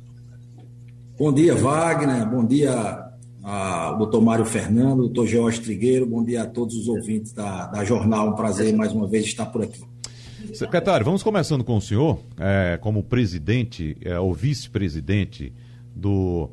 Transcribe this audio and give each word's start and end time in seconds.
Bom 1.18 1.32
dia, 1.32 1.56
Wagner. 1.56 2.24
Bom 2.28 2.44
dia 2.46 3.10
ao 3.42 3.98
doutor 3.98 4.22
Mário 4.22 4.44
Fernando, 4.44 5.02
doutor 5.02 5.26
George 5.26 5.60
Trigueiro. 5.60 6.06
Bom 6.06 6.22
dia 6.22 6.44
a 6.44 6.46
todos 6.46 6.76
os 6.76 6.86
ouvintes 6.86 7.32
da, 7.32 7.66
da 7.66 7.84
Jornal. 7.84 8.28
Um 8.28 8.34
prazer 8.34 8.72
mais 8.72 8.92
uma 8.92 9.08
vez 9.08 9.24
estar 9.24 9.46
por 9.46 9.62
aqui. 9.62 9.82
Secretário, 10.52 11.04
vamos 11.04 11.24
começando 11.24 11.64
com 11.64 11.76
o 11.76 11.80
senhor, 11.80 12.20
é, 12.38 12.78
como 12.80 13.02
presidente 13.02 13.96
é, 14.02 14.18
ou 14.20 14.32
vice-presidente 14.32 15.52
do 15.94 16.48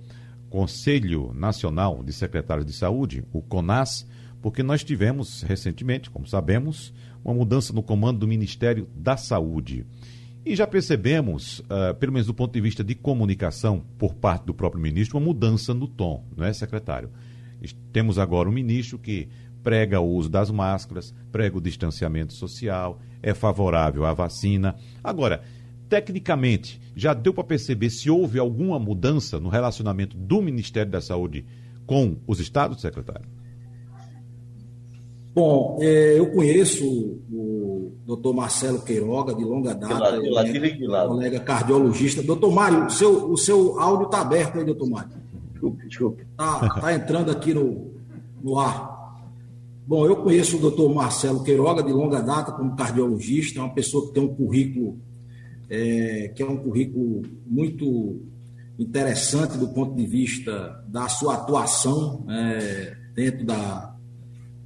Conselho 0.50 1.32
Nacional 1.36 2.04
de 2.04 2.12
Secretários 2.12 2.66
de 2.66 2.74
Saúde, 2.74 3.24
o 3.32 3.44
CONAS 3.44 4.08
porque 4.42 4.64
nós 4.64 4.84
tivemos 4.84 5.44
recentemente, 5.44 6.10
como 6.10 6.26
sabemos, 6.26 6.94
uma 7.24 7.34
mudança 7.34 7.72
no 7.72 7.84
comando 7.84 8.20
do 8.20 8.28
Ministério 8.28 8.88
da 8.96 9.16
Saúde. 9.16 9.86
E 10.44 10.56
já 10.56 10.66
percebemos, 10.66 11.60
uh, 11.60 11.94
pelo 12.00 12.14
menos 12.14 12.26
do 12.26 12.34
ponto 12.34 12.52
de 12.52 12.60
vista 12.60 12.84
de 12.84 12.96
comunicação 12.96 13.84
por 13.98 14.16
parte 14.16 14.46
do 14.46 14.54
próprio 14.54 14.82
ministro, 14.82 15.18
uma 15.18 15.26
mudança 15.26 15.74
no 15.74 15.88
tom, 15.88 16.26
não 16.36 16.46
é, 16.46 16.52
secretário? 16.52 17.12
Temos 17.94 18.18
agora 18.18 18.50
um 18.50 18.52
ministro 18.52 18.98
que 18.98 19.30
prega 19.62 20.00
o 20.00 20.10
uso 20.10 20.30
das 20.30 20.50
máscaras, 20.50 21.14
prega 21.32 21.58
o 21.58 21.62
distanciamento 21.62 22.34
social, 22.34 23.00
é 23.22 23.36
favorável 23.36 24.04
à 24.04 24.14
vacina. 24.14 24.76
Agora, 25.04 25.44
tecnicamente, 25.88 26.82
já 26.96 27.14
deu 27.14 27.32
para 27.32 27.44
perceber 27.44 27.92
se 27.92 28.10
houve 28.10 28.40
alguma 28.40 28.80
mudança 28.80 29.40
no 29.40 29.50
relacionamento 29.50 30.18
do 30.18 30.42
Ministério 30.42 30.92
da 30.92 31.02
Saúde 31.02 31.46
com 31.86 32.18
os 32.26 32.40
estados, 32.40 32.82
secretário? 32.82 33.28
Bom, 35.34 35.78
é, 35.82 36.20
eu 36.20 36.30
conheço 36.32 36.86
o 37.32 37.94
doutor 38.06 38.34
Marcelo 38.34 38.82
Queiroga, 38.82 39.34
de 39.34 39.44
longa 39.44 39.74
data, 39.74 40.20
de 40.20 40.30
lado, 40.30 40.52
de 40.52 40.88
lado, 40.88 41.10
colega 41.10 41.40
cardiologista. 41.40 42.22
Doutor 42.22 42.52
Mário, 42.52 42.86
o 42.86 42.90
seu, 42.90 43.32
o 43.32 43.38
seu 43.38 43.80
áudio 43.80 44.08
está 44.08 44.22
aberto 44.22 44.60
aí, 44.60 44.66
doutor 44.66 44.90
Mário. 44.90 45.12
Desculpe, 45.52 45.88
desculpe. 45.88 46.24
Está 46.32 46.82
tá 46.82 46.94
entrando 46.94 47.32
aqui 47.32 47.54
no, 47.54 47.92
no 48.44 48.60
ar. 48.60 48.92
Bom, 49.88 50.06
eu 50.06 50.18
conheço 50.18 50.58
o 50.58 50.60
doutor 50.60 50.94
Marcelo 50.94 51.44
Queiroga, 51.44 51.82
de 51.82 51.94
longa 51.94 52.22
data, 52.22 52.52
como 52.52 52.76
cardiologista, 52.76 53.60
é 53.60 53.64
uma 53.64 53.74
pessoa 53.74 54.08
que 54.08 54.14
tem 54.14 54.24
um 54.24 54.36
currículo, 54.36 55.00
é, 55.70 56.32
que 56.36 56.44
é 56.44 56.46
um 56.46 56.58
currículo 56.58 57.22
muito 57.46 58.20
interessante 58.78 59.58
do 59.58 59.70
ponto 59.70 59.96
de 59.96 60.06
vista 60.06 60.84
da 60.88 61.08
sua 61.08 61.36
atuação 61.36 62.26
é, 62.30 62.96
dentro 63.14 63.46
da, 63.46 63.91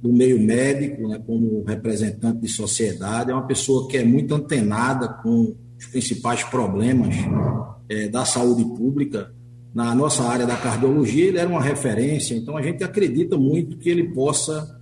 do 0.00 0.12
meio 0.12 0.40
médico, 0.40 1.08
né, 1.08 1.20
como 1.26 1.64
representante 1.64 2.40
de 2.40 2.48
sociedade, 2.48 3.30
é 3.30 3.34
uma 3.34 3.46
pessoa 3.46 3.88
que 3.88 3.96
é 3.96 4.04
muito 4.04 4.34
antenada 4.34 5.08
com 5.22 5.54
os 5.78 5.86
principais 5.86 6.44
problemas 6.44 7.14
é, 7.88 8.08
da 8.08 8.24
saúde 8.24 8.64
pública. 8.64 9.32
Na 9.74 9.94
nossa 9.94 10.22
área 10.22 10.46
da 10.46 10.56
cardiologia, 10.56 11.26
ele 11.26 11.38
era 11.38 11.48
uma 11.48 11.60
referência, 11.60 12.34
então 12.34 12.56
a 12.56 12.62
gente 12.62 12.82
acredita 12.82 13.36
muito 13.36 13.76
que 13.76 13.90
ele 13.90 14.14
possa 14.14 14.80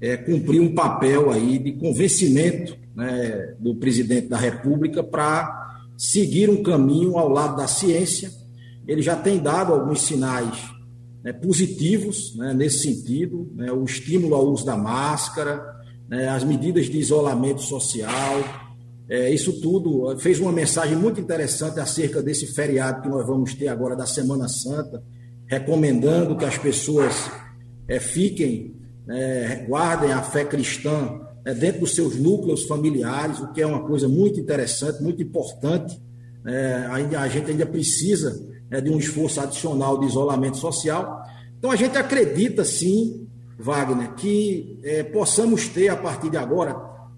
é, 0.00 0.16
cumprir 0.16 0.60
um 0.60 0.74
papel 0.74 1.30
aí 1.30 1.58
de 1.58 1.72
convencimento 1.72 2.76
né, 2.94 3.54
do 3.58 3.76
presidente 3.76 4.28
da 4.28 4.36
República 4.36 5.02
para 5.02 5.82
seguir 5.96 6.50
um 6.50 6.62
caminho 6.62 7.16
ao 7.16 7.28
lado 7.28 7.56
da 7.56 7.66
ciência. 7.66 8.30
Ele 8.86 9.02
já 9.02 9.16
tem 9.16 9.38
dado 9.38 9.72
alguns 9.72 10.00
sinais 10.02 10.73
né, 11.24 11.32
positivos 11.32 12.36
né, 12.36 12.52
nesse 12.52 12.80
sentido, 12.80 13.50
né, 13.54 13.72
o 13.72 13.82
estímulo 13.84 14.34
ao 14.34 14.46
uso 14.46 14.66
da 14.66 14.76
máscara, 14.76 15.64
né, 16.06 16.28
as 16.28 16.44
medidas 16.44 16.86
de 16.86 16.98
isolamento 16.98 17.62
social, 17.62 18.44
é, 19.08 19.30
isso 19.30 19.60
tudo 19.60 20.16
fez 20.18 20.38
uma 20.38 20.52
mensagem 20.52 20.96
muito 20.96 21.20
interessante 21.20 21.80
acerca 21.80 22.22
desse 22.22 22.46
feriado 22.54 23.02
que 23.02 23.08
nós 23.08 23.26
vamos 23.26 23.54
ter 23.54 23.68
agora 23.68 23.96
da 23.96 24.06
Semana 24.06 24.48
Santa, 24.48 25.02
recomendando 25.46 26.36
que 26.36 26.44
as 26.44 26.58
pessoas 26.58 27.14
é, 27.88 27.98
fiquem, 27.98 28.74
é, 29.08 29.64
guardem 29.68 30.12
a 30.12 30.22
fé 30.22 30.44
cristã 30.44 31.20
é, 31.44 31.52
dentro 31.52 31.80
dos 31.80 31.94
seus 31.94 32.16
núcleos 32.16 32.64
familiares, 32.64 33.40
o 33.40 33.52
que 33.52 33.60
é 33.60 33.66
uma 33.66 33.86
coisa 33.86 34.08
muito 34.08 34.40
interessante, 34.40 35.02
muito 35.02 35.22
importante. 35.22 36.02
Ainda, 36.90 37.20
a 37.20 37.28
gente 37.28 37.50
ainda 37.50 37.64
precisa 37.64 38.38
é, 38.70 38.80
de 38.80 38.90
um 38.90 38.98
esforço 38.98 39.40
adicional 39.40 39.98
de 39.98 40.06
isolamento 40.06 40.56
social. 40.56 41.22
Então, 41.58 41.70
a 41.70 41.76
gente 41.76 41.96
acredita, 41.96 42.64
sim, 42.64 43.26
Wagner, 43.58 44.14
que 44.14 44.78
é, 44.82 45.02
possamos 45.02 45.68
ter, 45.68 45.88
a 45.88 45.96
partir 45.96 46.30
de 46.30 46.36
agora, 46.36 46.76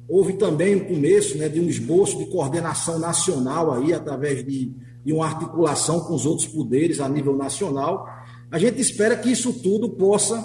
houve 0.08 0.34
também 0.34 0.76
o 0.76 0.86
começo 0.86 1.36
né, 1.38 1.48
de 1.48 1.60
um 1.60 1.68
esboço 1.68 2.18
de 2.18 2.26
coordenação 2.26 2.98
nacional, 2.98 3.72
aí, 3.72 3.92
através 3.92 4.44
de, 4.44 4.72
de 5.04 5.12
uma 5.12 5.26
articulação 5.26 6.00
com 6.00 6.14
os 6.14 6.26
outros 6.26 6.46
poderes 6.46 7.00
a 7.00 7.08
nível 7.08 7.36
nacional. 7.36 8.06
A 8.50 8.58
gente 8.58 8.80
espera 8.80 9.16
que 9.16 9.30
isso 9.30 9.52
tudo 9.52 9.90
possa 9.90 10.42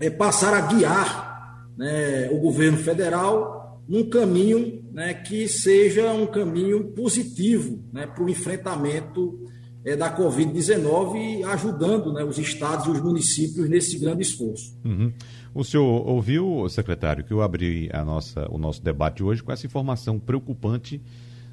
é, 0.00 0.10
passar 0.10 0.54
a 0.54 0.60
guiar 0.62 1.68
né, 1.76 2.28
o 2.32 2.38
governo 2.38 2.78
federal 2.78 3.80
num 3.88 4.08
caminho 4.08 4.84
né, 4.92 5.14
que 5.14 5.48
seja 5.48 6.12
um 6.12 6.26
caminho 6.26 6.92
positivo 6.92 7.82
né, 7.92 8.06
para 8.06 8.24
o 8.24 8.28
enfrentamento 8.28 9.38
é, 9.84 9.96
da 9.96 10.14
Covid-19 10.14 11.44
ajudando 11.44 12.12
né, 12.12 12.22
os 12.24 12.38
estados 12.38 12.86
e 12.86 12.90
os 12.90 13.00
municípios 13.00 13.68
nesse 13.68 13.98
grande 13.98 14.22
esforço. 14.22 14.76
Uhum. 14.84 15.12
O 15.54 15.64
senhor 15.64 16.06
ouviu, 16.06 16.68
secretário, 16.68 17.24
que 17.24 17.32
eu 17.32 17.42
abri 17.42 17.90
a 17.92 18.04
nossa, 18.04 18.46
o 18.50 18.58
nosso 18.58 18.82
debate 18.82 19.22
hoje 19.22 19.42
com 19.42 19.50
essa 19.50 19.66
informação 19.66 20.18
preocupante 20.18 21.00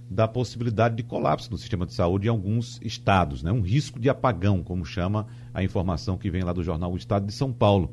da 0.09 0.27
possibilidade 0.27 0.95
de 0.95 1.03
colapso 1.03 1.51
no 1.51 1.57
sistema 1.57 1.85
de 1.85 1.93
saúde 1.93 2.27
em 2.27 2.29
alguns 2.29 2.79
estados, 2.81 3.43
né? 3.43 3.51
um 3.51 3.61
risco 3.61 3.99
de 3.99 4.09
apagão, 4.09 4.63
como 4.63 4.85
chama 4.85 5.27
a 5.53 5.63
informação 5.63 6.17
que 6.17 6.29
vem 6.29 6.43
lá 6.43 6.53
do 6.53 6.63
jornal 6.63 6.93
O 6.93 6.97
Estado 6.97 7.25
de 7.25 7.33
São 7.33 7.51
Paulo. 7.51 7.91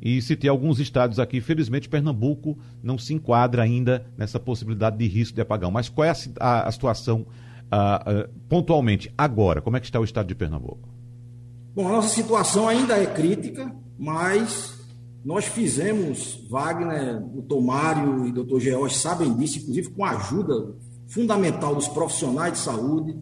E 0.00 0.22
citei 0.22 0.48
alguns 0.48 0.78
estados 0.78 1.18
aqui, 1.18 1.42
felizmente 1.42 1.88
Pernambuco 1.88 2.58
não 2.82 2.96
se 2.96 3.12
enquadra 3.12 3.62
ainda 3.62 4.06
nessa 4.16 4.40
possibilidade 4.40 4.96
de 4.96 5.06
risco 5.06 5.34
de 5.34 5.42
apagão. 5.42 5.70
Mas 5.70 5.90
qual 5.90 6.06
é 6.06 6.10
a, 6.10 6.14
a, 6.38 6.68
a 6.68 6.72
situação 6.72 7.26
uh, 7.72 8.26
uh, 8.26 8.40
pontualmente, 8.48 9.12
agora, 9.16 9.60
como 9.60 9.76
é 9.76 9.80
que 9.80 9.86
está 9.86 10.00
o 10.00 10.04
estado 10.04 10.26
de 10.26 10.34
Pernambuco? 10.34 10.88
Bom, 11.74 11.88
a 11.88 11.92
nossa 11.92 12.08
situação 12.08 12.68
ainda 12.68 12.96
é 12.96 13.06
crítica, 13.06 13.72
mas 13.98 14.78
nós 15.24 15.44
fizemos, 15.44 16.46
Wagner, 16.48 17.22
o 17.36 17.42
Tomário 17.42 18.26
e 18.26 18.30
o 18.30 18.32
doutor 18.32 18.60
George 18.60 18.96
sabem 18.96 19.32
disso, 19.34 19.58
inclusive 19.58 19.90
com 19.90 20.04
a 20.04 20.10
ajuda 20.12 20.74
fundamental 21.08 21.74
dos 21.74 21.88
profissionais 21.88 22.54
de 22.54 22.58
saúde, 22.58 23.18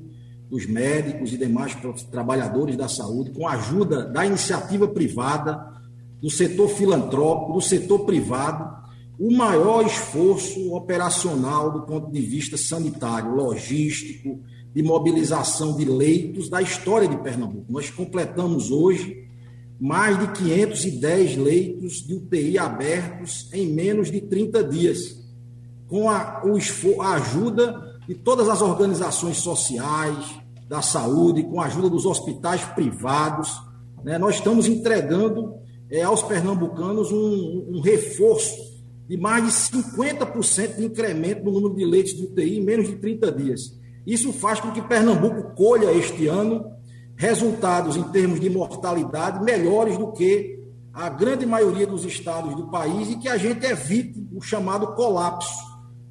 dos 0.49 0.67
médicos 0.67 1.33
e 1.33 1.37
demais 1.37 1.77
trabalhadores 2.11 2.77
da 2.77 2.89
saúde, 2.89 3.33
com 3.33 3.47
a 3.47 3.53
ajuda 3.53 4.05
da 4.05 4.25
iniciativa 4.25 4.89
privada, 4.89 5.77
do 6.21 6.31
setor 6.31 6.69
filantrópico, 6.69 7.53
do 7.53 7.61
setor 7.61 8.01
privado, 8.01 8.78
o 9.19 9.33
maior 9.37 9.85
esforço 9.85 10.73
operacional 10.73 11.73
do 11.73 11.83
ponto 11.83 12.11
de 12.11 12.21
vista 12.21 12.57
sanitário, 12.57 13.35
logístico, 13.35 14.41
de 14.73 14.83
mobilização 14.83 15.77
de 15.77 15.85
leitos 15.85 16.49
da 16.49 16.63
história 16.63 17.09
de 17.09 17.17
Pernambuco. 17.17 17.73
Nós 17.73 17.91
completamos 17.91 18.71
hoje 18.71 19.27
mais 19.81 20.19
de 20.19 20.29
510 20.33 21.37
leitos 21.37 22.07
de 22.07 22.15
UTI 22.15 22.59
abertos 22.59 23.49
em 23.53 23.67
menos 23.67 24.11
de 24.11 24.21
30 24.21 24.63
dias, 24.65 25.19
com 25.89 26.09
a, 26.09 26.43
a 27.01 27.13
ajuda 27.15 27.99
de 28.07 28.15
todas 28.15 28.49
as 28.49 28.63
organizações 28.63 29.39
sociais, 29.39 30.39
da 30.69 30.83
saúde, 30.83 31.43
com 31.45 31.61
a 31.61 31.67
ajuda 31.67 31.89
dos 31.89 32.05
hospitais 32.05 32.63
privados. 32.63 33.51
Né? 34.05 34.19
Nós 34.19 34.37
estamos 34.37 34.69
entregando 34.69 35.55
é, 35.91 36.03
aos 36.03 36.23
pernambucanos 36.23 37.11
um, 37.11 37.67
um 37.71 37.81
reforço 37.81 38.78
de 39.09 39.17
mais 39.17 39.45
de 39.45 39.51
50% 39.51 40.77
de 40.77 40.85
incremento 40.85 41.45
no 41.45 41.53
número 41.53 41.77
de 41.77 41.85
leitos 41.85 42.15
de 42.15 42.25
UTI 42.25 42.59
em 42.59 42.65
menos 42.65 42.89
de 42.89 42.97
30 42.97 43.33
dias. 43.33 43.79
Isso 44.07 44.33
faz 44.33 44.61
com 44.61 44.71
que 44.71 44.83
Pernambuco 44.83 45.55
colha 45.55 45.93
este 45.93 46.27
ano 46.27 46.65
resultados 47.17 47.97
em 47.97 48.03
termos 48.05 48.39
de 48.39 48.51
mortalidade 48.51 49.43
melhores 49.43 49.97
do 49.97 50.13
que 50.13 50.59
a 50.93 51.09
grande 51.09 51.47
maioria 51.47 51.87
dos 51.87 52.05
estados 52.05 52.55
do 52.55 52.71
país 52.71 53.11
e 53.11 53.17
que 53.17 53.29
a 53.29 53.37
gente 53.37 53.65
evite 53.65 54.29
o 54.33 54.41
chamado 54.41 54.95
colapso. 54.95 55.53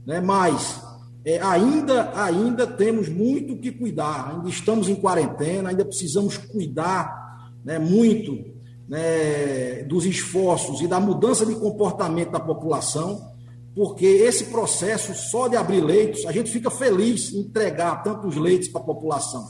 Né? 0.05 0.19
Mas 0.19 0.81
é, 1.23 1.39
ainda, 1.41 2.11
ainda 2.15 2.65
temos 2.65 3.09
muito 3.09 3.57
que 3.57 3.71
cuidar, 3.71 4.31
ainda 4.31 4.49
estamos 4.49 4.89
em 4.89 4.95
quarentena, 4.95 5.69
ainda 5.69 5.85
precisamos 5.85 6.38
cuidar 6.38 7.53
né, 7.63 7.77
muito 7.77 8.56
né, 8.88 9.84
dos 9.84 10.06
esforços 10.06 10.81
e 10.81 10.88
da 10.88 11.00
mudança 11.00 11.45
de 11.45 11.56
comportamento 11.56 12.31
da 12.31 12.39
população, 12.39 13.31
porque 13.75 14.06
esse 14.06 14.45
processo 14.45 15.13
só 15.13 15.48
de 15.48 15.56
abrir 15.56 15.81
leitos, 15.81 16.25
a 16.25 16.31
gente 16.31 16.50
fica 16.50 16.72
feliz 16.72 17.31
em 17.34 17.42
entregar 17.42 18.01
tantos 18.04 18.36
leitos 18.36 18.69
para 18.69 18.81
a 18.81 18.86
população. 18.86 19.45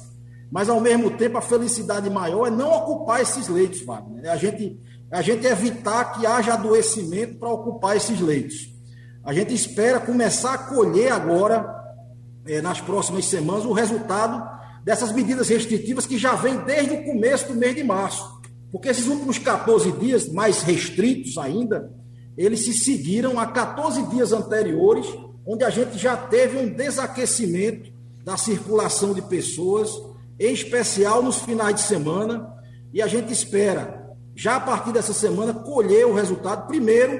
Mas, 0.51 0.69
ao 0.69 0.80
mesmo 0.80 1.12
tempo, 1.12 1.38
a 1.38 1.42
felicidade 1.42 2.10
maior 2.10 2.48
é 2.48 2.51
não 2.51 2.72
ocupar 2.72 3.22
esses 3.22 3.48
leitos, 3.48 3.86
Wagner. 3.86 4.25
É 4.25 4.30
a 4.30 4.38
gente, 4.38 4.80
a 5.12 5.22
gente 5.22 5.45
evitar 5.45 6.13
que 6.13 6.25
haja 6.25 6.54
adoecimento 6.54 7.36
para 7.36 7.50
ocupar 7.50 7.95
esses 7.98 8.19
leitos. 8.19 8.74
A 9.24 9.33
gente 9.33 9.54
espera 9.54 10.00
começar 10.00 10.54
a 10.54 10.57
colher 10.57 11.12
agora, 11.12 11.66
é, 12.45 12.62
nas 12.62 12.80
próximas 12.80 13.25
semanas, 13.25 13.66
o 13.66 13.74
resultado 13.74 14.57
dessas 14.86 15.12
medidas 15.12 15.50
restritivas 15.50 16.06
que 16.06 16.18
já 16.18 16.33
vem 16.33 16.57
desde 16.60 16.94
o 16.94 17.04
começo 17.04 17.50
do 17.50 17.56
mês 17.56 17.75
de 17.75 17.83
março. 17.83 18.37
Porque 18.72 18.90
esses 18.90 19.08
últimos 19.08 19.38
14 19.38 19.92
dias, 19.94 20.28
mais 20.30 20.62
restritos 20.62 21.38
ainda, 21.38 21.92
eles 22.38 22.66
se 22.66 22.74
seguiram 22.74 23.40
a 23.40 23.48
14 23.48 24.04
dias 24.08 24.31
anteriores, 24.31 25.08
onde 25.46 25.64
a 25.64 25.69
gente 25.69 25.98
já 25.98 26.16
teve 26.16 26.58
um 26.58 26.69
desaquecimento 26.69 27.92
da 28.24 28.38
circulação 28.38 29.14
de 29.14 29.22
pessoas, 29.22 29.90
em 30.40 30.54
especial 30.54 31.24
nos 31.24 31.40
finais 31.40 31.75
de 31.75 31.81
semana, 31.81 32.48
e 32.94 33.02
a 33.02 33.08
gente 33.08 33.31
espera, 33.31 34.14
já 34.36 34.58
a 34.58 34.60
partir 34.60 34.92
dessa 34.92 35.14
semana, 35.14 35.54
colher 35.54 36.06
o 36.06 36.14
resultado, 36.14 36.68
primeiro, 36.68 37.19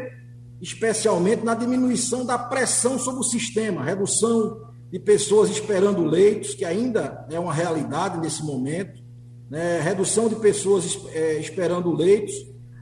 especialmente 0.62 1.44
na 1.44 1.56
diminuição 1.56 2.26
da 2.26 2.38
pressão 2.38 3.00
sobre 3.00 3.22
o 3.22 3.24
sistema, 3.24 3.84
redução 3.84 4.68
de 4.92 5.00
pessoas 5.00 5.50
esperando 5.50 6.04
leitos, 6.04 6.54
que 6.54 6.66
ainda 6.66 7.26
é 7.30 7.40
uma 7.40 7.54
realidade 7.54 8.20
nesse 8.20 8.44
momento, 8.44 9.02
né, 9.50 9.80
redução 9.80 10.28
de 10.28 10.36
pessoas 10.36 11.00
é, 11.14 11.40
esperando 11.40 11.92
leitos. 11.92 12.34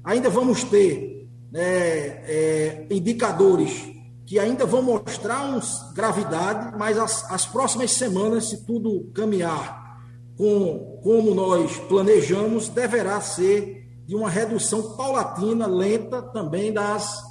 Ainda 0.04 0.30
vamos 0.30 0.64
ter 0.64 1.28
né, 1.52 1.62
é, 1.62 2.88
indicadores 2.90 3.94
que 4.26 4.40
ainda 4.40 4.66
vão 4.66 4.82
mostrar 4.82 5.46
uns 5.46 5.94
gravidade, 5.94 6.76
mas 6.78 6.98
as, 6.98 7.30
as 7.32 7.46
próximas 7.46 7.92
semanas, 7.92 8.50
se 8.50 8.66
tudo 8.66 9.12
caminhar 9.14 10.00
com 10.36 11.00
como 11.04 11.36
nós 11.36 11.78
planejamos, 11.88 12.68
deverá 12.68 13.22
ser 13.22 13.86
de 14.06 14.16
uma 14.16 14.30
redução 14.30 14.96
paulatina, 14.96 15.68
lenta 15.68 16.22
também 16.22 16.74
das 16.74 17.24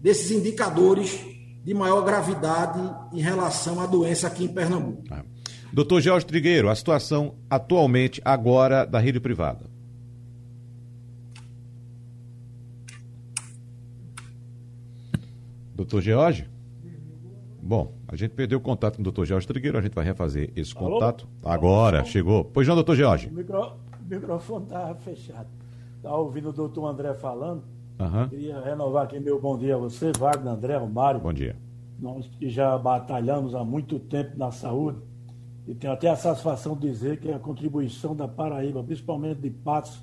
desses 0.00 0.30
indicadores 0.32 1.20
de 1.64 1.72
maior 1.72 2.02
gravidade 2.04 2.80
em 3.12 3.20
relação 3.20 3.80
à 3.80 3.86
doença 3.86 4.26
aqui 4.26 4.44
em 4.44 4.48
Pernambuco. 4.48 5.04
Ah. 5.10 5.22
Doutor 5.72 6.02
Jorge 6.02 6.26
Trigueiro, 6.26 6.68
a 6.68 6.74
situação 6.74 7.34
atualmente, 7.48 8.20
agora, 8.24 8.84
da 8.84 8.98
rede 8.98 9.18
privada. 9.18 9.64
Doutor 15.74 16.02
Jorge? 16.02 16.46
Bom, 17.62 17.94
a 18.06 18.14
gente 18.16 18.32
perdeu 18.32 18.58
o 18.58 18.60
contato 18.60 18.96
com 18.96 19.00
o 19.00 19.04
doutor 19.04 19.24
Jorge 19.24 19.46
Trigueiro, 19.46 19.78
a 19.78 19.80
gente 19.80 19.94
vai 19.94 20.04
refazer 20.04 20.50
esse 20.54 20.76
Alô? 20.76 20.90
contato. 20.90 21.26
Agora, 21.42 22.04
chegou. 22.04 22.44
Pois 22.44 22.68
não, 22.68 22.74
doutor 22.74 22.94
Jorge? 22.94 23.28
O, 23.28 23.32
micro... 23.32 23.62
o 23.62 23.74
microfone 24.10 24.64
estava 24.64 24.94
fechado. 24.96 25.48
Estava 25.96 26.16
ouvindo 26.16 26.50
o 26.50 26.52
doutor 26.52 26.86
André 26.86 27.14
falando. 27.14 27.62
Uhum. 27.98 28.28
Queria 28.28 28.60
renovar 28.60 29.04
aqui 29.04 29.18
meu 29.18 29.40
bom 29.40 29.56
dia 29.56 29.76
a 29.76 29.78
você, 29.78 30.12
Wagner, 30.18 30.52
André, 30.52 30.76
Romário. 30.76 31.20
Bom 31.20 31.32
dia. 31.32 31.56
Nós 31.98 32.28
que 32.38 32.50
já 32.50 32.76
batalhamos 32.76 33.54
há 33.54 33.64
muito 33.64 33.98
tempo 33.98 34.36
na 34.36 34.50
saúde, 34.50 34.98
e 35.66 35.74
tenho 35.74 35.92
até 35.92 36.08
a 36.08 36.16
satisfação 36.16 36.74
de 36.74 36.88
dizer 36.90 37.18
que 37.20 37.30
a 37.30 37.38
contribuição 37.38 38.16
da 38.16 38.26
Paraíba, 38.26 38.82
principalmente 38.82 39.40
de 39.40 39.50
Patos, 39.50 40.00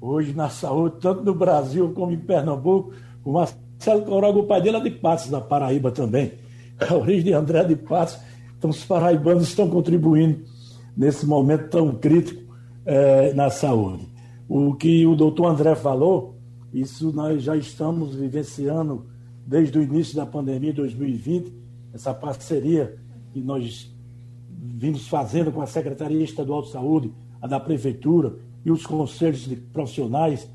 hoje 0.00 0.32
na 0.32 0.48
saúde, 0.48 0.96
tanto 1.00 1.22
no 1.22 1.34
Brasil 1.34 1.92
como 1.92 2.12
em 2.12 2.18
Pernambuco, 2.18 2.92
o 3.24 3.32
Marcelo 3.32 4.02
Coroga, 4.04 4.38
o 4.38 4.46
pai 4.46 4.60
dele 4.60 4.78
é 4.78 4.80
de 4.80 4.90
Patos, 4.90 5.30
da 5.30 5.40
Paraíba 5.40 5.90
também. 5.90 6.32
A 6.78 6.94
origem 6.94 7.24
de 7.24 7.32
André 7.32 7.64
de 7.64 7.76
Patos. 7.76 8.18
Então, 8.56 8.70
os 8.70 8.84
paraibanos 8.84 9.44
estão 9.44 9.68
contribuindo 9.68 10.44
nesse 10.96 11.26
momento 11.26 11.68
tão 11.70 11.94
crítico 11.94 12.54
eh, 12.84 13.32
na 13.34 13.50
saúde. 13.50 14.08
O 14.48 14.74
que 14.74 15.06
o 15.06 15.14
doutor 15.14 15.46
André 15.46 15.74
falou, 15.76 16.36
isso 16.72 17.12
nós 17.12 17.42
já 17.42 17.56
estamos 17.56 18.14
vivenciando 18.14 19.06
desde 19.46 19.78
o 19.78 19.82
início 19.82 20.16
da 20.16 20.26
pandemia 20.26 20.70
de 20.70 20.76
2020, 20.76 21.52
essa 21.92 22.12
parceria 22.12 22.96
que 23.32 23.40
nós 23.40 23.94
vimos 24.60 25.06
fazendo 25.06 25.52
com 25.52 25.62
a 25.62 25.66
Secretaria 25.66 26.24
Estadual 26.24 26.62
de 26.62 26.70
Saúde, 26.70 27.12
a 27.40 27.46
da 27.46 27.60
Prefeitura 27.60 28.36
e 28.64 28.70
os 28.70 28.84
conselhos 28.84 29.40
de 29.40 29.56
profissionais, 29.56 30.48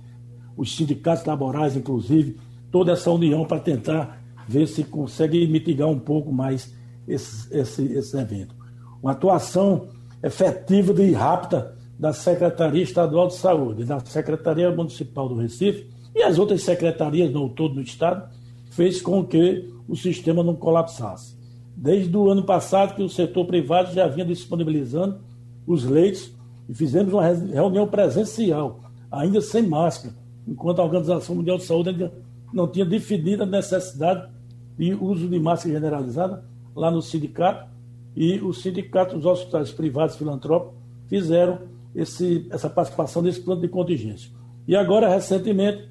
os 0.57 0.75
sindicatos 0.75 1.25
laborais, 1.25 1.75
inclusive, 1.75 2.38
toda 2.69 2.91
essa 2.91 3.10
união 3.10 3.45
para 3.45 3.60
tentar 3.60 4.22
ver 4.48 4.67
se 4.67 4.83
consegue 4.83 5.48
mitigar 5.48 5.88
um 5.88 6.00
pouco 6.00 6.31
mais 6.31 6.74
esse, 7.07 7.48
esse, 7.55 7.83
esse 7.93 8.17
evento. 8.17 8.53
Uma 9.01 9.13
atuação 9.13 9.88
efetiva 10.22 11.01
e 11.01 11.13
rápida 11.13 11.77
da 11.98 12.12
Secretaria 12.12 12.83
Estadual 12.83 13.27
de 13.27 13.36
Saúde, 13.36 13.86
da 13.86 14.00
Secretaria 14.01 14.72
Municipal 14.72 15.29
do 15.29 15.36
Recife 15.36 15.89
e 16.13 16.22
as 16.22 16.38
outras 16.38 16.62
secretarias 16.62 17.31
no 17.31 17.50
todo 17.50 17.75
do 17.75 17.81
Estado, 17.81 18.29
fez 18.72 19.01
com 19.01 19.24
que 19.24 19.72
o 19.88 19.95
sistema 19.95 20.43
não 20.43 20.55
colapsasse. 20.55 21.33
Desde 21.75 22.15
o 22.15 22.30
ano 22.30 22.44
passado 22.44 22.96
que 22.96 23.01
o 23.01 23.10
setor 23.10 23.46
privado 23.46 23.94
já 23.94 24.08
vinha 24.08 24.25
disponibilizando 24.25 25.20
os 25.65 25.84
leitos 25.84 26.32
e 26.70 26.74
fizemos 26.74 27.13
uma 27.13 27.24
reunião 27.24 27.88
presencial, 27.88 28.82
ainda 29.12 29.42
sem 29.42 29.63
máscara, 29.63 30.13
enquanto 30.48 30.80
a 30.80 30.84
Organização 30.84 31.36
Mundial 31.36 31.58
de 31.58 31.63
Saúde 31.63 31.89
ainda 31.89 32.13
não 32.53 32.68
tinha 32.68 32.86
definido 32.86 33.44
a 33.44 33.48
necessidade 33.48 34.30
de 34.77 34.94
uso 34.94 35.27
de 35.27 35.39
máscara 35.39 35.74
generalizada 35.74 36.44
lá 36.75 36.89
no 36.89 37.01
sindicato 37.01 37.68
e 38.15 38.39
o 38.39 38.53
sindicato 38.53 39.15
dos 39.15 39.25
hospitais 39.25 39.72
privados 39.72 40.15
filantrópicos 40.15 40.75
fizeram 41.08 41.60
esse, 41.96 42.48
essa 42.50 42.70
participação 42.70 43.22
nesse 43.22 43.42
plano 43.42 43.62
de 43.62 43.68
contingência. 43.68 44.32
E 44.68 44.75
agora, 44.75 45.10
recentemente, 45.10 45.88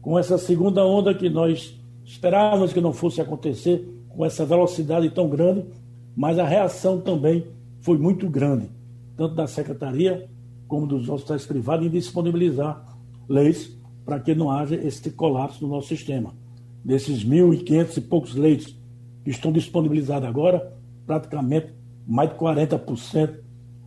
com 0.00 0.18
essa 0.18 0.38
segunda 0.38 0.84
onda 0.84 1.14
que 1.14 1.28
nós 1.28 1.78
esperávamos 2.04 2.72
que 2.72 2.80
não 2.80 2.92
fosse 2.92 3.20
acontecer, 3.20 3.88
com 4.16 4.24
essa 4.24 4.44
velocidade 4.44 5.10
tão 5.10 5.28
grande, 5.28 5.64
mas 6.16 6.38
a 6.38 6.46
reação 6.46 7.00
também 7.00 7.46
foi 7.80 7.98
muito 7.98 8.28
grande, 8.28 8.70
tanto 9.16 9.34
da 9.34 9.46
secretaria 9.46 10.28
como 10.66 10.86
dos 10.86 11.08
hospitais 11.08 11.44
privados, 11.44 11.86
em 11.86 11.90
disponibilizar 11.90 12.96
leis 13.28 13.76
para 14.04 14.20
que 14.20 14.34
não 14.34 14.50
haja 14.50 14.74
esse 14.74 15.10
colapso 15.10 15.62
no 15.62 15.74
nosso 15.74 15.88
sistema. 15.88 16.32
Desses 16.84 17.24
1.500 17.24 17.96
e 17.96 18.00
poucos 18.00 18.34
leitos 18.34 18.76
que 19.24 19.30
estão 19.30 19.50
disponibilizados 19.50 20.28
agora, 20.28 20.72
praticamente 21.06 21.68
mais 22.06 22.30
de 22.30 22.36
40% 22.36 23.34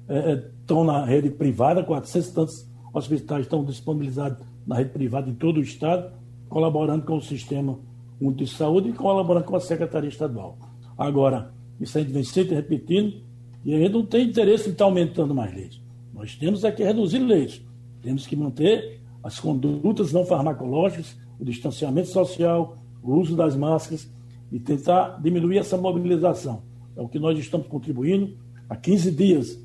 é, 0.09 0.17
é, 0.17 0.51
estão 0.59 0.83
na 0.83 1.05
rede 1.05 1.29
privada, 1.29 1.83
400 1.83 2.29
e 2.29 2.33
tantos 2.33 2.69
hospitais 2.93 3.41
estão 3.41 3.63
disponibilizados 3.63 4.45
na 4.65 4.75
rede 4.75 4.89
privada 4.89 5.29
em 5.29 5.35
todo 5.35 5.57
o 5.57 5.61
estado, 5.61 6.11
colaborando 6.49 7.05
com 7.05 7.17
o 7.17 7.21
sistema 7.21 7.77
um 8.19 8.31
de 8.31 8.47
saúde 8.47 8.89
e 8.89 8.93
colaborando 8.93 9.45
com 9.45 9.55
a 9.55 9.59
Secretaria 9.59 10.09
Estadual. 10.09 10.57
Agora, 10.97 11.53
isso 11.79 11.97
a 11.97 12.01
gente 12.01 12.13
vem 12.13 12.23
sempre 12.23 12.55
repetindo, 12.55 13.25
E 13.65 13.73
a 13.73 13.79
gente 13.79 13.91
não 13.91 14.05
tem 14.05 14.27
interesse 14.27 14.69
em 14.69 14.71
estar 14.71 14.85
aumentando 14.85 15.35
mais 15.35 15.53
leitos. 15.53 15.81
Nós 16.13 16.35
temos 16.35 16.63
é 16.63 16.71
que 16.71 16.83
reduzir 16.83 17.19
leitos. 17.19 17.61
Temos 18.01 18.25
que 18.25 18.35
manter 18.35 19.01
as 19.21 19.39
condutas 19.39 20.13
não 20.13 20.25
farmacológicas, 20.25 21.17
o 21.37 21.43
distanciamento 21.43 22.07
social, 22.07 22.77
o 23.03 23.13
uso 23.15 23.35
das 23.35 23.55
máscaras 23.55 24.09
e 24.51 24.59
tentar 24.59 25.21
diminuir 25.21 25.57
essa 25.57 25.77
mobilização. 25.77 26.63
É 26.95 27.01
o 27.01 27.09
que 27.09 27.19
nós 27.19 27.37
estamos 27.37 27.67
contribuindo 27.67 28.37
há 28.69 28.75
15 28.75 29.11
dias. 29.11 29.59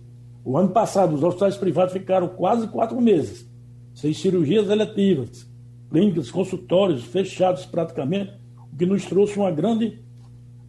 O 0.45 0.59
ano 0.59 0.71
passado, 0.71 1.15
os 1.15 1.23
hospitais 1.23 1.57
privados 1.57 1.93
ficaram 1.93 2.29
quase 2.29 2.67
quatro 2.69 3.01
meses, 3.01 3.49
sem 3.95 4.13
cirurgias 4.13 4.69
eletivas, 4.69 5.49
clínicas, 5.91 6.31
consultórios 6.31 7.05
fechados 7.05 7.65
praticamente, 7.65 8.33
o 8.73 8.77
que 8.77 8.87
nos 8.87 9.05
trouxe 9.05 9.39
uma 9.39 9.51
grande, 9.51 9.99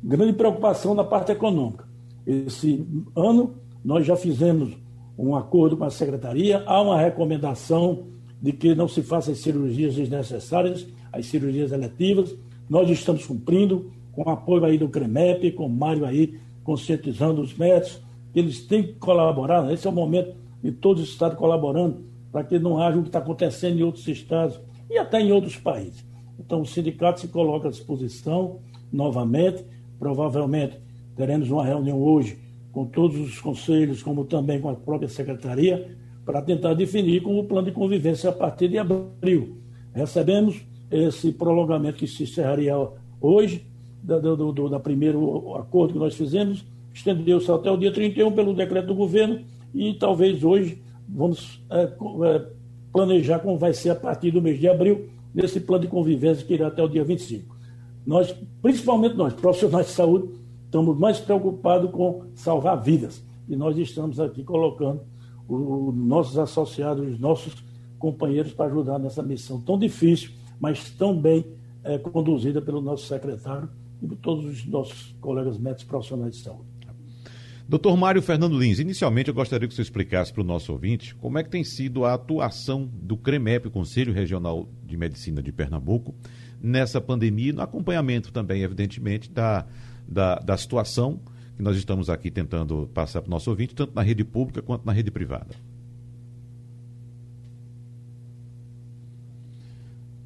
grande 0.03 0.33
preocupação 0.33 0.93
na 0.93 1.03
parte 1.03 1.31
econômica. 1.31 1.87
Esse 2.25 2.85
ano, 3.15 3.55
nós 3.83 4.05
já 4.05 4.15
fizemos 4.15 4.75
um 5.17 5.35
acordo 5.35 5.77
com 5.77 5.83
a 5.83 5.89
secretaria, 5.89 6.63
há 6.65 6.81
uma 6.81 6.99
recomendação 6.99 8.07
de 8.41 8.51
que 8.51 8.75
não 8.75 8.87
se 8.87 9.01
façam 9.01 9.33
as 9.33 9.39
cirurgias 9.39 9.95
desnecessárias, 9.95 10.85
as 11.11 11.25
cirurgias 11.27 11.71
eletivas. 11.71 12.35
Nós 12.69 12.89
estamos 12.89 13.25
cumprindo, 13.25 13.91
com 14.11 14.23
o 14.23 14.29
apoio 14.29 14.65
aí 14.65 14.77
do 14.77 14.89
CREMEP, 14.89 15.51
com 15.51 15.65
o 15.65 15.69
Mário 15.69 16.05
aí 16.05 16.39
conscientizando 16.63 17.41
os 17.41 17.55
médicos, 17.55 18.01
que 18.31 18.39
eles 18.39 18.65
têm 18.65 18.83
que 18.83 18.93
colaborar. 18.93 19.71
Esse 19.71 19.87
é 19.87 19.89
o 19.89 19.93
momento 19.93 20.35
de 20.61 20.71
todos 20.71 21.03
os 21.03 21.09
estados 21.09 21.37
colaborando 21.37 22.03
para 22.31 22.43
que 22.43 22.57
não 22.57 22.81
haja 22.81 22.97
o 22.97 23.01
que 23.01 23.09
está 23.09 23.19
acontecendo 23.19 23.79
em 23.79 23.83
outros 23.83 24.07
estados 24.07 24.59
e 24.89 24.97
até 24.97 25.21
em 25.21 25.31
outros 25.31 25.55
países. 25.57 26.05
Então, 26.39 26.61
o 26.61 26.65
sindicato 26.65 27.19
se 27.19 27.27
coloca 27.27 27.67
à 27.67 27.71
disposição 27.71 28.59
novamente. 28.91 29.63
Provavelmente 29.99 30.77
teremos 31.15 31.49
uma 31.49 31.65
reunião 31.65 32.01
hoje 32.01 32.37
com 32.71 32.85
todos 32.85 33.19
os 33.19 33.39
conselhos, 33.39 34.01
como 34.01 34.25
também 34.25 34.59
com 34.59 34.69
a 34.69 34.73
própria 34.73 35.07
secretaria, 35.07 35.95
para 36.25 36.41
tentar 36.41 36.73
definir 36.73 37.21
como 37.21 37.39
o 37.39 37.43
plano 37.43 37.67
de 37.67 37.73
convivência 37.73 38.29
a 38.29 38.33
partir 38.33 38.67
de 38.67 38.77
abril. 38.77 39.57
Recebemos 39.93 40.65
esse 40.89 41.31
prolongamento 41.31 41.97
que 41.97 42.07
se 42.07 42.23
encerraria 42.23 42.73
hoje, 43.21 43.65
da, 44.01 44.19
do, 44.19 44.51
do 44.51 44.69
da 44.69 44.79
primeiro 44.79 45.55
acordo 45.55 45.93
que 45.93 45.99
nós 45.99 46.15
fizemos, 46.15 46.65
estendeu-se 46.93 47.49
até 47.51 47.71
o 47.71 47.77
dia 47.77 47.91
31 47.91 48.31
pelo 48.31 48.53
decreto 48.53 48.87
do 48.87 48.95
governo 48.95 49.39
e 49.73 49.93
talvez 49.93 50.43
hoje 50.43 50.81
vamos 51.07 51.63
é, 51.69 51.83
é, 51.83 52.45
planejar 52.91 53.39
como 53.39 53.57
vai 53.57 53.73
ser 53.73 53.91
a 53.91 53.95
partir 53.95 54.31
do 54.31 54.41
mês 54.41 54.59
de 54.59 54.67
abril, 54.67 55.09
nesse 55.33 55.59
plano 55.59 55.83
de 55.83 55.89
convivência 55.89 56.45
que 56.45 56.53
irá 56.53 56.67
até 56.67 56.83
o 56.83 56.87
dia 56.87 57.03
25. 57.03 57.55
Nós, 58.05 58.35
principalmente 58.61 59.15
nós, 59.15 59.33
profissionais 59.33 59.87
de 59.87 59.93
saúde, 59.93 60.29
estamos 60.65 60.97
mais 60.97 61.19
preocupados 61.19 61.89
com 61.91 62.25
salvar 62.35 62.81
vidas. 62.81 63.23
E 63.47 63.55
nós 63.55 63.77
estamos 63.77 64.19
aqui 64.19 64.43
colocando 64.43 65.01
os 65.47 65.95
nossos 65.95 66.37
associados, 66.37 67.07
os 67.07 67.19
nossos 67.19 67.63
companheiros 67.97 68.53
para 68.53 68.65
ajudar 68.65 68.99
nessa 68.99 69.23
missão 69.23 69.61
tão 69.61 69.77
difícil, 69.77 70.31
mas 70.59 70.89
tão 70.91 71.19
bem 71.19 71.45
é, 71.83 71.97
conduzida 71.97 72.61
pelo 72.61 72.81
nosso 72.81 73.05
secretário 73.05 73.69
e 74.01 74.07
por 74.07 74.17
todos 74.17 74.45
os 74.45 74.65
nossos 74.65 75.15
colegas 75.21 75.57
médicos 75.57 75.85
profissionais 75.85 76.35
de 76.35 76.41
saúde. 76.41 76.72
Doutor 77.67 77.95
Mário 77.95 78.21
Fernando 78.21 78.57
Lins, 78.57 78.79
inicialmente 78.79 79.29
eu 79.29 79.33
gostaria 79.33 79.67
que 79.67 79.73
você 79.73 79.81
explicasse 79.81 80.33
para 80.33 80.41
o 80.41 80.45
nosso 80.45 80.71
ouvinte 80.73 81.15
como 81.15 81.37
é 81.37 81.43
que 81.43 81.49
tem 81.49 81.63
sido 81.63 82.03
a 82.03 82.13
atuação 82.13 82.89
do 82.91 83.15
CREMEP, 83.15 83.69
Conselho 83.69 84.13
Regional 84.13 84.67
de 84.85 84.97
Medicina 84.97 85.41
de 85.41 85.51
Pernambuco, 85.51 86.13
nessa 86.61 86.99
pandemia 86.99 87.49
e 87.49 87.53
no 87.53 87.61
acompanhamento 87.61 88.33
também, 88.33 88.63
evidentemente, 88.63 89.31
da, 89.31 89.65
da, 90.05 90.35
da 90.39 90.57
situação 90.57 91.21
que 91.55 91.63
nós 91.63 91.77
estamos 91.77 92.09
aqui 92.09 92.29
tentando 92.29 92.89
passar 92.93 93.21
para 93.21 93.29
o 93.29 93.31
nosso 93.31 93.49
ouvinte, 93.49 93.73
tanto 93.73 93.95
na 93.95 94.01
rede 94.01 94.25
pública 94.25 94.61
quanto 94.61 94.85
na 94.85 94.91
rede 94.91 95.09
privada. 95.09 95.55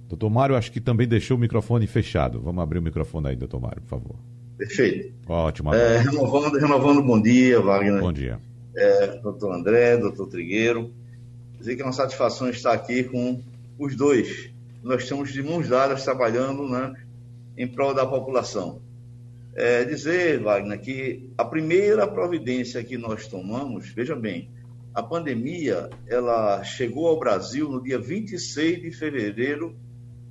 Doutor 0.09 0.29
Mário, 0.29 0.55
acho 0.55 0.71
que 0.71 0.81
também 0.81 1.07
deixou 1.07 1.37
o 1.37 1.39
microfone 1.39 1.85
fechado. 1.85 2.41
Vamos 2.41 2.63
abrir 2.63 2.79
o 2.79 2.81
microfone 2.81 3.27
aí, 3.27 3.35
doutor 3.35 3.59
Mário, 3.59 3.81
por 3.81 3.89
favor. 3.89 4.15
Perfeito. 4.57 5.13
Ótimo. 5.27 5.73
É, 5.73 5.99
renovando, 5.99 6.57
renovando 6.57 7.03
bom 7.03 7.21
dia, 7.21 7.61
Wagner. 7.61 7.99
Bom 7.99 8.11
dia. 8.11 8.39
É, 8.75 9.07
doutor 9.19 9.53
André, 9.53 9.97
doutor 9.97 10.27
Trigueiro. 10.27 10.91
Dizer 11.59 11.75
que 11.75 11.81
é 11.81 11.85
uma 11.85 11.93
satisfação 11.93 12.49
estar 12.49 12.73
aqui 12.73 13.03
com 13.03 13.41
os 13.77 13.95
dois. 13.95 14.49
Nós 14.83 15.03
estamos 15.03 15.31
de 15.31 15.43
mãos 15.43 15.69
dadas 15.69 16.03
trabalhando 16.03 16.67
né, 16.67 16.93
em 17.55 17.67
prol 17.67 17.93
da 17.93 18.05
população. 18.05 18.81
É, 19.55 19.83
dizer, 19.83 20.39
Wagner, 20.39 20.79
que 20.79 21.29
a 21.37 21.45
primeira 21.45 22.07
providência 22.07 22.83
que 22.83 22.97
nós 22.97 23.27
tomamos, 23.27 23.89
veja 23.89 24.15
bem, 24.15 24.49
a 24.93 25.03
pandemia 25.03 25.89
ela 26.07 26.63
chegou 26.63 27.07
ao 27.07 27.19
Brasil 27.19 27.69
no 27.69 27.81
dia 27.81 27.99
26 27.99 28.81
de 28.81 28.91
fevereiro 28.91 29.75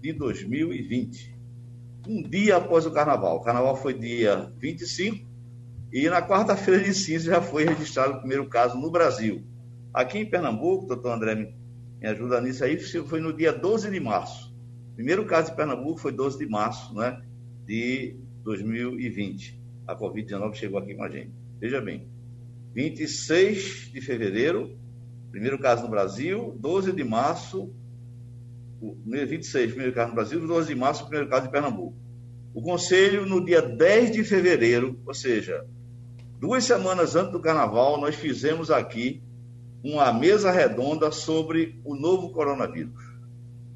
de 0.00 0.12
2020 0.12 1.35
um 2.08 2.22
dia 2.22 2.56
após 2.56 2.86
o 2.86 2.90
carnaval. 2.90 3.36
O 3.36 3.42
carnaval 3.42 3.76
foi 3.76 3.94
dia 3.94 4.52
25 4.58 5.26
e 5.92 6.08
na 6.08 6.20
quarta-feira 6.20 6.82
de 6.82 6.92
cinza 6.94 7.26
já 7.26 7.40
foi 7.40 7.64
registrado 7.64 8.14
o 8.14 8.18
primeiro 8.18 8.46
caso 8.48 8.76
no 8.78 8.90
Brasil. 8.90 9.44
Aqui 9.92 10.18
em 10.18 10.26
Pernambuco, 10.26 10.86
doutor 10.86 11.12
André 11.12 11.34
me, 11.34 11.54
ajuda 12.06 12.40
nisso 12.40 12.64
aí, 12.64 12.78
foi 12.78 13.20
no 13.20 13.32
dia 13.32 13.52
12 13.52 13.90
de 13.90 14.00
março. 14.00 14.54
O 14.92 14.94
primeiro 14.96 15.24
caso 15.24 15.52
em 15.52 15.56
Pernambuco 15.56 15.98
foi 15.98 16.12
12 16.12 16.38
de 16.38 16.46
março 16.46 16.94
né, 16.94 17.22
de 17.64 18.16
2020. 18.44 19.60
A 19.86 19.96
Covid-19 19.96 20.54
chegou 20.54 20.78
aqui 20.78 20.94
com 20.94 21.02
a 21.02 21.08
gente. 21.08 21.32
Veja 21.58 21.80
bem, 21.80 22.06
26 22.74 23.90
de 23.92 24.00
fevereiro, 24.00 24.78
primeiro 25.30 25.58
caso 25.58 25.82
no 25.82 25.88
Brasil, 25.88 26.54
12 26.58 26.92
de 26.92 27.04
março, 27.04 27.72
o 28.80 28.96
26, 29.04 29.68
primeiro 29.68 29.94
caso 29.94 30.08
no 30.08 30.14
Brasil, 30.14 30.46
12 30.46 30.68
de 30.68 30.74
março, 30.74 31.04
primeiro 31.04 31.30
caso 31.30 31.46
em 31.46 31.50
Pernambuco. 31.50 31.96
O 32.54 32.62
Conselho, 32.62 33.26
no 33.26 33.44
dia 33.44 33.60
10 33.60 34.12
de 34.12 34.24
fevereiro, 34.24 34.98
ou 35.06 35.14
seja, 35.14 35.64
duas 36.40 36.64
semanas 36.64 37.14
antes 37.16 37.32
do 37.32 37.40
Carnaval, 37.40 38.00
nós 38.00 38.14
fizemos 38.14 38.70
aqui 38.70 39.22
uma 39.84 40.12
mesa 40.12 40.50
redonda 40.50 41.10
sobre 41.10 41.80
o 41.84 41.94
novo 41.94 42.30
coronavírus. 42.30 43.02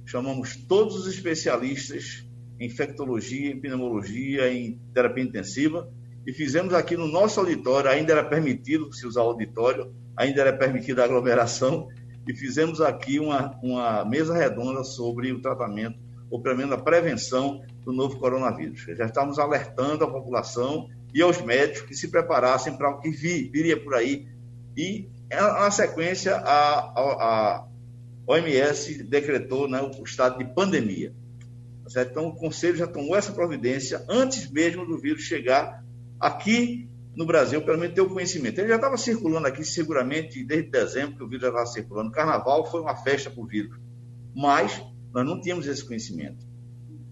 Chamamos 0.04 0.56
todos 0.56 0.96
os 0.96 1.06
especialistas 1.06 2.26
em 2.58 2.66
infectologia, 2.66 3.52
em 3.52 3.60
pneumologia, 3.60 4.52
em 4.52 4.78
terapia 4.92 5.24
intensiva, 5.24 5.90
e 6.26 6.32
fizemos 6.32 6.74
aqui 6.74 6.96
no 6.96 7.06
nosso 7.06 7.40
auditório, 7.40 7.90
ainda 7.90 8.12
era 8.12 8.24
permitido 8.24 8.92
se 8.92 9.06
usar 9.06 9.22
auditório, 9.22 9.94
ainda 10.16 10.42
era 10.42 10.52
permitida 10.52 11.02
a 11.02 11.04
aglomeração, 11.06 11.88
e 12.30 12.34
fizemos 12.34 12.80
aqui 12.80 13.18
uma, 13.18 13.58
uma 13.60 14.04
mesa 14.04 14.32
redonda 14.32 14.84
sobre 14.84 15.32
o 15.32 15.42
tratamento, 15.42 15.98
ou 16.30 16.40
pelo 16.40 16.56
menos 16.56 16.72
a 16.72 16.78
prevenção 16.78 17.60
do 17.84 17.92
novo 17.92 18.20
coronavírus. 18.20 18.82
Já 18.96 19.06
estamos 19.06 19.36
alertando 19.36 20.04
a 20.04 20.10
população 20.10 20.88
e 21.12 21.20
aos 21.20 21.40
médicos 21.40 21.82
que 21.82 21.94
se 21.94 22.06
preparassem 22.08 22.76
para 22.76 22.88
o 22.88 23.00
que 23.00 23.10
viria 23.10 23.82
por 23.82 23.94
aí. 23.94 24.28
E, 24.76 25.08
na 25.28 25.68
sequência, 25.72 26.36
a, 26.36 26.78
a, 26.78 27.00
a 27.00 27.66
OMS 28.28 29.02
decretou 29.02 29.68
né, 29.68 29.80
o 29.82 30.04
estado 30.04 30.38
de 30.38 30.44
pandemia. 30.54 31.12
Tá 31.92 32.02
então, 32.02 32.28
o 32.28 32.36
Conselho 32.36 32.76
já 32.76 32.86
tomou 32.86 33.16
essa 33.16 33.32
providência 33.32 34.04
antes 34.08 34.48
mesmo 34.48 34.86
do 34.86 35.00
vírus 35.00 35.22
chegar 35.22 35.84
aqui 36.20 36.88
no 37.20 37.26
Brasil, 37.26 37.60
pelo 37.60 37.76
menos 37.78 37.94
ter 37.94 38.00
o 38.00 38.08
conhecimento. 38.08 38.58
Ele 38.58 38.68
já 38.68 38.76
estava 38.76 38.96
circulando 38.96 39.46
aqui, 39.46 39.62
seguramente, 39.62 40.42
desde 40.42 40.70
dezembro, 40.70 41.16
que 41.18 41.22
o 41.22 41.28
vírus 41.28 41.42
já 41.42 41.48
estava 41.48 41.66
circulando. 41.66 42.10
Carnaval 42.10 42.64
foi 42.70 42.80
uma 42.80 42.96
festa 42.96 43.28
para 43.28 43.42
o 43.42 43.46
vírus. 43.46 43.78
Mas 44.34 44.82
nós 45.12 45.26
não 45.26 45.38
tínhamos 45.38 45.66
esse 45.66 45.84
conhecimento. 45.84 46.46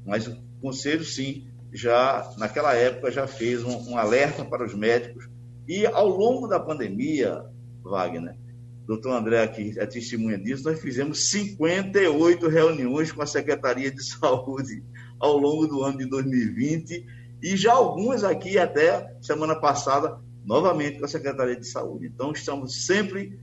Mas 0.07 0.27
o 0.27 0.35
Conselho, 0.63 1.05
sim, 1.05 1.47
já 1.71 2.27
naquela 2.39 2.73
época 2.75 3.11
já 3.11 3.27
fez 3.27 3.63
um, 3.63 3.91
um 3.91 3.99
alerta 3.99 4.47
para 4.47 4.65
os 4.65 4.75
médicos. 4.75 5.29
E 5.69 5.85
ao 5.85 6.09
longo 6.09 6.49
da 6.49 6.59
pandemia, 6.59 7.45
Wagner, 7.83 8.35
doutor 8.87 9.13
André 9.13 9.43
aqui 9.43 9.75
é 9.77 9.85
testemunha 9.85 10.39
disso, 10.39 10.65
nós 10.65 10.81
fizemos 10.81 11.29
58 11.29 12.49
reuniões 12.49 13.13
com 13.13 13.21
a 13.21 13.27
Secretaria 13.27 13.91
de 13.91 14.01
Saúde 14.09 14.83
ao 15.21 15.37
longo 15.37 15.67
do 15.67 15.83
ano 15.83 15.99
de 15.99 16.07
2020 16.07 17.18
e 17.43 17.57
já 17.57 17.73
algumas 17.73 18.25
aqui 18.25 18.59
até 18.59 19.15
semana 19.21 19.55
passada, 19.55 20.19
novamente 20.45 20.99
com 20.99 21.05
a 21.05 21.09
Secretaria 21.09 21.57
de 21.57 21.67
Saúde. 21.67 22.07
Então, 22.07 22.33
estamos 22.33 22.87
sempre 22.87 23.39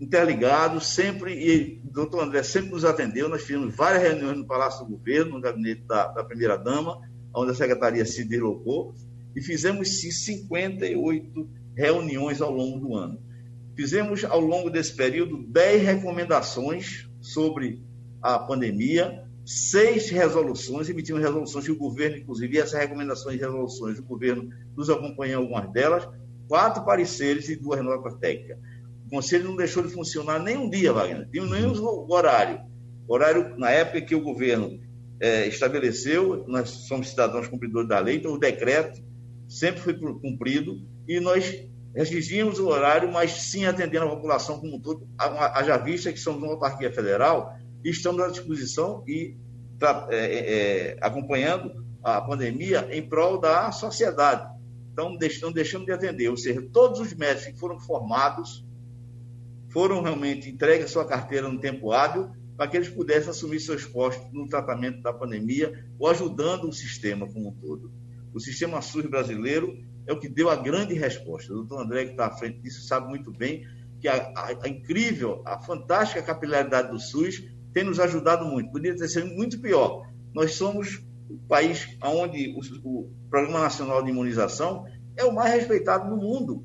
interligados, 0.00 0.88
sempre, 0.88 1.34
e 1.34 1.80
o 1.84 1.92
doutor 1.92 2.24
André 2.24 2.42
sempre 2.42 2.70
nos 2.70 2.84
atendeu, 2.84 3.28
nós 3.28 3.42
fizemos 3.42 3.74
várias 3.74 4.02
reuniões 4.02 4.38
no 4.38 4.46
Palácio 4.46 4.84
do 4.84 4.92
Governo, 4.92 5.32
no 5.32 5.40
gabinete 5.40 5.82
da, 5.82 6.06
da 6.08 6.24
primeira-dama, 6.24 7.00
onde 7.34 7.50
a 7.50 7.54
Secretaria 7.54 8.04
se 8.04 8.24
deslocou, 8.24 8.94
e 9.34 9.42
fizemos 9.42 10.00
sim 10.00 10.10
58 10.10 11.48
reuniões 11.76 12.40
ao 12.40 12.52
longo 12.52 12.78
do 12.78 12.94
ano. 12.96 13.20
Fizemos 13.76 14.24
ao 14.24 14.40
longo 14.40 14.70
desse 14.70 14.94
período 14.94 15.44
10 15.48 15.82
recomendações 15.82 17.08
sobre 17.20 17.80
a 18.20 18.38
pandemia, 18.38 19.27
seis 19.48 20.10
resoluções, 20.10 20.90
emitimos 20.90 21.22
resoluções 21.22 21.64
que 21.64 21.72
o 21.72 21.78
governo, 21.78 22.18
inclusive, 22.18 22.58
essas 22.58 22.78
recomendações 22.78 23.36
e 23.36 23.40
resoluções, 23.40 23.98
o 23.98 24.02
governo 24.02 24.50
nos 24.76 24.90
acompanhou 24.90 25.40
em 25.40 25.44
algumas 25.44 25.72
delas, 25.72 26.06
quatro 26.46 26.84
pareceres 26.84 27.48
e 27.48 27.56
duas 27.56 27.82
notas 27.82 28.14
técnicas. 28.16 28.58
O 29.06 29.08
conselho 29.08 29.44
não 29.44 29.56
deixou 29.56 29.82
de 29.82 29.88
funcionar 29.88 30.38
nem 30.38 30.58
um 30.58 30.68
dia, 30.68 30.92
Wagner. 30.92 31.26
Diminuímos 31.30 31.78
o 31.78 32.06
horário. 32.10 32.60
Horário, 33.08 33.56
na 33.56 33.70
época 33.70 34.02
que 34.02 34.14
o 34.14 34.20
governo 34.20 34.78
é, 35.18 35.46
estabeleceu, 35.46 36.44
nós 36.46 36.68
somos 36.68 37.08
cidadãos 37.08 37.48
cumpridores 37.48 37.88
da 37.88 38.00
lei, 38.00 38.16
então 38.16 38.34
o 38.34 38.38
decreto 38.38 39.00
sempre 39.48 39.80
foi 39.80 39.94
cumprido 39.94 40.78
e 41.08 41.20
nós 41.20 41.66
restringimos 41.96 42.58
o 42.58 42.68
horário, 42.68 43.10
mas 43.10 43.32
sim 43.32 43.64
atendendo 43.64 44.04
a 44.04 44.10
população 44.10 44.60
como 44.60 44.76
um 44.76 44.78
todo, 44.78 45.08
haja 45.16 45.78
vista 45.78 46.12
que 46.12 46.20
somos 46.20 46.42
uma 46.42 46.52
autarquia 46.52 46.92
federal 46.92 47.56
estamos 47.84 48.20
à 48.22 48.28
disposição 48.28 49.04
e 49.06 49.36
é, 49.80 50.16
é, 50.16 50.52
é, 50.90 50.98
acompanhando 51.00 51.84
a 52.02 52.20
pandemia 52.20 52.88
em 52.90 53.06
prol 53.06 53.38
da 53.38 53.70
sociedade. 53.70 54.56
Então, 54.92 55.16
não 55.42 55.52
deixamos 55.52 55.86
de 55.86 55.92
atender, 55.92 56.28
ou 56.28 56.36
seja, 56.36 56.60
todos 56.72 56.98
os 56.98 57.14
médicos 57.14 57.52
que 57.52 57.58
foram 57.58 57.78
formados 57.78 58.66
foram 59.68 60.02
realmente 60.02 60.50
entregues 60.50 60.86
a 60.86 60.88
sua 60.88 61.04
carteira 61.04 61.48
no 61.48 61.60
tempo 61.60 61.92
hábil 61.92 62.30
para 62.56 62.66
que 62.66 62.76
eles 62.76 62.88
pudessem 62.88 63.30
assumir 63.30 63.60
seus 63.60 63.84
postos 63.84 64.32
no 64.32 64.48
tratamento 64.48 65.00
da 65.00 65.12
pandemia 65.12 65.86
ou 65.98 66.08
ajudando 66.08 66.64
o 66.64 66.72
sistema 66.72 67.28
como 67.28 67.50
um 67.50 67.54
todo. 67.54 67.92
O 68.34 68.40
sistema 68.40 68.82
SUS 68.82 69.06
brasileiro 69.06 69.78
é 70.06 70.12
o 70.12 70.18
que 70.18 70.28
deu 70.28 70.50
a 70.50 70.56
grande 70.56 70.94
resposta. 70.94 71.52
O 71.52 71.56
doutor 71.56 71.84
André, 71.84 72.06
que 72.06 72.10
está 72.12 72.26
à 72.26 72.36
frente 72.36 72.58
disso, 72.58 72.84
sabe 72.86 73.08
muito 73.08 73.30
bem 73.30 73.64
que 74.00 74.08
a, 74.08 74.32
a, 74.34 74.48
a 74.64 74.68
incrível, 74.68 75.42
a 75.44 75.60
fantástica 75.60 76.22
capilaridade 76.22 76.90
do 76.90 76.98
SUS 76.98 77.44
tem 77.78 77.84
nos 77.84 78.00
ajudado 78.00 78.44
muito. 78.44 78.72
Poderia 78.72 78.98
ter 78.98 79.06
sido 79.06 79.28
muito 79.28 79.60
pior. 79.60 80.04
Nós 80.34 80.54
somos 80.54 81.00
o 81.30 81.38
país 81.46 81.88
onde 82.02 82.52
o, 82.82 82.88
o 82.88 83.10
Programa 83.30 83.60
Nacional 83.60 84.02
de 84.02 84.10
Imunização 84.10 84.84
é 85.16 85.24
o 85.24 85.32
mais 85.32 85.54
respeitado 85.54 86.10
no 86.10 86.16
mundo. 86.16 86.64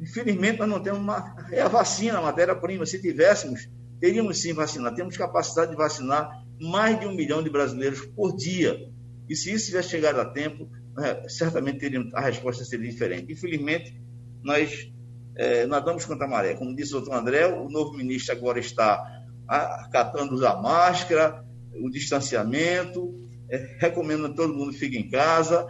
Infelizmente, 0.00 0.58
nós 0.58 0.68
não 0.68 0.82
temos 0.82 0.98
uma. 0.98 1.36
É 1.52 1.60
a 1.60 1.68
vacina, 1.68 2.16
a 2.16 2.22
matéria-prima. 2.22 2.86
Se 2.86 3.02
tivéssemos, 3.02 3.68
teríamos 4.00 4.40
sim 4.40 4.54
vacinado. 4.54 4.96
Temos 4.96 5.14
capacidade 5.18 5.72
de 5.72 5.76
vacinar 5.76 6.42
mais 6.58 6.98
de 6.98 7.06
um 7.06 7.14
milhão 7.14 7.42
de 7.42 7.50
brasileiros 7.50 8.06
por 8.06 8.34
dia. 8.34 8.90
E 9.28 9.36
se 9.36 9.52
isso 9.52 9.66
tivesse 9.66 9.90
chegado 9.90 10.18
a 10.20 10.24
tempo, 10.24 10.70
é, 10.98 11.28
certamente 11.28 11.80
teríamos, 11.80 12.14
a 12.14 12.20
resposta 12.20 12.64
seria 12.64 12.90
diferente. 12.90 13.30
Infelizmente, 13.30 13.94
nós 14.42 14.90
é, 15.36 15.66
nadamos 15.66 16.06
contra 16.06 16.24
a 16.24 16.30
maré. 16.30 16.54
Como 16.54 16.74
disse 16.74 16.94
o 16.94 17.00
doutor 17.00 17.18
André, 17.18 17.46
o 17.46 17.68
novo 17.68 17.92
ministro 17.92 18.34
agora 18.34 18.58
está 18.58 19.25
acatando 19.48 20.34
usar 20.34 20.60
máscara, 20.60 21.44
o 21.80 21.90
distanciamento, 21.90 23.14
é, 23.48 23.76
recomendando 23.78 24.30
que 24.30 24.36
todo 24.36 24.54
mundo 24.54 24.72
fique 24.72 24.98
em 24.98 25.08
casa, 25.08 25.66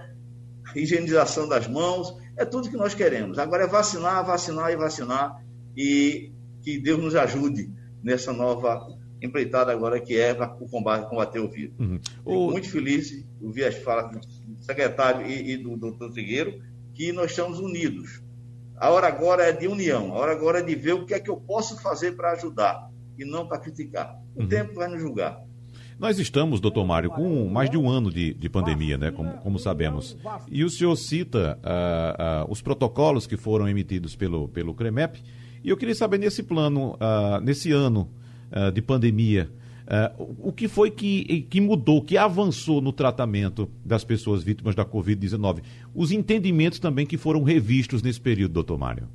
higienização 0.75 1.49
das 1.49 1.67
mãos, 1.67 2.17
é 2.37 2.45
tudo 2.45 2.71
que 2.71 2.77
nós 2.77 2.95
queremos. 2.95 3.39
Agora 3.39 3.65
é 3.65 3.67
vacinar, 3.67 4.25
vacinar 4.25 4.71
e 4.71 4.77
vacinar, 4.77 5.45
e 5.77 6.33
que 6.63 6.79
Deus 6.79 7.03
nos 7.03 7.15
ajude 7.15 7.71
nessa 8.03 8.33
nova 8.33 8.87
empreitada 9.23 9.73
agora 9.73 10.01
que 10.01 10.17
é 10.19 10.33
o 10.61 10.69
combate, 10.69 11.09
combater 11.09 11.41
o 11.41 11.51
vírus. 11.51 11.75
Uhum. 11.79 12.01
O... 12.25 12.51
muito 12.51 12.69
feliz 12.69 13.09
de 13.09 13.27
ouvir 13.41 13.65
as 13.65 13.77
falas 13.77 14.11
do 14.11 14.63
secretário 14.63 15.27
e, 15.27 15.53
e 15.53 15.57
do 15.57 15.77
doutor 15.77 16.13
Trigueiro, 16.13 16.63
que 16.95 17.13
nós 17.13 17.31
estamos 17.31 17.59
unidos. 17.59 18.23
A 18.77 18.91
hora 18.91 19.07
agora 19.07 19.45
é 19.45 19.53
de 19.53 19.67
união, 19.67 20.13
a 20.13 20.19
hora 20.19 20.33
agora 20.33 20.59
é 20.59 20.63
de 20.63 20.75
ver 20.75 20.93
o 20.93 21.07
que 21.07 21.15
é 21.15 21.21
que 21.21 21.31
eu 21.31 21.37
posso 21.37 21.81
fazer 21.81 22.13
para 22.13 22.33
ajudar 22.33 22.91
e 23.19 23.25
não 23.25 23.47
para 23.47 23.59
criticar. 23.59 24.21
O 24.35 24.43
uhum. 24.43 24.49
tempo 24.49 24.75
vai 24.75 24.89
nos 24.89 25.01
julgar. 25.01 25.41
Nós 25.99 26.19
estamos, 26.19 26.61
doutor 26.61 26.85
Mário, 26.85 27.09
com 27.09 27.49
mais 27.49 27.71
de 27.71 27.79
um 27.79 27.89
ano 27.89 28.11
de, 28.11 28.35
de 28.35 28.49
pandemia, 28.51 28.99
né, 28.99 29.11
como, 29.11 29.31
como 29.39 29.59
sabemos. 29.59 30.17
E 30.51 30.63
o 30.63 30.69
senhor 30.69 30.95
cita 30.95 31.59
uh, 31.63 32.45
uh, 32.49 32.53
os 32.53 32.61
protocolos 32.61 33.27
que 33.27 33.37
foram 33.37 33.67
emitidos 33.67 34.15
pelo, 34.15 34.47
pelo 34.49 34.75
CREMEP. 34.75 35.23
E 35.65 35.71
eu 35.71 35.77
queria 35.77 35.95
saber, 35.95 36.19
nesse 36.19 36.43
plano, 36.43 36.95
uh, 36.95 37.41
nesse 37.43 37.73
ano 37.73 38.11
de 38.73 38.81
pandemia, 38.81 39.51
o 40.39 40.53
que 40.53 40.69
foi 40.69 40.89
que, 40.89 41.43
que 41.51 41.61
mudou, 41.61 42.01
que 42.01 42.17
avançou 42.17 42.81
no 42.81 42.93
tratamento 42.93 43.69
das 43.85 44.05
pessoas 44.05 44.43
vítimas 44.43 44.77
da 44.77 44.85
Covid-19? 44.85 45.63
Os 45.93 46.13
entendimentos 46.13 46.79
também 46.79 47.05
que 47.05 47.17
foram 47.17 47.43
revistos 47.43 48.03
nesse 48.03 48.21
período, 48.21 48.53
doutor 48.53 48.79
Mário. 48.79 49.09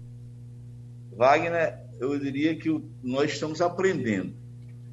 Wagner, 1.22 1.78
eu 2.00 2.18
diria 2.18 2.56
que 2.56 2.68
nós 3.04 3.34
estamos 3.34 3.62
aprendendo. 3.62 4.34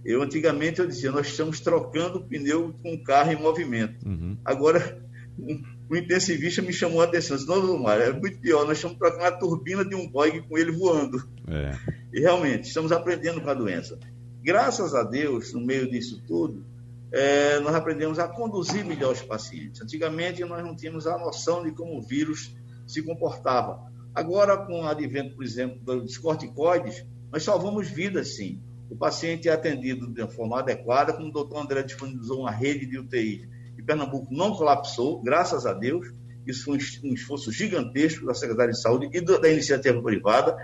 Eu 0.05 0.21
antigamente 0.21 0.79
eu 0.79 0.87
dizia, 0.87 1.11
nós 1.11 1.29
estamos 1.29 1.59
trocando 1.59 2.23
pneu 2.23 2.75
com 2.83 2.93
o 2.93 3.03
carro 3.03 3.33
em 3.33 3.37
movimento. 3.37 4.07
Uhum. 4.07 4.37
Agora, 4.45 5.03
um, 5.39 5.63
um, 5.91 5.97
intensivista 5.97 6.61
me 6.61 6.71
chamou 6.71 7.01
a 7.01 7.05
atenção, 7.05 7.35
disse, 7.35 7.49
não, 7.49 7.79
Mário, 7.79 8.03
é 8.03 8.13
muito 8.13 8.39
pior, 8.41 8.67
nós 8.67 8.77
estamos 8.77 8.99
trocando 8.99 9.25
a 9.25 9.33
turbina 9.33 9.83
de 9.83 9.95
um 9.95 10.07
Boeing 10.07 10.43
com 10.43 10.59
ele 10.59 10.71
voando. 10.71 11.27
É. 11.49 11.73
E 12.13 12.21
realmente, 12.21 12.69
estamos 12.69 12.93
aprendendo 12.93 13.41
com 13.41 13.49
a 13.49 13.55
doença. 13.55 13.99
Graças 14.43 14.95
a 14.95 15.05
Deus, 15.05 15.55
no 15.55 15.63
meio 15.63 15.91
disso 15.91 16.23
tudo, 16.27 16.63
é, 17.11 17.59
nós 17.61 17.75
aprendemos 17.75 18.19
a 18.19 18.29
conduzir 18.29 18.85
melhor 18.85 19.15
os 19.15 19.23
pacientes. 19.23 19.81
Antigamente, 19.81 20.45
nós 20.45 20.63
não 20.63 20.77
tínhamos 20.77 21.07
a 21.07 21.17
noção 21.17 21.65
de 21.65 21.73
como 21.73 21.97
o 21.97 22.03
vírus 22.03 22.55
se 22.87 23.03
comportava. 23.03 23.89
Agora, 24.19 24.57
com 24.57 24.81
o 24.81 24.85
advento, 24.85 25.37
por 25.37 25.45
exemplo, 25.45 25.79
dos 26.01 26.19
corticoides, 26.19 27.07
nós 27.31 27.45
salvamos 27.45 27.89
vidas, 27.89 28.35
sim. 28.35 28.61
O 28.91 28.97
paciente 28.97 29.49
é 29.49 29.53
atendido 29.53 30.13
de 30.13 30.27
forma 30.35 30.59
adequada, 30.59 31.13
como 31.13 31.29
o 31.29 31.33
doutor 31.33 31.63
André 31.63 31.85
disponibilizou 31.85 32.41
uma 32.41 32.51
rede 32.51 32.85
de 32.85 32.99
UTI. 32.99 33.49
E 33.79 33.83
Pernambuco 33.83 34.27
não 34.35 34.57
colapsou, 34.57 35.23
graças 35.23 35.65
a 35.67 35.73
Deus. 35.73 36.13
Isso 36.45 36.65
foi 36.65 36.79
um 37.05 37.15
esforço 37.15 37.53
gigantesco 37.53 38.27
da 38.27 38.35
Secretaria 38.35 38.73
de 38.73 38.83
Saúde 38.83 39.09
e 39.13 39.21
da 39.21 39.49
iniciativa 39.49 40.03
privada. 40.03 40.57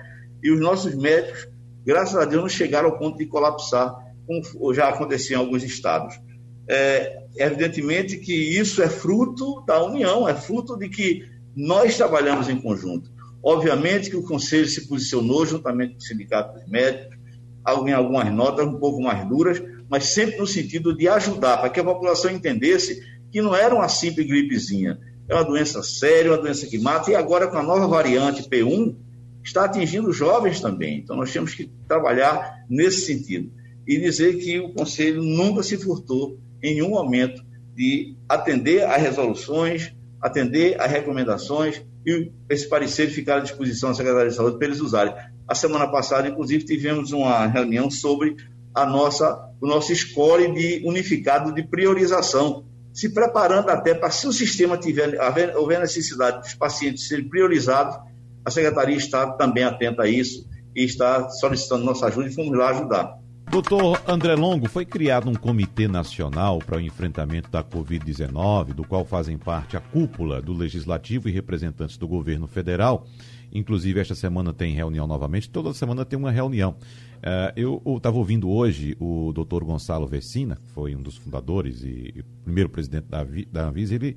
E 0.43 0.51
os 0.51 0.59
nossos 0.59 0.93
médicos, 0.97 1.47
graças 1.87 2.17
a 2.17 2.25
Deus, 2.25 2.43
não 2.43 2.49
chegaram 2.49 2.88
ao 2.88 2.99
ponto 2.99 3.19
de 3.19 3.27
colapsar, 3.27 3.95
como 4.27 4.75
já 4.75 4.88
aconteceu 4.88 5.38
em 5.38 5.40
alguns 5.40 5.62
estados. 5.62 6.19
É, 6.69 7.25
evidentemente 7.37 8.19
que 8.19 8.35
isso 8.35 8.83
é 8.83 8.88
fruto 8.88 9.64
da 9.64 9.81
união, 9.81 10.29
é 10.29 10.35
fruto 10.35 10.77
de 10.77 10.88
que 10.88 11.33
nós 11.55 11.97
trabalhamos 11.97 12.49
em 12.49 12.61
conjunto. 12.61 13.13
Obviamente 13.44 14.09
que 14.09 14.16
o 14.16 14.22
Conselho 14.22 14.66
se 14.66 14.88
posicionou 14.88 15.44
juntamente 15.44 15.92
com 15.92 15.98
o 15.98 16.02
Sindicato 16.02 16.59
dos 16.59 16.66
Médicos, 16.66 17.18
em 17.87 17.92
algumas 17.92 18.33
notas 18.33 18.66
um 18.66 18.78
pouco 18.78 19.02
mais 19.02 19.28
duras, 19.28 19.62
mas 19.88 20.07
sempre 20.07 20.38
no 20.38 20.46
sentido 20.46 20.96
de 20.96 21.07
ajudar, 21.09 21.59
para 21.59 21.68
que 21.68 21.78
a 21.78 21.85
população 21.85 22.30
entendesse 22.30 23.02
que 23.30 23.42
não 23.42 23.54
era 23.54 23.74
uma 23.74 23.88
simples 23.88 24.26
gripezinha, 24.26 24.98
é 25.28 25.35
uma 25.35 25.44
doença 25.44 25.83
séria, 25.83 26.30
uma 26.30 26.38
doença 26.38 26.66
que 26.66 26.78
mata, 26.78 27.11
e 27.11 27.14
agora 27.14 27.46
com 27.46 27.59
a 27.59 27.62
nova 27.62 27.87
variante 27.87 28.48
P1, 28.48 28.96
está 29.44 29.64
atingindo 29.64 30.11
jovens 30.11 30.61
também. 30.61 30.98
Então 30.98 31.14
nós 31.14 31.30
temos 31.30 31.54
que 31.54 31.70
trabalhar 31.87 32.64
nesse 32.68 33.02
sentido. 33.02 33.52
E 33.87 33.98
dizer 33.98 34.38
que 34.38 34.59
o 34.59 34.72
Conselho 34.72 35.22
nunca 35.22 35.62
se 35.62 35.76
furtou, 35.76 36.38
em 36.62 36.76
nenhum 36.76 36.90
momento, 36.90 37.44
de 37.74 38.16
atender 38.26 38.85
às 38.85 39.02
resoluções, 39.02 39.94
atender 40.20 40.80
às 40.80 40.90
recomendações, 40.90 41.83
e 42.07 42.31
esse 42.49 42.69
parecer 42.69 43.09
ficar 43.09 43.37
à 43.37 43.40
disposição 43.40 43.90
da 43.90 43.95
Secretaria 43.95 44.31
de 44.31 44.37
Saúde 44.37 44.59
para 44.59 44.67
eles 44.67 44.81
usarem. 44.81 45.14
A 45.49 45.55
semana 45.55 45.87
passada, 45.87 46.29
inclusive, 46.29 46.64
tivemos 46.64 47.12
uma 47.12 47.47
reunião 47.47 47.90
sobre 47.90 48.37
a 48.75 48.85
nossa, 48.85 49.51
o 49.61 49.67
nosso 49.67 49.95
score 49.95 50.53
de 50.53 50.83
unificado 50.87 51.53
de 51.53 51.62
priorização, 51.62 52.64
se 52.93 53.12
preparando 53.12 53.71
até 53.71 53.95
para, 53.95 54.11
se 54.11 54.27
o 54.27 54.33
sistema 54.33 54.77
tiver 54.77 55.19
houver 55.57 55.81
necessidade 55.81 56.40
dos 56.40 56.55
pacientes 56.55 57.09
serem 57.09 57.29
priorizados, 57.29 57.97
a 58.45 58.51
Secretaria 58.51 58.97
está 58.97 59.33
também 59.33 59.64
atenta 59.64 60.03
a 60.03 60.09
isso 60.09 60.49
e 60.77 60.85
está 60.85 61.29
solicitando 61.29 61.85
nossa 61.85 62.07
ajuda 62.07 62.29
e 62.29 62.35
fomos 62.35 62.57
lá 62.57 62.71
ajudar. 62.71 63.23
Doutor 63.55 64.03
André 64.09 64.35
Longo, 64.35 64.69
foi 64.69 64.85
criado 64.85 65.31
um 65.31 65.35
comitê 65.35 65.87
nacional 65.87 66.59
para 66.59 66.77
o 66.77 66.81
enfrentamento 66.81 67.49
da 67.49 67.62
Covid-19, 67.62 68.75
do 68.75 68.83
qual 68.83 69.05
fazem 69.05 69.38
parte 69.38 69.77
a 69.77 69.81
cúpula 69.81 70.43
do 70.43 70.53
Legislativo 70.53 71.29
e 71.29 71.33
representantes 71.33 71.97
do 71.97 72.09
governo 72.09 72.49
federal. 72.49 73.07
Inclusive, 73.53 74.01
esta 74.01 74.17
semana 74.17 74.53
tem 74.53 74.75
reunião 74.75 75.07
novamente, 75.07 75.49
toda 75.49 75.73
semana 75.73 76.05
tem 76.05 76.19
uma 76.19 76.33
reunião. 76.33 76.75
Uh, 77.19 77.53
eu 77.55 77.97
estava 77.97 78.17
ouvindo 78.17 78.51
hoje 78.51 78.97
o 78.99 79.33
doutor 79.33 79.62
Gonçalo 79.62 80.09
Vecina, 80.09 80.57
que 80.57 80.69
foi 80.73 80.97
um 80.97 81.01
dos 81.01 81.17
fundadores 81.17 81.85
e, 81.85 82.25
primeiro 82.43 82.69
presidente 82.69 83.07
da, 83.53 83.69
Anvisa, 83.69 83.95
ele 83.95 84.17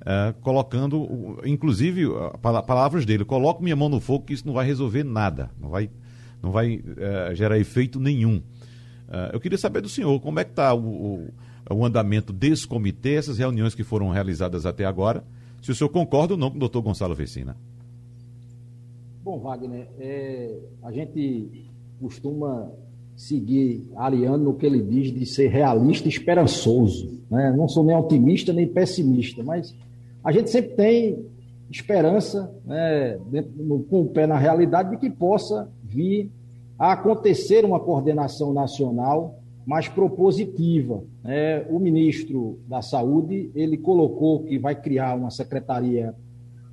uh, 0.00 0.32
colocando, 0.40 1.38
inclusive, 1.44 2.06
palavras 2.40 3.04
dele, 3.04 3.26
coloco 3.26 3.62
minha 3.62 3.76
mão 3.76 3.90
no 3.90 4.00
fogo 4.00 4.24
que 4.24 4.32
isso 4.32 4.46
não 4.46 4.54
vai 4.54 4.64
resolver 4.64 5.04
nada, 5.04 5.50
não 5.60 5.68
vai, 5.68 5.90
não 6.42 6.50
vai 6.50 6.82
gerar 7.34 7.58
efeito 7.58 8.00
nenhum. 8.00 8.42
Uh, 9.08 9.32
eu 9.32 9.40
queria 9.40 9.56
saber 9.56 9.80
do 9.80 9.88
senhor 9.88 10.20
como 10.20 10.38
é 10.38 10.44
que 10.44 10.50
está 10.50 10.74
o, 10.74 10.80
o, 10.80 11.28
o, 11.70 11.84
andamento 11.84 12.32
desse 12.32 12.66
comitê, 12.66 13.14
essas 13.14 13.38
reuniões 13.38 13.74
que 13.74 13.82
foram 13.82 14.10
realizadas 14.10 14.66
até 14.66 14.84
agora, 14.84 15.24
se 15.62 15.70
o 15.70 15.74
senhor 15.74 15.88
concorda 15.88 16.34
ou 16.34 16.38
não 16.38 16.50
com 16.50 16.56
o 16.56 16.60
doutor 16.60 16.82
Gonçalo 16.82 17.14
Vecina. 17.14 17.56
Bom, 19.24 19.38
Wagner, 19.40 19.88
é, 19.98 20.58
a 20.82 20.92
gente 20.92 21.68
costuma 22.00 22.70
seguir 23.16 23.90
Ariano 23.96 24.44
no 24.44 24.54
que 24.54 24.64
ele 24.64 24.80
diz 24.80 25.12
de 25.12 25.26
ser 25.26 25.48
realista 25.48 26.06
e 26.06 26.10
esperançoso. 26.10 27.20
Né? 27.30 27.52
Não 27.56 27.66
sou 27.66 27.82
nem 27.82 27.96
otimista 27.96 28.52
nem 28.52 28.68
pessimista, 28.68 29.42
mas 29.42 29.74
a 30.22 30.30
gente 30.30 30.50
sempre 30.50 30.74
tem 30.76 31.26
esperança, 31.70 32.50
né, 32.64 33.18
no, 33.56 33.82
com 33.84 34.02
o 34.02 34.08
pé 34.08 34.26
na 34.26 34.38
realidade, 34.38 34.90
de 34.90 34.96
que 34.98 35.10
possa 35.10 35.68
vir 35.82 36.30
a 36.78 36.92
acontecer 36.92 37.64
uma 37.64 37.80
coordenação 37.80 38.52
nacional 38.52 39.40
mais 39.66 39.88
propositiva. 39.88 41.02
É, 41.24 41.66
o 41.68 41.78
ministro 41.78 42.58
da 42.66 42.80
Saúde 42.80 43.50
ele 43.54 43.76
colocou 43.76 44.44
que 44.44 44.58
vai 44.58 44.74
criar 44.74 45.14
uma 45.14 45.30
secretaria 45.30 46.14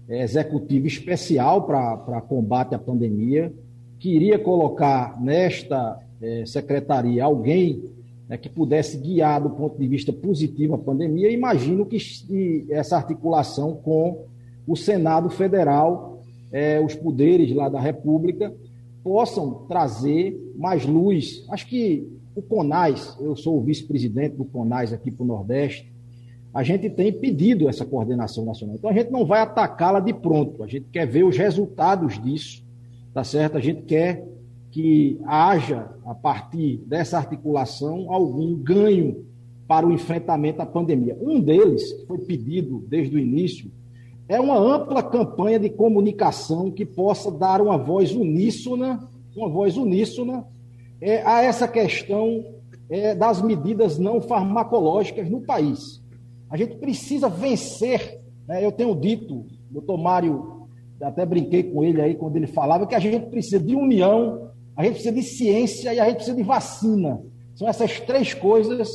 é, 0.07 0.23
executiva 0.23 0.87
especial 0.87 1.63
para 1.63 2.21
combate 2.21 2.75
à 2.75 2.79
pandemia, 2.79 3.51
que 3.99 4.15
iria 4.15 4.37
colocar 4.37 5.19
nesta 5.19 5.99
é, 6.21 6.45
secretaria 6.45 7.23
alguém 7.23 7.83
né, 8.29 8.37
que 8.37 8.47
pudesse 8.47 8.97
guiar 8.97 9.41
do 9.41 9.49
ponto 9.49 9.77
de 9.77 9.87
vista 9.87 10.13
positivo 10.13 10.75
a 10.75 10.77
pandemia. 10.77 11.31
Imagino 11.31 11.85
que 11.85 11.97
essa 12.69 12.97
articulação 12.97 13.75
com 13.75 14.25
o 14.67 14.75
Senado 14.75 15.29
Federal, 15.29 16.21
é, 16.51 16.79
os 16.79 16.95
poderes 16.95 17.53
lá 17.53 17.67
da 17.67 17.79
República, 17.79 18.53
possam 19.05 19.65
trazer 19.67 20.35
mais 20.57 20.83
luz. 20.83 21.45
Acho 21.49 21.67
que 21.67 22.09
o 22.35 22.41
CONAS, 22.41 23.15
eu 23.21 23.35
sou 23.35 23.59
o 23.59 23.61
vice-presidente 23.61 24.35
do 24.35 24.45
CONAS 24.45 24.91
aqui 24.91 25.11
para 25.11 25.23
o 25.23 25.27
Nordeste, 25.27 25.93
a 26.51 26.63
gente 26.63 26.89
tem 26.89 27.13
pedido 27.13 27.69
essa 27.69 27.85
coordenação 27.85 28.43
nacional. 28.43 28.75
Então 28.75 28.89
a 28.89 28.93
gente 28.93 29.11
não 29.11 29.23
vai 29.23 29.41
atacá-la 29.41 29.99
de 29.99 30.11
pronto, 30.11 30.63
a 30.63 30.67
gente 30.67 30.87
quer 30.91 31.05
ver 31.05 31.23
os 31.23 31.37
resultados 31.37 32.19
disso, 32.19 32.63
tá 33.13 33.23
certo? 33.23 33.57
A 33.57 33.61
gente 33.61 33.83
quer 33.83 34.27
que 34.71 35.19
haja, 35.25 35.87
a 36.03 36.15
partir 36.15 36.77
dessa 36.87 37.17
articulação, 37.17 38.11
algum 38.11 38.55
ganho 38.55 39.23
para 39.67 39.85
o 39.85 39.93
enfrentamento 39.93 40.63
à 40.63 40.65
pandemia. 40.65 41.15
Um 41.21 41.39
deles, 41.39 41.93
que 41.93 42.07
foi 42.07 42.17
pedido 42.17 42.83
desde 42.87 43.15
o 43.15 43.19
início, 43.19 43.69
é 44.27 44.39
uma 44.39 44.57
ampla 44.57 45.03
campanha 45.03 45.59
de 45.59 45.69
comunicação 45.69 46.71
que 46.71 46.85
possa 46.85 47.31
dar 47.31 47.61
uma 47.61 47.77
voz 47.77 48.11
uníssona, 48.11 49.07
uma 49.35 49.47
voz 49.49 49.77
uníssona 49.77 50.45
é, 50.99 51.21
a 51.23 51.43
essa 51.43 51.67
questão 51.67 52.43
é, 52.89 53.13
das 53.13 53.41
medidas 53.41 53.99
não 53.99 54.19
farmacológicas 54.19 55.29
no 55.29 55.41
país. 55.41 56.01
A 56.49 56.57
gente 56.57 56.75
precisa 56.77 57.29
vencer. 57.29 58.19
Né? 58.47 58.65
Eu 58.65 58.71
tenho 58.71 58.95
dito, 58.95 59.45
doutor 59.69 59.97
Mário, 59.97 60.67
até 61.01 61.25
brinquei 61.25 61.63
com 61.63 61.83
ele 61.83 62.01
aí 62.01 62.15
quando 62.15 62.35
ele 62.37 62.47
falava, 62.47 62.87
que 62.87 62.95
a 62.95 62.99
gente 62.99 63.27
precisa 63.27 63.59
de 63.59 63.75
união, 63.75 64.49
a 64.75 64.83
gente 64.83 64.93
precisa 64.93 65.13
de 65.13 65.23
ciência 65.23 65.93
e 65.93 65.99
a 65.99 66.05
gente 66.05 66.15
precisa 66.15 66.35
de 66.35 66.43
vacina. 66.43 67.21
São 67.55 67.67
essas 67.67 67.99
três 67.99 68.33
coisas 68.33 68.89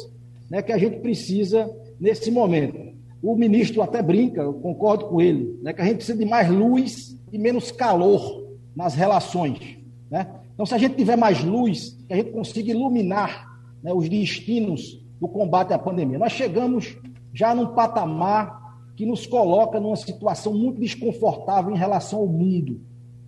né, 0.51 0.61
que 0.61 0.73
a 0.73 0.79
gente 0.79 0.99
precisa 0.99 1.71
nesse 2.01 2.31
momento. 2.31 2.91
O 3.23 3.37
ministro 3.37 3.83
até 3.83 4.03
brinca, 4.03 4.41
eu 4.41 4.55
concordo 4.55 5.07
com 5.07 5.21
ele, 5.21 5.59
né, 5.63 5.73
que 5.73 5.81
a 5.81 5.85
gente 5.85 5.97
precisa 5.97 6.19
de 6.19 6.25
mais 6.25 6.49
luz 6.49 7.19
e 7.33 7.39
menos 7.39 7.71
calor 7.71 8.49
nas 8.75 8.95
relações. 8.95 9.79
Né? 10.11 10.27
Então, 10.55 10.65
se 10.65 10.75
a 10.75 10.79
gente 10.79 10.97
tiver 10.97 11.17
mais 11.17 11.45
luz, 11.45 11.99
a 12.11 12.17
gente 12.17 12.31
consiga 12.31 12.71
iluminar 12.71 13.47
né, 13.83 13.93
os 13.93 14.09
destinos 14.09 15.05
do 15.21 15.29
combate 15.29 15.73
à 15.73 15.79
pandemia. 15.79 16.19
Nós 16.19 16.33
chegamos 16.33 16.97
já 17.33 17.55
num 17.55 17.75
patamar 17.75 18.61
que 18.97 19.07
nos 19.07 19.27
coloca 19.27 19.79
numa 19.79 19.97
situação 19.97 20.53
muito 20.53 20.81
desconfortável 20.81 21.75
em 21.75 21.79
relação 21.79 22.21
ao 22.21 22.27
mundo. 22.27 22.81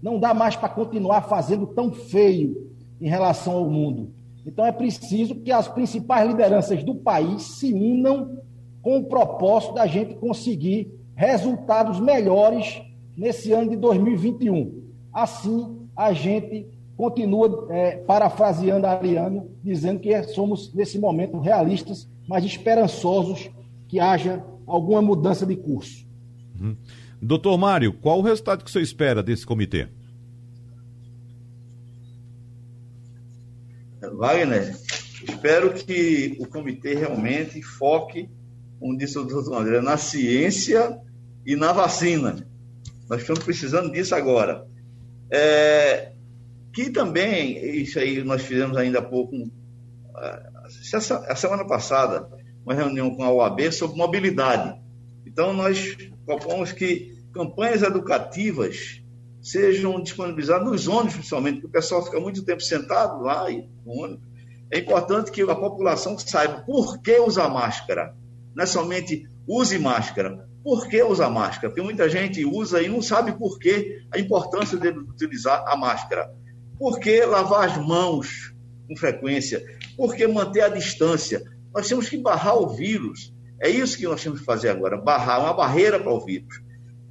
Não 0.02 0.18
dá 0.18 0.34
mais 0.34 0.56
para 0.56 0.68
continuar 0.68 1.22
fazendo 1.22 1.66
tão 1.66 1.92
feio 1.92 2.70
em 3.00 3.08
relação 3.08 3.54
ao 3.54 3.70
mundo. 3.70 4.10
Então 4.44 4.66
é 4.66 4.72
preciso 4.72 5.36
que 5.36 5.52
as 5.52 5.68
principais 5.68 6.28
lideranças 6.28 6.82
do 6.82 6.94
país 6.94 7.42
se 7.58 7.72
unam 7.72 8.38
com 8.82 8.98
o 8.98 9.04
propósito 9.04 9.74
da 9.74 9.86
gente 9.86 10.14
conseguir 10.14 10.92
resultados 11.14 12.00
melhores 12.00 12.82
nesse 13.16 13.52
ano 13.52 13.70
de 13.70 13.76
2021. 13.76 14.82
Assim, 15.12 15.88
a 15.96 16.12
gente 16.12 16.66
continua 16.96 17.68
é, 17.70 17.96
parafraseando 17.96 18.86
Ariano, 18.86 19.50
dizendo 19.62 20.00
que 20.00 20.22
somos, 20.24 20.72
nesse 20.74 20.98
momento, 20.98 21.38
realistas, 21.38 22.08
mas 22.28 22.44
esperançosos 22.44 23.50
que 23.88 24.00
haja 24.00 24.44
alguma 24.66 25.02
mudança 25.02 25.46
de 25.46 25.56
curso. 25.56 26.06
Uhum. 26.60 26.76
Doutor 27.20 27.56
Mário, 27.56 27.92
qual 27.92 28.18
o 28.18 28.22
resultado 28.22 28.64
que 28.64 28.70
você 28.70 28.80
espera 28.80 29.22
desse 29.22 29.46
comitê? 29.46 29.88
Wagner, 34.16 34.76
espero 35.28 35.72
que 35.72 36.36
o 36.40 36.46
comitê 36.46 36.94
realmente 36.94 37.62
foque, 37.62 38.28
como 38.82 38.98
disse 38.98 39.16
o 39.16 39.22
doutor 39.22 39.60
André, 39.60 39.80
na 39.80 39.96
ciência 39.96 40.98
e 41.46 41.54
na 41.54 41.72
vacina. 41.72 42.44
Nós 43.08 43.20
estamos 43.20 43.44
precisando 43.44 43.92
disso 43.92 44.12
agora. 44.12 44.66
É, 45.30 46.10
que 46.74 46.90
também, 46.90 47.80
isso 47.80 48.00
aí 48.00 48.24
nós 48.24 48.42
fizemos 48.42 48.76
ainda 48.76 48.98
há 48.98 49.02
pouco, 49.02 49.36
a 51.28 51.36
semana 51.36 51.64
passada, 51.64 52.28
uma 52.66 52.74
reunião 52.74 53.14
com 53.14 53.22
a 53.22 53.30
OAB 53.30 53.70
sobre 53.70 53.96
mobilidade. 53.96 54.76
Então, 55.24 55.52
nós 55.52 55.96
propomos 56.26 56.72
que 56.72 57.16
campanhas 57.32 57.82
educativas 57.82 59.00
sejam 59.40 60.02
disponibilizadas 60.02 60.66
nos 60.66 60.88
ônibus, 60.88 61.14
principalmente, 61.14 61.60
porque 61.60 61.68
o 61.68 61.80
pessoal 61.80 62.04
fica 62.04 62.18
muito 62.18 62.44
tempo 62.44 62.60
sentado 62.60 63.22
lá 63.22 63.46
no 63.48 63.92
ônibus. 63.92 64.26
É 64.72 64.80
importante 64.80 65.30
que 65.30 65.42
a 65.42 65.54
população 65.54 66.18
saiba 66.18 66.62
por 66.62 67.00
que 67.00 67.16
usar 67.20 67.48
máscara. 67.48 68.20
Não 68.54 68.64
é 68.64 68.66
somente 68.66 69.28
use 69.46 69.78
máscara. 69.78 70.48
Por 70.62 70.88
que 70.88 71.02
usar 71.02 71.28
máscara? 71.28 71.68
Porque 71.68 71.82
muita 71.82 72.08
gente 72.08 72.44
usa 72.44 72.80
e 72.80 72.88
não 72.88 73.02
sabe 73.02 73.32
por 73.32 73.58
que 73.58 74.00
a 74.12 74.18
importância 74.18 74.78
de 74.78 74.88
utilizar 74.88 75.64
a 75.66 75.76
máscara. 75.76 76.32
Por 76.78 77.00
que 77.00 77.24
lavar 77.24 77.68
as 77.68 77.76
mãos 77.78 78.54
com 78.88 78.96
frequência? 78.96 79.64
Por 79.96 80.14
que 80.14 80.26
manter 80.26 80.62
a 80.62 80.68
distância? 80.68 81.42
Nós 81.74 81.88
temos 81.88 82.08
que 82.08 82.16
barrar 82.16 82.56
o 82.56 82.68
vírus. 82.68 83.34
É 83.60 83.68
isso 83.68 83.96
que 83.96 84.04
nós 84.04 84.22
temos 84.22 84.40
que 84.40 84.44
fazer 84.44 84.68
agora, 84.68 85.00
barrar 85.00 85.40
uma 85.40 85.54
barreira 85.54 85.98
para 85.98 86.12
o 86.12 86.20
vírus. 86.24 86.60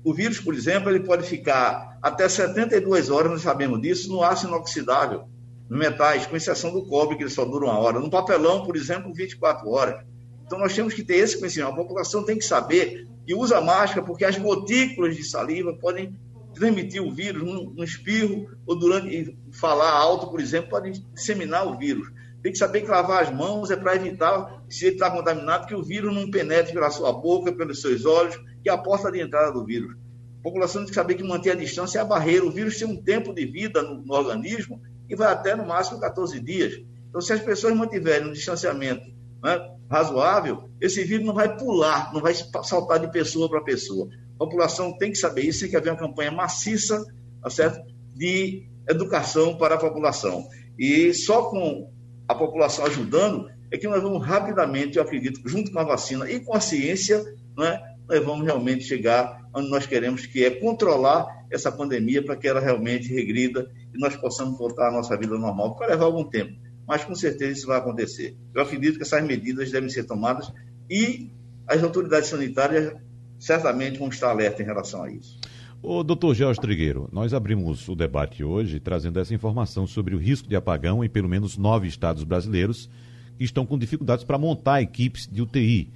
O 0.03 0.13
vírus, 0.13 0.39
por 0.39 0.53
exemplo, 0.53 0.89
ele 0.89 1.01
pode 1.01 1.27
ficar 1.27 1.97
até 2.01 2.27
72 2.27 3.09
horas, 3.09 3.31
nós 3.31 3.41
sabemos 3.41 3.81
disso, 3.81 4.09
no 4.09 4.23
aço 4.23 4.47
inoxidável, 4.47 5.25
nos 5.69 5.79
metais, 5.79 6.25
com 6.25 6.35
exceção 6.35 6.73
do 6.73 6.85
cobre, 6.85 7.15
que 7.15 7.23
ele 7.23 7.29
só 7.29 7.45
dura 7.45 7.65
uma 7.65 7.77
hora. 7.77 7.99
No 7.99 8.09
papelão, 8.09 8.65
por 8.65 8.75
exemplo, 8.75 9.13
24 9.13 9.69
horas. 9.69 10.03
Então, 10.51 10.59
nós 10.59 10.75
temos 10.75 10.93
que 10.93 11.01
ter 11.01 11.15
esse 11.15 11.39
conhecimento. 11.39 11.71
A 11.71 11.75
população 11.77 12.25
tem 12.25 12.37
que 12.37 12.43
saber 12.43 13.07
que 13.25 13.33
usa 13.33 13.61
máscara, 13.61 14.05
porque 14.05 14.25
as 14.25 14.37
gotículas 14.37 15.15
de 15.15 15.23
saliva 15.23 15.73
podem 15.73 16.13
transmitir 16.53 17.01
o 17.01 17.09
vírus 17.09 17.41
no, 17.41 17.81
espirro 17.85 18.49
ou 18.67 18.77
durante 18.77 19.33
falar 19.53 19.89
alto, 19.89 20.29
por 20.29 20.41
exemplo, 20.41 20.69
pode 20.69 20.91
disseminar 21.13 21.65
o 21.65 21.77
vírus. 21.77 22.11
Tem 22.43 22.51
que 22.51 22.57
saber 22.57 22.81
que 22.81 22.89
lavar 22.89 23.23
as 23.23 23.33
mãos 23.33 23.71
é 23.71 23.77
para 23.77 23.95
evitar, 23.95 24.61
se 24.67 24.87
ele 24.87 24.95
está 24.95 25.09
contaminado, 25.09 25.67
que 25.67 25.73
o 25.73 25.81
vírus 25.81 26.13
não 26.13 26.29
penetre 26.29 26.73
pela 26.73 26.91
sua 26.91 27.13
boca, 27.13 27.53
pelos 27.53 27.79
seus 27.79 28.03
olhos, 28.03 28.35
que 28.61 28.69
é 28.69 28.73
a 28.73 28.77
porta 28.77 29.09
de 29.09 29.21
entrada 29.21 29.53
do 29.53 29.65
vírus. 29.65 29.95
A 30.41 30.43
população 30.43 30.81
tem 30.81 30.89
que 30.89 30.95
saber 30.95 31.15
que 31.15 31.23
manter 31.23 31.51
a 31.51 31.55
distância 31.55 31.99
é 31.99 32.01
a 32.01 32.05
barreira. 32.05 32.45
O 32.45 32.51
vírus 32.51 32.77
tem 32.77 32.89
um 32.89 33.01
tempo 33.01 33.33
de 33.33 33.45
vida 33.45 33.81
no, 33.81 34.01
no 34.01 34.13
organismo 34.13 34.81
e 35.09 35.15
vai 35.15 35.31
até 35.31 35.55
no 35.55 35.65
máximo 35.65 36.01
14 36.01 36.37
dias. 36.41 36.73
Então, 37.07 37.21
se 37.21 37.31
as 37.31 37.41
pessoas 37.41 37.73
mantiverem 37.73 38.27
um 38.27 38.33
distanciamento 38.33 39.09
né, 39.41 39.77
razoável, 39.91 40.69
esse 40.79 41.03
vírus 41.03 41.25
não 41.25 41.33
vai 41.33 41.57
pular, 41.57 42.13
não 42.13 42.21
vai 42.21 42.33
saltar 42.33 42.97
de 42.97 43.11
pessoa 43.11 43.49
para 43.49 43.61
pessoa. 43.61 44.07
A 44.35 44.45
população 44.45 44.97
tem 44.97 45.11
que 45.11 45.17
saber 45.17 45.41
isso, 45.41 45.59
tem 45.59 45.69
que 45.69 45.75
haver 45.75 45.91
uma 45.91 45.99
campanha 45.99 46.31
maciça, 46.31 47.05
tá 47.43 47.49
certo? 47.49 47.85
De 48.15 48.65
educação 48.87 49.57
para 49.57 49.75
a 49.75 49.77
população. 49.77 50.47
E 50.79 51.13
só 51.13 51.49
com 51.49 51.91
a 52.25 52.33
população 52.33 52.85
ajudando 52.85 53.51
é 53.69 53.77
que 53.77 53.87
nós 53.87 54.01
vamos 54.01 54.25
rapidamente, 54.25 54.97
eu 54.97 55.03
acredito, 55.03 55.41
junto 55.45 55.71
com 55.73 55.79
a 55.79 55.83
vacina 55.83 56.29
e 56.31 56.39
com 56.39 56.55
a 56.55 56.61
ciência, 56.61 57.21
né, 57.57 57.81
nós 58.07 58.23
vamos 58.23 58.45
realmente 58.45 58.85
chegar 58.85 59.41
onde 59.53 59.69
nós 59.69 59.85
queremos, 59.85 60.25
que 60.25 60.45
é 60.45 60.51
controlar 60.51 61.27
essa 61.51 61.69
pandemia 61.69 62.23
para 62.23 62.37
que 62.37 62.47
ela 62.47 62.61
realmente 62.61 63.13
regrida 63.13 63.69
e 63.93 63.99
nós 63.99 64.15
possamos 64.15 64.57
voltar 64.57 64.87
à 64.87 64.91
nossa 64.91 65.17
vida 65.17 65.37
normal. 65.37 65.75
Vai 65.77 65.89
levar 65.89 66.05
algum 66.05 66.23
tempo, 66.23 66.53
mas 66.87 67.03
com 67.03 67.15
certeza 67.15 67.51
isso 67.51 67.67
vai 67.67 67.77
acontecer. 67.77 68.35
Eu 68.53 68.61
acredito 68.61 68.97
que 68.97 69.03
essas 69.03 69.23
medidas 69.23 69.71
devem 69.71 69.89
ser 69.89 70.03
tomadas 70.03 70.51
e 70.89 71.31
as 71.67 71.81
autoridades 71.83 72.29
sanitárias 72.29 72.93
certamente 73.39 73.97
vão 73.97 74.09
estar 74.09 74.29
alerta 74.29 74.61
em 74.61 74.65
relação 74.65 75.03
a 75.03 75.11
isso. 75.11 75.39
O 75.83 76.03
doutor 76.03 76.35
Jorge 76.35 76.61
Trigueiro, 76.61 77.09
nós 77.11 77.33
abrimos 77.33 77.87
o 77.89 77.95
debate 77.95 78.43
hoje 78.43 78.79
trazendo 78.79 79.19
essa 79.19 79.33
informação 79.33 79.87
sobre 79.87 80.13
o 80.13 80.17
risco 80.19 80.47
de 80.47 80.55
apagão 80.55 81.03
em 81.03 81.09
pelo 81.09 81.27
menos 81.27 81.57
nove 81.57 81.87
estados 81.87 82.23
brasileiros 82.23 82.87
que 83.35 83.43
estão 83.43 83.65
com 83.65 83.79
dificuldades 83.79 84.23
para 84.23 84.37
montar 84.37 84.81
equipes 84.81 85.27
de 85.27 85.41
UTI. 85.41 85.91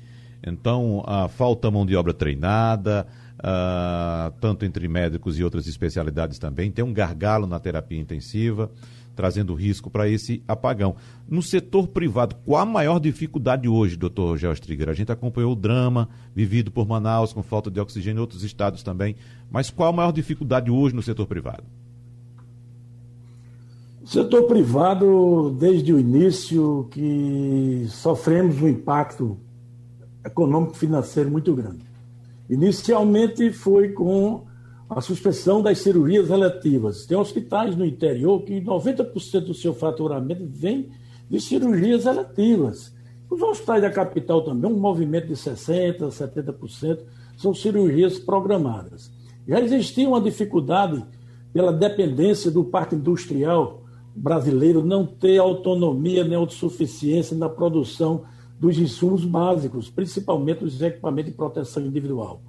Então, 0.45 1.03
a 1.05 1.27
falta 1.27 1.69
mão 1.69 1.85
de 1.85 1.95
obra 1.95 2.13
treinada, 2.13 3.05
uh, 3.39 4.33
tanto 4.39 4.65
entre 4.65 4.87
médicos 4.87 5.37
e 5.37 5.43
outras 5.43 5.67
especialidades 5.67 6.39
também. 6.39 6.71
Tem 6.71 6.83
um 6.83 6.93
gargalo 6.93 7.45
na 7.45 7.59
terapia 7.59 7.99
intensiva, 7.99 8.71
trazendo 9.15 9.53
risco 9.53 9.89
para 9.89 10.07
esse 10.07 10.43
apagão. 10.47 10.95
No 11.27 11.41
setor 11.41 11.87
privado, 11.87 12.35
qual 12.45 12.61
a 12.61 12.65
maior 12.65 12.99
dificuldade 12.99 13.67
hoje, 13.67 13.95
doutor 13.95 14.37
Trigger? 14.61 14.89
A 14.89 14.93
gente 14.93 15.11
acompanhou 15.11 15.53
o 15.53 15.55
drama 15.55 16.09
vivido 16.35 16.71
por 16.71 16.87
Manaus 16.87 17.33
com 17.33 17.41
falta 17.41 17.71
de 17.71 17.79
oxigênio 17.79 18.19
em 18.19 18.21
outros 18.21 18.43
estados 18.43 18.83
também, 18.83 19.15
mas 19.49 19.69
qual 19.69 19.89
a 19.89 19.93
maior 19.93 20.11
dificuldade 20.11 20.69
hoje 20.69 20.95
no 20.95 21.01
setor 21.01 21.25
privado? 21.25 21.63
Setor 24.05 24.43
privado, 24.43 25.55
desde 25.59 25.91
o 25.91 25.99
início, 25.99 26.87
que 26.91 27.87
sofremos 27.89 28.61
um 28.61 28.67
impacto 28.67 29.35
econômico 30.23 30.75
financeiro 30.75 31.31
muito 31.31 31.55
grande. 31.55 31.83
Inicialmente 32.47 33.51
foi 33.51 33.89
com 33.89 34.45
a 34.89 35.01
suspensão 35.01 35.61
das 35.61 35.79
cirurgias 35.79 36.29
eletivas. 36.29 37.05
Tem 37.05 37.17
hospitais 37.17 37.75
no 37.75 37.85
interior 37.85 38.43
que 38.43 38.61
90% 38.61 39.45
do 39.45 39.53
seu 39.53 39.73
faturamento 39.73 40.45
vem 40.45 40.89
de 41.29 41.39
cirurgias 41.39 42.05
eletivas. 42.05 42.93
Os 43.29 43.41
hospitais 43.41 43.81
da 43.81 43.89
capital 43.89 44.43
também, 44.43 44.71
um 44.71 44.79
movimento 44.79 45.27
de 45.27 45.33
60%, 45.33 45.97
70% 46.09 46.99
são 47.35 47.53
cirurgias 47.53 48.19
programadas. 48.19 49.11
Já 49.47 49.59
existia 49.59 50.07
uma 50.07 50.21
dificuldade 50.21 51.03
pela 51.51 51.73
dependência 51.73 52.51
do 52.51 52.63
parque 52.63 52.95
industrial 52.95 53.81
brasileiro 54.15 54.83
não 54.83 55.05
ter 55.05 55.37
autonomia 55.37 56.23
nem 56.23 56.37
autossuficiência 56.37 57.35
na 57.35 57.49
produção 57.49 58.23
dos 58.57 58.77
insumos 58.77 59.25
básicos, 59.25 59.89
principalmente 59.89 60.63
os 60.63 60.81
equipamentos 60.81 61.31
de 61.31 61.37
proteção 61.37 61.85
individual. 61.85 62.41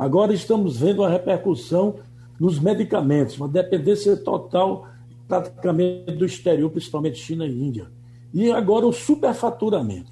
Agora 0.00 0.32
estamos 0.32 0.78
vendo 0.78 1.04
a 1.04 1.10
repercussão 1.10 1.96
nos 2.40 2.58
medicamentos, 2.58 3.36
uma 3.36 3.46
dependência 3.46 4.16
total 4.16 4.88
praticamente 5.28 6.12
do 6.12 6.24
exterior, 6.24 6.70
principalmente 6.70 7.18
China 7.18 7.46
e 7.46 7.62
Índia. 7.62 7.88
E 8.32 8.50
agora 8.50 8.86
o 8.86 8.94
superfaturamento. 8.94 10.10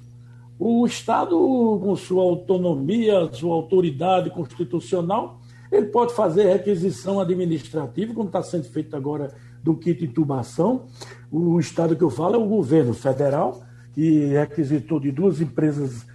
O 0.59 0.85
Estado, 0.85 1.35
com 1.81 1.95
sua 1.95 2.21
autonomia, 2.21 3.33
sua 3.33 3.55
autoridade 3.55 4.29
constitucional, 4.29 5.39
ele 5.71 5.87
pode 5.87 6.13
fazer 6.13 6.45
requisição 6.45 7.19
administrativa, 7.19 8.13
como 8.13 8.27
está 8.27 8.43
sendo 8.43 8.65
feito 8.65 8.95
agora 8.95 9.33
do 9.63 9.75
kit 9.75 10.05
intubação. 10.05 10.85
O 11.31 11.59
estado 11.59 11.95
que 11.95 12.03
eu 12.03 12.11
falo 12.11 12.35
é 12.35 12.37
o 12.37 12.47
governo 12.47 12.93
federal, 12.93 13.63
que 13.93 14.25
requisitou 14.27 14.99
de 14.99 15.11
duas 15.11 15.41
empresas, 15.41 16.05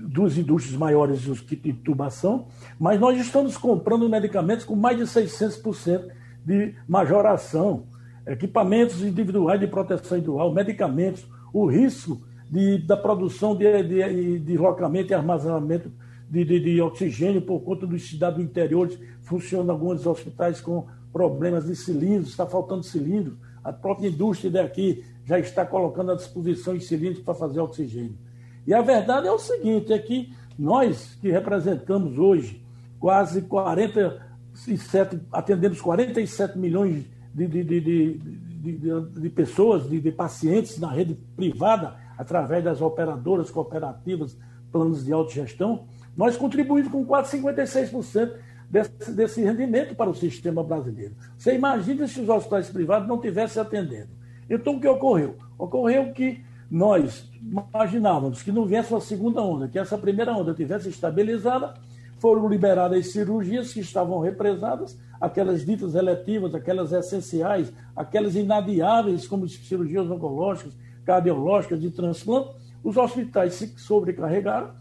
duas 0.00 0.38
indústrias 0.38 0.76
maiores 0.76 1.20
de 1.20 1.60
intubação, 1.64 2.46
mas 2.78 2.98
nós 2.98 3.18
estamos 3.20 3.56
comprando 3.56 4.08
medicamentos 4.08 4.64
com 4.64 4.74
mais 4.74 4.96
de 4.96 5.04
600% 5.04 6.08
de 6.44 6.74
majoração, 6.88 7.84
equipamentos 8.26 9.02
individuais 9.02 9.60
de 9.60 9.66
proteção 9.66 10.16
individual, 10.16 10.52
medicamentos, 10.52 11.26
o 11.52 11.66
risco 11.66 12.20
de, 12.50 12.78
da 12.78 12.96
produção 12.96 13.54
de, 13.54 13.82
de, 13.82 14.38
de 14.38 14.56
locamento 14.56 15.12
e 15.12 15.14
armazenamento 15.14 15.90
de, 16.28 16.44
de, 16.44 16.60
de, 16.60 16.80
oxigênio 16.80 17.42
por 17.42 17.60
conta 17.60 17.86
dos 17.86 18.08
cidades 18.08 18.42
interiores, 18.42 18.98
funcionam 19.22 19.74
alguns 19.74 20.06
hospitais 20.06 20.60
com 20.60 20.86
problemas 21.12 21.66
de 21.66 21.74
cilindros, 21.74 22.30
está 22.30 22.46
faltando 22.46 22.84
cilindro. 22.84 23.36
A 23.64 23.72
própria 23.72 24.08
indústria 24.08 24.50
daqui 24.50 25.04
já 25.24 25.38
está 25.38 25.66
colocando 25.66 26.12
à 26.12 26.14
disposição 26.14 26.74
os 26.74 26.86
cilindros 26.86 27.22
para 27.22 27.34
fazer 27.34 27.60
oxigênio. 27.60 28.16
E 28.66 28.74
a 28.74 28.82
verdade 28.82 29.26
é 29.26 29.32
o 29.32 29.38
seguinte, 29.38 29.92
é 29.92 29.98
que 29.98 30.32
nós 30.58 31.16
que 31.20 31.30
representamos 31.30 32.18
hoje 32.18 32.62
quase 32.98 33.42
47, 33.42 35.20
atendemos 35.32 35.80
47 35.80 36.58
milhões 36.58 37.04
de, 37.34 37.46
de, 37.46 37.64
de, 37.64 37.80
de, 37.80 39.00
de 39.20 39.30
pessoas, 39.30 39.88
de, 39.88 40.00
de 40.00 40.12
pacientes 40.12 40.78
na 40.78 40.90
rede 40.90 41.18
privada, 41.34 41.96
através 42.18 42.62
das 42.62 42.82
operadoras, 42.82 43.50
cooperativas, 43.50 44.36
planos 44.70 45.04
de 45.04 45.12
autogestão, 45.12 45.86
nós 46.16 46.36
contribuímos 46.36 46.92
com 46.92 47.04
quase 47.04 47.38
56% 47.38 48.32
desse, 48.68 49.12
desse 49.12 49.42
rendimento 49.42 49.94
para 49.94 50.10
o 50.10 50.14
sistema 50.14 50.62
brasileiro. 50.62 51.14
Você 51.36 51.54
imagina 51.54 52.06
se 52.06 52.20
os 52.20 52.28
hospitais 52.28 52.68
privados 52.68 53.08
não 53.08 53.18
tivessem 53.18 53.62
atendendo. 53.62 54.10
Então, 54.48 54.76
o 54.76 54.80
que 54.80 54.86
ocorreu? 54.86 55.36
Ocorreu 55.58 56.12
que 56.12 56.44
nós 56.70 57.29
imaginávamos 57.42 58.42
que 58.42 58.52
não 58.52 58.64
viesse 58.64 58.92
uma 58.92 59.00
segunda 59.00 59.40
onda, 59.40 59.68
que 59.68 59.78
essa 59.78 59.96
primeira 59.96 60.32
onda 60.32 60.54
tivesse 60.54 60.88
estabilizada, 60.88 61.74
foram 62.18 62.48
liberadas 62.48 63.12
cirurgias 63.12 63.72
que 63.72 63.80
estavam 63.80 64.20
represadas, 64.20 64.98
aquelas 65.20 65.64
ditas 65.64 65.94
eletivas, 65.94 66.54
aquelas 66.54 66.92
essenciais, 66.92 67.72
aquelas 67.96 68.36
inadiáveis, 68.36 69.26
como 69.26 69.48
cirurgias 69.48 70.10
oncológicas, 70.10 70.76
cardiológicas, 71.04 71.80
de 71.80 71.90
transplante, 71.90 72.50
os 72.84 72.96
hospitais 72.96 73.54
se 73.54 73.74
sobrecarregaram 73.78 74.80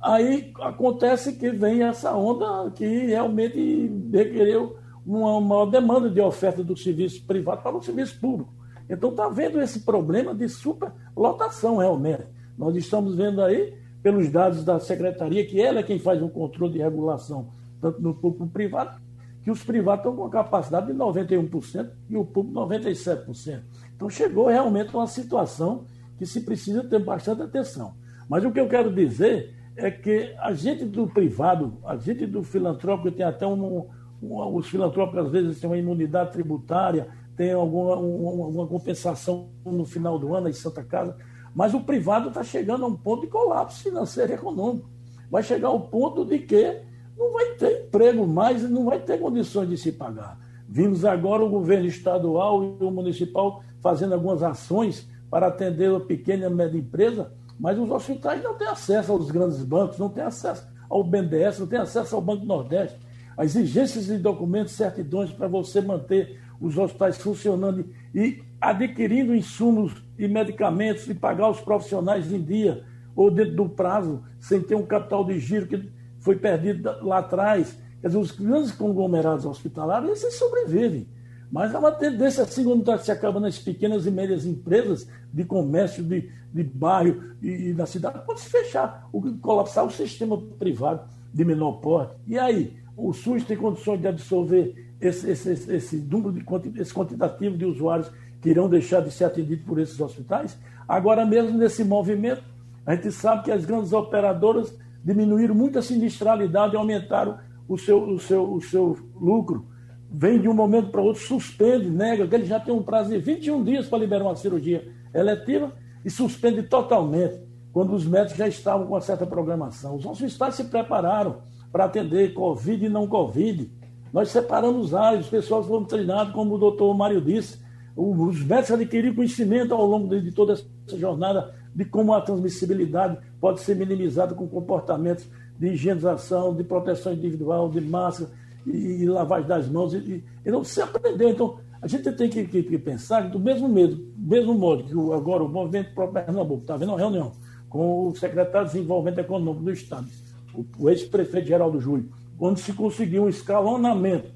Aí 0.00 0.52
acontece 0.60 1.32
que 1.32 1.50
vem 1.50 1.82
essa 1.82 2.14
onda 2.14 2.70
que 2.70 2.86
realmente 3.06 3.90
requereu 4.12 4.76
uma 5.04 5.40
maior 5.40 5.66
demanda 5.66 6.10
de 6.10 6.20
oferta 6.20 6.62
do 6.62 6.76
serviço 6.76 7.24
privado 7.26 7.62
para 7.62 7.76
o 7.76 7.82
serviço 7.82 8.18
público. 8.20 8.52
Então 8.88 9.10
está 9.10 9.28
vendo 9.28 9.60
esse 9.60 9.80
problema 9.80 10.34
de 10.34 10.48
superlotação 10.48 11.78
realmente. 11.78 12.24
Nós 12.56 12.74
estamos 12.76 13.14
vendo 13.14 13.42
aí, 13.42 13.74
pelos 14.02 14.30
dados 14.30 14.64
da 14.64 14.78
secretaria, 14.78 15.46
que 15.46 15.60
ela 15.60 15.80
é 15.80 15.82
quem 15.82 15.98
faz 15.98 16.22
o 16.22 16.28
controle 16.28 16.74
de 16.74 16.78
regulação, 16.78 17.48
tanto 17.80 18.00
no 18.00 18.14
público 18.14 18.38
como 18.38 18.46
no 18.46 18.52
privado, 18.52 19.00
que 19.42 19.50
os 19.50 19.62
privados 19.62 20.00
estão 20.04 20.16
com 20.16 20.24
a 20.24 20.30
capacidade 20.30 20.86
de 20.86 20.94
91% 20.94 21.90
e 22.08 22.16
o 22.16 22.24
público 22.24 22.58
97%. 22.60 23.62
Então 23.94 24.08
chegou 24.08 24.46
realmente 24.46 24.94
uma 24.94 25.06
situação 25.06 25.84
que 26.18 26.26
se 26.26 26.40
precisa 26.40 26.82
ter 26.84 26.98
bastante 26.98 27.42
atenção. 27.42 27.94
Mas 28.28 28.44
o 28.44 28.50
que 28.50 28.58
eu 28.58 28.68
quero 28.68 28.92
dizer 28.92 29.54
é 29.76 29.90
que 29.90 30.34
a 30.38 30.52
gente 30.52 30.84
do 30.84 31.06
privado, 31.06 31.78
a 31.84 31.96
gente 31.96 32.26
do 32.26 32.42
filantrópico 32.42 33.10
tem 33.12 33.24
até 33.24 33.46
um, 33.46 33.86
um 34.22 34.56
os 34.56 34.66
filantrópicos 34.66 35.26
às 35.26 35.30
vezes 35.30 35.60
têm 35.60 35.68
uma 35.68 35.76
imunidade 35.76 36.32
tributária, 36.32 37.08
tem 37.36 37.52
alguma 37.52 37.96
uma, 37.96 38.46
uma 38.46 38.66
compensação 38.66 39.50
no 39.64 39.84
final 39.84 40.18
do 40.18 40.34
ano 40.34 40.48
em 40.48 40.52
Santa 40.52 40.82
Casa, 40.82 41.16
mas 41.54 41.74
o 41.74 41.80
privado 41.80 42.28
está 42.28 42.42
chegando 42.42 42.84
a 42.84 42.88
um 42.88 42.96
ponto 42.96 43.22
de 43.22 43.28
colapso 43.28 43.82
financeiro 43.82 44.32
e 44.32 44.34
econômico. 44.34 44.88
Vai 45.30 45.42
chegar 45.42 45.68
ao 45.68 45.80
ponto 45.80 46.24
de 46.24 46.38
que 46.38 46.82
não 47.16 47.32
vai 47.32 47.54
ter 47.54 47.86
emprego 47.86 48.26
mais 48.26 48.62
e 48.62 48.68
não 48.68 48.84
vai 48.84 49.00
ter 49.00 49.18
condições 49.18 49.68
de 49.68 49.76
se 49.76 49.92
pagar. 49.92 50.38
Vimos 50.68 51.04
agora 51.04 51.44
o 51.44 51.48
governo 51.48 51.86
estadual 51.86 52.62
e 52.62 52.84
o 52.84 52.90
municipal 52.90 53.62
fazendo 53.80 54.14
algumas 54.14 54.42
ações 54.42 55.08
para 55.30 55.46
atender 55.46 55.94
a 55.94 56.00
pequena 56.00 56.46
e 56.46 56.50
média 56.50 56.78
empresa, 56.78 57.32
mas 57.58 57.78
os 57.78 57.90
hospitais 57.90 58.42
não 58.42 58.54
têm 58.54 58.68
acesso 58.68 59.12
aos 59.12 59.30
grandes 59.30 59.62
bancos, 59.62 59.98
não 59.98 60.08
têm 60.08 60.24
acesso 60.24 60.66
ao 60.88 61.02
BNDES, 61.02 61.58
não 61.58 61.66
têm 61.66 61.78
acesso 61.78 62.14
ao 62.14 62.22
Banco 62.22 62.44
Nordeste. 62.44 62.98
As 63.36 63.54
exigências 63.54 64.06
de 64.06 64.18
documentos, 64.18 64.72
certidões 64.72 65.30
para 65.30 65.46
você 65.46 65.80
manter 65.80 66.40
os 66.60 66.76
hospitais 66.76 67.18
funcionando 67.18 67.86
e 68.14 68.42
adquirindo 68.60 69.34
insumos 69.34 70.04
e 70.18 70.26
medicamentos 70.26 71.08
e 71.08 71.14
pagar 71.14 71.50
os 71.50 71.60
profissionais 71.60 72.32
em 72.32 72.42
dia 72.42 72.84
ou 73.14 73.30
dentro 73.30 73.56
do 73.56 73.68
prazo, 73.68 74.22
sem 74.38 74.60
ter 74.60 74.74
um 74.74 74.84
capital 74.84 75.24
de 75.24 75.38
giro 75.38 75.66
que 75.66 75.90
foi 76.20 76.36
perdido 76.36 76.90
lá 77.02 77.18
atrás. 77.18 77.78
Quer 78.00 78.08
dizer, 78.08 78.18
os 78.18 78.30
grandes 78.30 78.72
conglomerados 78.72 79.46
hospitalares, 79.46 80.10
esses 80.10 80.34
sobrevivem. 80.34 81.08
Mas 81.50 81.74
há 81.74 81.78
uma 81.78 81.92
tendência, 81.92 82.42
assim 82.42 82.70
está 82.78 82.98
se 82.98 83.10
acabando 83.10 83.44
nas 83.44 83.58
pequenas 83.58 84.04
e 84.04 84.10
médias 84.10 84.44
empresas 84.44 85.08
de 85.32 85.44
comércio 85.44 86.02
de, 86.02 86.30
de 86.52 86.62
bairro 86.62 87.22
e, 87.40 87.68
e 87.68 87.72
na 87.72 87.86
cidade, 87.86 88.24
pode 88.26 88.40
se 88.40 88.50
fechar, 88.50 89.08
o, 89.12 89.22
colapsar 89.38 89.84
o 89.84 89.90
sistema 89.90 90.36
privado 90.58 91.08
de 91.32 91.44
menor 91.44 91.80
porte. 91.80 92.16
E 92.26 92.38
aí, 92.38 92.76
o 92.96 93.12
SUS 93.12 93.44
tem 93.44 93.56
condições 93.56 94.00
de 94.00 94.08
absorver 94.08 94.85
esse, 95.00 95.30
esse, 95.30 95.50
esse, 95.50 95.74
esse 95.74 95.96
número 95.96 96.32
de 96.32 96.80
esse 96.80 96.92
quantitativo 96.92 97.56
de 97.56 97.64
usuários 97.64 98.10
que 98.40 98.50
irão 98.50 98.68
deixar 98.68 99.00
de 99.00 99.10
ser 99.10 99.24
atendidos 99.24 99.64
por 99.64 99.78
esses 99.78 100.00
hospitais? 100.00 100.58
Agora 100.88 101.24
mesmo 101.24 101.56
nesse 101.58 101.84
movimento, 101.84 102.42
a 102.84 102.94
gente 102.94 103.10
sabe 103.10 103.44
que 103.44 103.50
as 103.50 103.64
grandes 103.64 103.92
operadoras 103.92 104.76
diminuíram 105.04 105.54
muito 105.54 105.78
a 105.78 105.82
sinistralidade 105.82 106.74
e 106.74 106.76
aumentaram 106.76 107.38
o 107.68 107.76
seu, 107.76 108.02
o 108.02 108.18
seu, 108.18 108.52
o 108.52 108.60
seu 108.60 108.96
lucro 109.20 109.66
vem 110.10 110.40
de 110.40 110.48
um 110.48 110.54
momento 110.54 110.90
para 110.90 111.00
outro, 111.00 111.22
suspende, 111.22 111.90
nega, 111.90 112.26
que 112.26 112.34
ele 112.34 112.44
já 112.44 112.60
tem 112.60 112.72
um 112.72 112.82
prazo 112.82 113.10
de 113.10 113.18
21 113.18 113.64
dias 113.64 113.86
para 113.86 113.98
liberar 113.98 114.24
uma 114.24 114.36
cirurgia 114.36 114.88
eletiva 115.12 115.72
e 116.04 116.10
suspende 116.10 116.62
totalmente, 116.62 117.40
quando 117.72 117.92
os 117.92 118.06
médicos 118.06 118.38
já 118.38 118.48
estavam 118.48 118.86
com 118.86 118.94
uma 118.94 119.00
certa 119.00 119.26
programação. 119.26 119.96
Os 119.96 120.04
nossos 120.04 120.38
se 120.52 120.64
prepararam 120.64 121.42
para 121.72 121.84
atender 121.84 122.32
Covid 122.32 122.86
e 122.86 122.88
não 122.88 123.06
Covid. 123.06 123.70
Nós 124.16 124.30
separamos 124.30 124.94
áreas, 124.94 125.26
os 125.26 125.30
pessoas 125.30 125.66
foram 125.66 125.84
treinados, 125.84 126.32
como 126.32 126.54
o 126.54 126.58
doutor 126.58 126.96
Mário 126.96 127.20
disse. 127.20 127.58
Os 127.94 128.42
médicos 128.42 128.70
adquiriram 128.70 129.14
conhecimento 129.14 129.74
ao 129.74 129.84
longo 129.84 130.08
de 130.18 130.32
toda 130.32 130.54
essa 130.54 130.96
jornada 130.96 131.54
de 131.74 131.84
como 131.84 132.14
a 132.14 132.22
transmissibilidade 132.22 133.18
pode 133.38 133.60
ser 133.60 133.76
minimizada 133.76 134.34
com 134.34 134.48
comportamentos 134.48 135.26
de 135.58 135.66
higienização, 135.66 136.54
de 136.54 136.64
proteção 136.64 137.12
individual, 137.12 137.68
de 137.68 137.82
máscara 137.82 138.30
e, 138.66 139.02
e 139.02 139.04
lavagem 139.04 139.48
das 139.48 139.68
mãos. 139.68 139.92
E, 139.92 139.98
e, 139.98 140.24
então, 140.46 140.64
se 140.64 140.80
aprender. 140.80 141.28
Então, 141.28 141.58
a 141.82 141.86
gente 141.86 142.10
tem 142.12 142.30
que, 142.30 142.46
que, 142.46 142.62
que 142.62 142.78
pensar 142.78 143.28
do 143.28 143.38
mesmo, 143.38 143.68
medo, 143.68 144.02
mesmo 144.16 144.54
modo 144.54 144.84
que 144.84 144.96
o, 144.96 145.12
agora 145.12 145.44
o 145.44 145.48
movimento 145.50 145.94
para 145.94 146.06
Pernambuco 146.08 146.62
está 146.62 146.72
havendo 146.72 146.92
uma 146.92 146.98
reunião 146.98 147.32
com 147.68 148.08
o 148.08 148.16
secretário 148.16 148.66
de 148.66 148.72
Desenvolvimento 148.72 149.18
Econômico 149.18 149.62
do 149.62 149.70
Estado, 149.70 150.06
o, 150.54 150.64
o 150.78 150.88
ex-prefeito 150.88 151.48
Geraldo 151.48 151.78
Júlio, 151.78 152.08
onde 152.38 152.60
se 152.60 152.72
conseguiu 152.72 153.24
um 153.24 153.28
escalonamento 153.28 154.30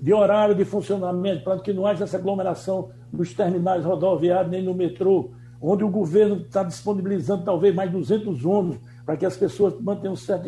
de 0.00 0.12
horário 0.12 0.54
de 0.54 0.64
funcionamento, 0.64 1.44
para 1.44 1.58
que 1.60 1.72
não 1.72 1.86
haja 1.86 2.04
essa 2.04 2.16
aglomeração 2.16 2.90
nos 3.12 3.32
terminais 3.32 3.84
rodoviários 3.84 4.50
nem 4.50 4.62
no 4.62 4.74
metrô, 4.74 5.30
onde 5.60 5.82
o 5.82 5.88
governo 5.88 6.36
está 6.36 6.62
disponibilizando 6.62 7.44
talvez 7.44 7.74
mais 7.74 7.90
200 7.90 8.44
ônibus 8.44 8.78
para 9.06 9.16
que 9.16 9.24
as 9.24 9.36
pessoas 9.36 9.80
mantenham 9.80 10.12
um 10.12 10.16
certo 10.16 10.46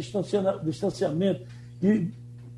distanciamento 0.62 1.46
e 1.82 2.08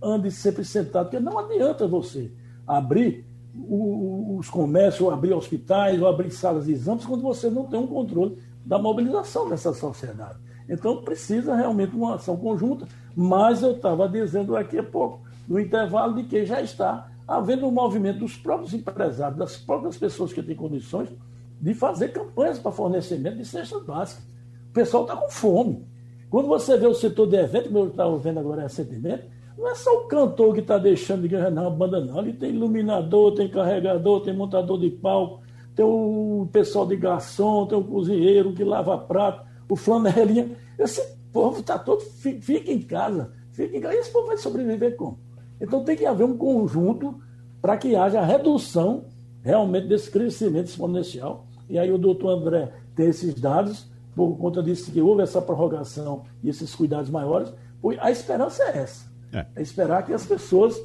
andem 0.03 0.31
sempre 0.31 0.65
sentados, 0.65 1.11
porque 1.11 1.25
não 1.25 1.39
adianta 1.39 1.87
você 1.87 2.33
abrir 2.67 3.27
os 3.55 4.49
comércios, 4.49 5.01
ou 5.01 5.11
abrir 5.11 5.33
hospitais, 5.33 6.01
ou 6.01 6.07
abrir 6.07 6.31
salas 6.31 6.67
de 6.67 6.73
exames, 6.73 7.05
quando 7.05 7.23
você 7.23 7.51
não 7.51 7.65
tem 7.65 7.79
um 7.79 7.87
controle 7.87 8.39
da 8.65 8.79
mobilização 8.79 9.49
dessa 9.49 9.73
sociedade. 9.73 10.39
Então 10.69 11.03
precisa 11.03 11.57
realmente 11.57 11.97
uma 11.97 12.17
ação 12.17 12.37
conjunta, 12.37 12.87
mas 13.21 13.65
eu 13.65 13.73
estava 13.73 14.09
dizendo 14.09 14.57
aqui 14.57 14.79
a 14.79 14.83
pouco, 14.85 15.23
no 15.49 15.59
intervalo, 15.59 16.15
de 16.15 16.23
que 16.23 16.47
já 16.47 16.63
está 16.63 17.11
havendo 17.27 17.67
um 17.67 17.71
movimento 17.73 18.21
dos 18.21 18.37
próprios 18.37 18.73
empresários, 18.73 19.37
das 19.37 19.57
próprias 19.57 19.97
pessoas 19.97 20.33
que 20.33 20.41
têm 20.41 20.55
condições 20.55 21.09
de 21.61 21.75
fazer 21.75 22.13
campanhas 22.13 22.61
para 22.61 22.71
fornecimento 22.71 23.39
de 23.39 23.45
cestas 23.45 23.85
básicas. 23.85 24.25
O 24.71 24.73
pessoal 24.73 25.03
está 25.03 25.17
com 25.17 25.29
fome. 25.29 25.85
Quando 26.31 26.47
você 26.47 26.79
vê 26.79 26.87
o 26.87 26.95
setor 26.95 27.27
de 27.27 27.35
evento, 27.35 27.65
como 27.65 27.81
eu 27.81 27.89
estava 27.89 28.17
vendo 28.19 28.39
agora 28.39 28.63
recentemente, 28.63 29.25
não 29.59 29.69
é 29.69 29.75
só 29.75 29.91
o 29.99 30.07
cantor 30.07 30.55
que 30.55 30.61
está 30.61 30.79
deixando 30.79 31.23
de 31.23 31.29
ganhar 31.29 31.49
a 31.49 31.71
banda, 31.71 31.99
não. 31.99 32.21
Ali 32.21 32.33
tem 32.33 32.51
iluminador, 32.51 33.35
tem 33.35 33.49
carregador, 33.49 34.21
tem 34.21 34.33
montador 34.33 34.79
de 34.79 34.91
palco, 34.91 35.43
tem 35.75 35.85
o 35.85 36.49
pessoal 36.53 36.87
de 36.87 36.95
garçom, 36.95 37.67
tem 37.67 37.77
o 37.77 37.83
cozinheiro 37.83 38.53
que 38.53 38.63
lava 38.63 38.97
prato, 38.97 39.45
o 39.69 39.75
flanelinha. 39.75 40.53
Esse 40.79 41.18
povo 41.33 41.61
está 41.61 41.79
todo, 41.79 42.01
fica 42.01 42.71
em 42.71 42.81
casa, 42.81 43.33
fica 43.53 43.77
em 43.77 43.81
casa. 43.81 43.95
E 43.95 43.99
esse 43.99 44.11
povo 44.11 44.27
vai 44.29 44.37
sobreviver 44.37 44.97
como? 44.97 45.19
Então 45.61 45.85
tem 45.85 45.97
que 45.97 46.07
haver 46.07 46.25
um 46.25 46.37
conjunto 46.37 47.21
para 47.61 47.77
que 47.77 47.97
haja 47.97 48.23
redução 48.23 49.05
realmente 49.43 49.89
desse 49.89 50.11
crescimento 50.11 50.67
exponencial. 50.67 51.47
E 51.69 51.79
aí 51.79 51.91
o 51.91 51.99
doutor 51.99 52.31
André 52.31 52.73
tem 52.95 53.07
esses 53.07 53.35
dados, 53.35 53.91
por 54.15 54.37
conta 54.37 54.63
disso 54.63 54.91
que 54.91 55.01
houve 55.01 55.23
essa 55.23 55.41
prorrogação 55.41 56.25
e 56.43 56.49
esses 56.49 56.75
cuidados 56.75 57.11
maiores. 57.11 57.53
A 58.01 58.11
esperança 58.11 58.63
é 58.65 58.79
essa 58.79 59.09
é. 59.33 59.47
é 59.57 59.63
esperar 59.63 60.05
que 60.05 60.13
as 60.13 60.27
pessoas 60.27 60.81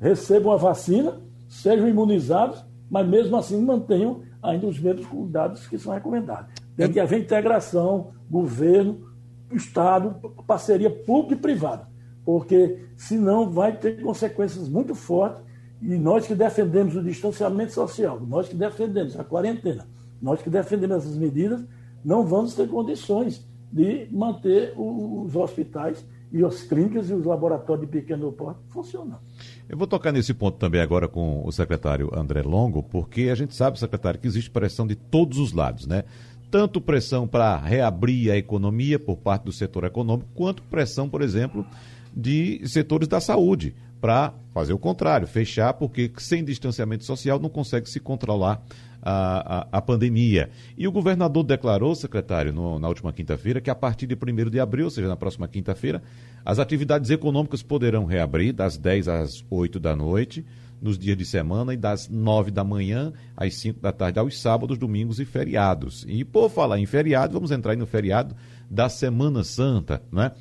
recebam 0.00 0.52
a 0.52 0.56
vacina, 0.56 1.20
sejam 1.48 1.88
imunizados, 1.88 2.64
mas 2.90 3.06
mesmo 3.06 3.36
assim 3.36 3.60
mantenham 3.62 4.22
ainda 4.42 4.66
os 4.66 4.78
mesmos 4.78 5.06
cuidados 5.06 5.66
que 5.66 5.78
são 5.78 5.92
recomendados. 5.92 6.52
Tem 6.76 6.90
que 6.90 6.98
haver 6.98 7.20
integração, 7.20 8.12
governo, 8.28 9.11
Estado, 9.56 10.14
parceria 10.46 10.90
pública 10.90 11.34
e 11.34 11.38
privada, 11.38 11.88
porque 12.24 12.86
senão 12.96 13.50
vai 13.50 13.76
ter 13.76 14.02
consequências 14.02 14.68
muito 14.68 14.94
fortes. 14.94 15.42
E 15.80 15.96
nós 15.96 16.26
que 16.26 16.34
defendemos 16.34 16.94
o 16.94 17.02
distanciamento 17.02 17.72
social, 17.72 18.20
nós 18.20 18.48
que 18.48 18.54
defendemos 18.54 19.18
a 19.18 19.24
quarentena, 19.24 19.88
nós 20.20 20.40
que 20.40 20.48
defendemos 20.48 20.98
essas 20.98 21.16
medidas, 21.16 21.64
não 22.04 22.24
vamos 22.24 22.54
ter 22.54 22.68
condições 22.68 23.44
de 23.72 24.06
manter 24.12 24.74
os 24.76 25.34
hospitais 25.34 26.04
e 26.32 26.42
as 26.44 26.62
clínicas 26.62 27.10
e 27.10 27.14
os 27.14 27.24
laboratórios 27.26 27.86
de 27.86 27.92
pequeno 27.92 28.32
porte 28.32 28.60
funcionando. 28.70 29.20
Eu 29.68 29.76
vou 29.76 29.86
tocar 29.86 30.12
nesse 30.12 30.32
ponto 30.32 30.56
também 30.56 30.80
agora 30.80 31.06
com 31.06 31.46
o 31.46 31.52
secretário 31.52 32.10
André 32.14 32.42
Longo, 32.42 32.82
porque 32.82 33.28
a 33.30 33.34
gente 33.34 33.54
sabe, 33.54 33.78
secretário, 33.78 34.18
que 34.18 34.26
existe 34.26 34.50
pressão 34.50 34.86
de 34.86 34.94
todos 34.94 35.38
os 35.38 35.52
lados, 35.52 35.86
né? 35.86 36.04
Tanto 36.52 36.82
pressão 36.82 37.26
para 37.26 37.56
reabrir 37.56 38.30
a 38.30 38.36
economia 38.36 38.98
por 38.98 39.16
parte 39.16 39.44
do 39.44 39.52
setor 39.52 39.84
econômico, 39.84 40.28
quanto 40.34 40.62
pressão, 40.64 41.08
por 41.08 41.22
exemplo, 41.22 41.66
de 42.14 42.60
setores 42.66 43.08
da 43.08 43.22
saúde, 43.22 43.74
para 44.02 44.34
fazer 44.52 44.74
o 44.74 44.78
contrário, 44.78 45.26
fechar, 45.26 45.72
porque 45.72 46.12
sem 46.18 46.44
distanciamento 46.44 47.04
social 47.04 47.38
não 47.38 47.48
consegue 47.48 47.88
se 47.88 47.98
controlar 47.98 48.62
a, 49.00 49.60
a, 49.60 49.78
a 49.78 49.80
pandemia. 49.80 50.50
E 50.76 50.86
o 50.86 50.92
governador 50.92 51.42
declarou, 51.42 51.94
secretário, 51.94 52.52
no, 52.52 52.78
na 52.78 52.86
última 52.86 53.14
quinta-feira, 53.14 53.58
que 53.58 53.70
a 53.70 53.74
partir 53.74 54.06
de 54.06 54.14
1 54.14 54.50
de 54.50 54.60
abril, 54.60 54.84
ou 54.84 54.90
seja, 54.90 55.08
na 55.08 55.16
próxima 55.16 55.48
quinta-feira, 55.48 56.02
as 56.44 56.58
atividades 56.58 57.08
econômicas 57.08 57.62
poderão 57.62 58.04
reabrir 58.04 58.52
das 58.52 58.76
10 58.76 59.08
às 59.08 59.42
8 59.50 59.80
da 59.80 59.96
noite, 59.96 60.44
nos 60.82 60.98
dias 60.98 61.16
de 61.16 61.24
semana, 61.24 61.72
e 61.72 61.76
das 61.76 62.08
9 62.08 62.50
da 62.50 62.64
manhã 62.64 63.12
às 63.36 63.54
5 63.54 63.80
da 63.80 63.92
tarde, 63.92 64.18
aos 64.18 64.40
sábados, 64.40 64.76
domingos 64.76 65.20
e 65.20 65.24
feriados. 65.24 66.04
E 66.08 66.24
por 66.24 66.50
falar 66.50 66.78
em 66.78 66.86
feriado, 66.86 67.34
vamos 67.34 67.52
entrar 67.52 67.76
no 67.76 67.86
feriado 67.86 68.34
da 68.68 68.88
Semana 68.88 69.44
Santa, 69.44 70.02
né? 70.10 70.32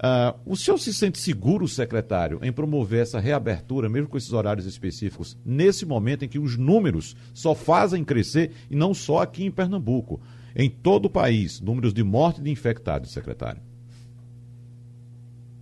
Uh, 0.00 0.52
o 0.52 0.56
senhor 0.56 0.78
se 0.78 0.94
sente 0.94 1.18
seguro, 1.18 1.68
secretário, 1.68 2.38
em 2.42 2.50
promover 2.50 3.02
essa 3.02 3.20
reabertura, 3.20 3.86
mesmo 3.86 4.08
com 4.08 4.16
esses 4.16 4.32
horários 4.32 4.64
específicos, 4.64 5.36
nesse 5.44 5.84
momento 5.84 6.24
em 6.24 6.28
que 6.28 6.38
os 6.38 6.56
números 6.56 7.14
só 7.34 7.54
fazem 7.54 8.02
crescer, 8.02 8.52
e 8.70 8.74
não 8.74 8.94
só 8.94 9.20
aqui 9.20 9.44
em 9.44 9.50
Pernambuco, 9.50 10.18
em 10.56 10.70
todo 10.70 11.04
o 11.04 11.10
país, 11.10 11.60
números 11.60 11.92
de 11.92 12.02
morte 12.02 12.40
e 12.40 12.44
de 12.44 12.50
infectados, 12.50 13.12
secretário? 13.12 13.60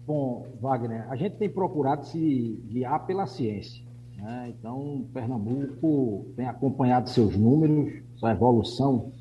Bom, 0.07 0.47
Wagner, 0.61 1.11
a 1.11 1.17
gente 1.17 1.37
tem 1.37 1.51
procurado 1.51 2.07
se 2.07 2.63
guiar 2.71 3.05
pela 3.07 3.27
ciência. 3.27 3.88
Né? 4.19 4.53
Então, 4.59 5.07
Pernambuco 5.13 6.27
tem 6.37 6.47
acompanhado 6.47 7.09
seus 7.09 7.37
números, 7.37 7.93
sua 8.17 8.33
evolução 8.33 9.13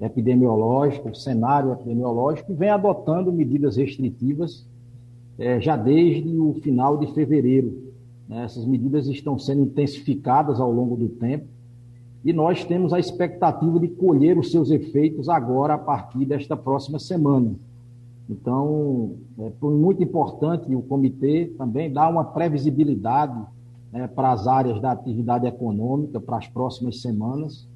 epidemiológico, 0.00 1.14
cenário 1.14 1.72
epidemiológico, 1.72 2.52
e 2.52 2.54
vem 2.54 2.68
adotando 2.68 3.32
medidas 3.32 3.76
restritivas 3.76 4.66
é, 5.38 5.60
já 5.60 5.76
desde 5.76 6.38
o 6.38 6.54
final 6.62 6.98
de 6.98 7.12
fevereiro. 7.14 7.92
Né? 8.28 8.44
Essas 8.44 8.66
medidas 8.66 9.06
estão 9.08 9.38
sendo 9.38 9.62
intensificadas 9.62 10.60
ao 10.60 10.70
longo 10.70 10.96
do 10.96 11.08
tempo 11.08 11.46
e 12.22 12.32
nós 12.32 12.64
temos 12.64 12.92
a 12.92 12.98
expectativa 12.98 13.78
de 13.78 13.88
colher 13.88 14.36
os 14.36 14.50
seus 14.50 14.70
efeitos 14.70 15.28
agora 15.28 15.74
a 15.74 15.78
partir 15.78 16.26
desta 16.26 16.56
próxima 16.56 16.98
semana. 16.98 17.54
Então, 18.28 19.16
é 19.38 19.52
muito 19.62 20.02
importante 20.02 20.74
o 20.74 20.82
comitê 20.82 21.54
também 21.56 21.92
dar 21.92 22.08
uma 22.08 22.24
previsibilidade 22.24 23.40
né, 23.92 24.06
para 24.06 24.32
as 24.32 24.46
áreas 24.46 24.80
da 24.80 24.92
atividade 24.92 25.46
econômica 25.46 26.20
para 26.20 26.38
as 26.38 26.46
próximas 26.46 27.00
semanas 27.00 27.68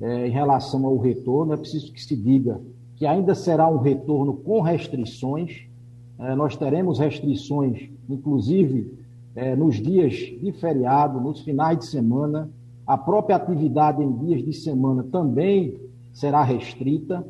é, 0.00 0.26
em 0.26 0.30
relação 0.30 0.86
ao 0.86 0.96
retorno, 0.96 1.52
é 1.52 1.56
preciso 1.56 1.92
que 1.92 2.02
se 2.02 2.16
diga 2.16 2.60
que 2.96 3.06
ainda 3.06 3.34
será 3.34 3.68
um 3.68 3.78
retorno 3.78 4.34
com 4.34 4.60
restrições. 4.60 5.66
É, 6.18 6.34
nós 6.34 6.56
teremos 6.56 6.98
restrições, 6.98 7.90
inclusive 8.08 8.98
é, 9.34 9.54
nos 9.54 9.76
dias 9.76 10.12
de 10.14 10.52
feriado, 10.52 11.20
nos 11.20 11.40
finais 11.40 11.78
de 11.78 11.86
semana. 11.86 12.50
A 12.86 12.98
própria 12.98 13.36
atividade 13.36 14.02
em 14.02 14.12
dias 14.18 14.42
de 14.42 14.52
semana 14.52 15.02
também 15.04 15.78
será 16.12 16.42
restrita. 16.42 17.26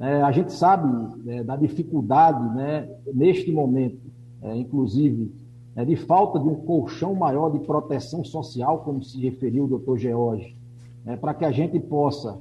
É, 0.00 0.22
a 0.22 0.32
gente 0.32 0.52
sabe 0.52 0.88
é, 1.28 1.44
da 1.44 1.56
dificuldade, 1.56 2.56
né, 2.56 2.88
neste 3.14 3.52
momento, 3.52 4.00
é, 4.42 4.56
inclusive, 5.76 5.84
de 5.86 5.96
falta 5.96 6.38
de 6.38 6.48
um 6.48 6.54
colchão 6.54 7.14
maior 7.14 7.50
de 7.50 7.58
proteção 7.60 8.24
social, 8.24 8.78
como 8.80 9.02
se 9.02 9.18
referiu 9.20 9.64
o 9.64 9.68
doutor 9.68 9.98
George, 9.98 10.54
né, 11.04 11.16
para 11.16 11.34
que 11.34 11.44
a 11.44 11.50
gente 11.50 11.78
possa 11.80 12.38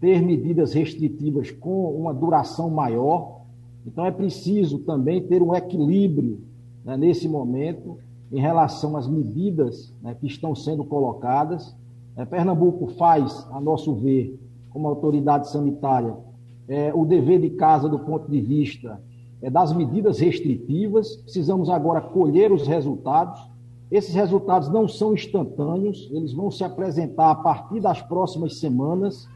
ter 0.00 0.22
medidas 0.22 0.72
restritivas 0.72 1.50
com 1.50 1.90
uma 1.90 2.14
duração 2.14 2.70
maior. 2.70 3.40
Então, 3.86 4.06
é 4.06 4.10
preciso 4.10 4.78
também 4.80 5.22
ter 5.22 5.42
um 5.42 5.54
equilíbrio 5.54 6.40
né, 6.84 6.96
nesse 6.96 7.28
momento 7.28 7.98
em 8.30 8.40
relação 8.40 8.96
às 8.96 9.08
medidas 9.08 9.92
né, 10.02 10.14
que 10.14 10.26
estão 10.26 10.54
sendo 10.54 10.84
colocadas. 10.84 11.74
É, 12.16 12.24
Pernambuco 12.24 12.86
faz, 12.94 13.46
a 13.50 13.60
nosso 13.60 13.94
ver, 13.94 14.38
como 14.70 14.86
autoridade 14.86 15.50
sanitária, 15.50 16.14
é, 16.68 16.92
o 16.94 17.04
dever 17.04 17.40
de 17.40 17.50
casa 17.50 17.88
do 17.88 17.98
ponto 17.98 18.30
de 18.30 18.40
vista 18.40 19.00
das 19.40 19.72
medidas 19.72 20.18
restritivas. 20.18 21.16
Precisamos 21.16 21.70
agora 21.70 22.00
colher 22.00 22.50
os 22.52 22.66
resultados 22.66 23.40
esses 23.90 24.14
resultados 24.14 24.68
não 24.68 24.86
são 24.86 25.14
instantâneos, 25.14 26.08
eles 26.12 26.32
vão 26.32 26.50
se 26.50 26.62
apresentar 26.62 27.30
a 27.30 27.34
partir 27.34 27.80
das 27.80 28.02
próximas 28.02 28.58
semanas. 28.58 29.26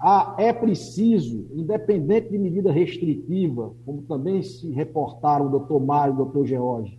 Ah, 0.00 0.36
é 0.38 0.52
preciso, 0.52 1.46
independente 1.52 2.30
de 2.30 2.38
medida 2.38 2.70
restritiva, 2.70 3.72
como 3.84 4.02
também 4.02 4.40
se 4.42 4.70
reportaram 4.70 5.46
o 5.46 5.50
doutor 5.50 5.80
Mário 5.80 6.12
e 6.12 6.14
o 6.14 6.18
doutor 6.18 6.46
George, 6.46 6.96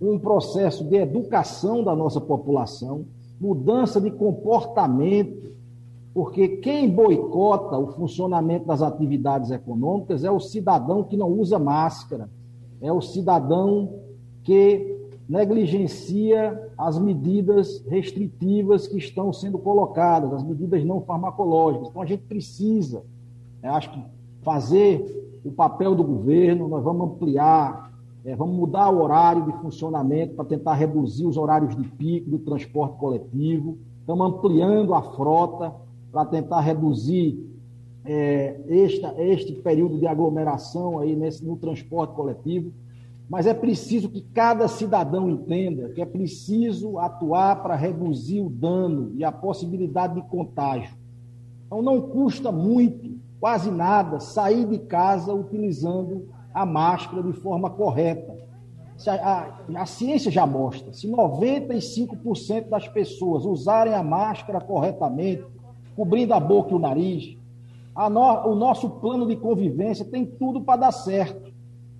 um 0.00 0.16
processo 0.20 0.84
de 0.84 0.94
educação 0.94 1.82
da 1.82 1.96
nossa 1.96 2.20
população, 2.20 3.04
mudança 3.40 4.00
de 4.00 4.12
comportamento, 4.12 5.50
porque 6.12 6.48
quem 6.48 6.90
boicota 6.90 7.78
o 7.78 7.88
funcionamento 7.92 8.66
das 8.66 8.82
atividades 8.82 9.50
econômicas 9.50 10.24
é 10.24 10.30
o 10.30 10.40
cidadão 10.40 11.04
que 11.04 11.16
não 11.16 11.28
usa 11.28 11.58
máscara, 11.58 12.28
é 12.80 12.92
o 12.92 13.00
cidadão 13.00 14.00
que 14.42 14.98
negligencia 15.28 16.68
as 16.76 16.98
medidas 16.98 17.84
restritivas 17.86 18.88
que 18.88 18.98
estão 18.98 19.32
sendo 19.32 19.58
colocadas, 19.58 20.32
as 20.32 20.42
medidas 20.42 20.84
não 20.84 21.00
farmacológicas. 21.02 21.88
Então 21.88 22.02
a 22.02 22.06
gente 22.06 22.24
precisa, 22.24 23.04
eu 23.62 23.70
acho 23.70 23.92
que 23.92 24.02
fazer 24.42 25.38
o 25.44 25.52
papel 25.52 25.94
do 25.94 26.02
governo, 26.02 26.66
nós 26.66 26.82
vamos 26.82 27.12
ampliar, 27.12 27.92
é, 28.24 28.34
vamos 28.34 28.56
mudar 28.56 28.90
o 28.90 29.00
horário 29.00 29.44
de 29.44 29.52
funcionamento 29.58 30.34
para 30.34 30.44
tentar 30.44 30.74
reduzir 30.74 31.24
os 31.24 31.36
horários 31.36 31.76
de 31.76 31.84
pico 31.84 32.28
do 32.28 32.38
transporte 32.40 32.98
coletivo, 32.98 33.78
estamos 34.00 34.26
ampliando 34.26 34.92
a 34.94 35.02
frota 35.02 35.72
para 36.10 36.24
tentar 36.24 36.60
reduzir 36.60 37.50
é, 38.04 38.60
esta, 38.68 39.14
este 39.22 39.52
período 39.54 39.98
de 39.98 40.06
aglomeração 40.06 40.98
aí 40.98 41.14
nesse, 41.14 41.44
no 41.44 41.56
transporte 41.56 42.14
coletivo, 42.14 42.72
mas 43.28 43.46
é 43.46 43.54
preciso 43.54 44.08
que 44.08 44.22
cada 44.22 44.66
cidadão 44.66 45.30
entenda 45.30 45.90
que 45.90 46.02
é 46.02 46.06
preciso 46.06 46.98
atuar 46.98 47.62
para 47.62 47.76
reduzir 47.76 48.40
o 48.40 48.50
dano 48.50 49.12
e 49.14 49.22
a 49.24 49.30
possibilidade 49.30 50.16
de 50.16 50.22
contágio. 50.22 50.96
Então 51.66 51.80
não 51.80 52.00
custa 52.00 52.50
muito, 52.50 53.18
quase 53.38 53.70
nada, 53.70 54.18
sair 54.18 54.66
de 54.66 54.78
casa 54.80 55.32
utilizando 55.32 56.28
a 56.52 56.66
máscara 56.66 57.22
de 57.22 57.32
forma 57.34 57.70
correta. 57.70 58.36
A, 59.06 59.12
a, 59.12 59.82
a 59.82 59.86
ciência 59.86 60.30
já 60.30 60.44
mostra, 60.44 60.92
se 60.92 61.08
95% 61.08 62.68
das 62.68 62.88
pessoas 62.88 63.44
usarem 63.44 63.94
a 63.94 64.02
máscara 64.02 64.60
corretamente, 64.60 65.44
cobrindo 66.00 66.32
a 66.32 66.40
boca 66.40 66.72
e 66.72 66.74
o 66.74 66.78
nariz, 66.78 67.36
no, 67.94 68.48
o 68.48 68.54
nosso 68.54 68.88
plano 68.88 69.26
de 69.26 69.36
convivência 69.36 70.02
tem 70.02 70.24
tudo 70.24 70.62
para 70.62 70.80
dar 70.80 70.92
certo. 70.92 71.52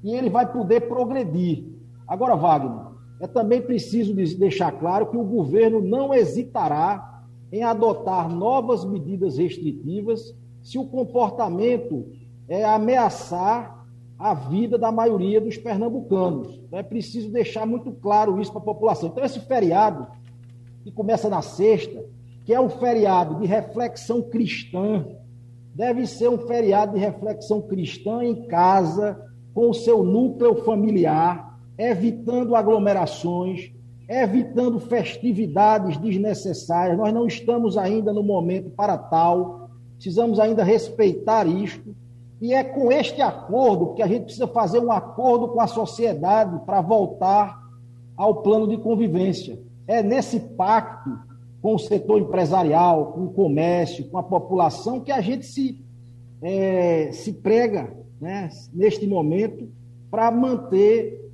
E 0.03 0.15
ele 0.15 0.31
vai 0.31 0.51
poder 0.51 0.89
progredir. 0.89 1.67
Agora, 2.09 2.35
Wagner, 2.35 2.87
é 3.21 3.27
também 3.27 3.61
preciso 3.61 4.15
deixar 4.15 4.73
claro 4.73 5.09
que 5.11 5.19
o 5.19 5.23
governo 5.23 5.83
não 5.83 6.15
hesitará 6.15 7.25
em 7.53 7.63
adotar 7.63 8.27
novas 8.35 8.87
medidas 8.87 9.37
restritivas 9.37 10.35
se 10.63 10.79
o 10.79 10.87
comportamento 10.87 12.07
é 12.49 12.65
ameaçar 12.65 13.85
a 14.19 14.33
vida 14.33 14.79
da 14.79 14.91
maioria 14.91 15.43
dos 15.43 15.59
pernambucanos. 15.59 16.59
Então, 16.67 16.79
é 16.79 16.83
preciso 16.83 17.31
deixar 17.31 17.67
muito 17.67 17.93
claro 17.93 18.41
isso 18.41 18.51
para 18.51 18.63
a 18.63 18.65
população. 18.65 19.11
Então, 19.11 19.23
esse 19.23 19.41
feriado, 19.41 20.07
que 20.83 20.91
começa 20.91 21.29
na 21.29 21.43
sexta, 21.43 22.03
que 22.45 22.55
é 22.55 22.61
um 22.61 22.69
feriado 22.69 23.37
de 23.41 23.47
reflexão 23.47 24.23
cristã, 24.23 25.05
deve 25.75 26.07
ser 26.07 26.29
um 26.29 26.39
feriado 26.39 26.95
de 26.95 27.01
reflexão 27.01 27.63
cristã 27.63 28.25
em 28.25 28.47
casa, 28.47 29.21
com 29.55 29.71
o 29.71 29.75
seu 29.75 30.03
núcleo 30.03 30.57
familiar, 30.65 31.59
evitando 31.79 32.55
aglomerações, 32.55 33.73
evitando 34.09 34.81
festividades 34.81 35.97
desnecessárias. 35.97 36.99
Nós 36.99 37.13
não 37.13 37.27
estamos 37.27 37.77
ainda 37.77 38.13
no 38.13 38.23
momento 38.23 38.71
para 38.71 38.99
tal, 38.99 39.71
precisamos 39.95 40.41
ainda 40.41 40.65
respeitar 40.65 41.47
isto. 41.47 41.95
E 42.41 42.55
é 42.55 42.65
com 42.65 42.91
este 42.91 43.21
acordo 43.21 43.95
que 43.95 44.03
a 44.03 44.07
gente 44.07 44.25
precisa 44.25 44.49
fazer 44.49 44.81
um 44.81 44.91
acordo 44.91 45.49
com 45.49 45.61
a 45.61 45.67
sociedade 45.67 46.59
para 46.65 46.81
voltar 46.81 47.61
ao 48.17 48.43
plano 48.43 48.67
de 48.67 48.79
convivência. 48.79 49.59
É 49.87 50.03
nesse 50.03 50.41
pacto 50.41 51.11
com 51.61 51.75
o 51.75 51.79
setor 51.79 52.21
empresarial, 52.21 53.13
com 53.13 53.25
o 53.25 53.33
comércio, 53.33 54.09
com 54.09 54.19
a 54.19 54.23
população, 54.23 55.01
que 55.01 55.13
a 55.13 55.21
gente 55.21 55.45
se, 55.45 55.85
é, 56.41 57.11
se 57.13 57.33
prega 57.33 57.95
né, 58.21 58.49
neste 58.73 59.07
momento 59.07 59.69
para 60.11 60.31
manter, 60.31 61.31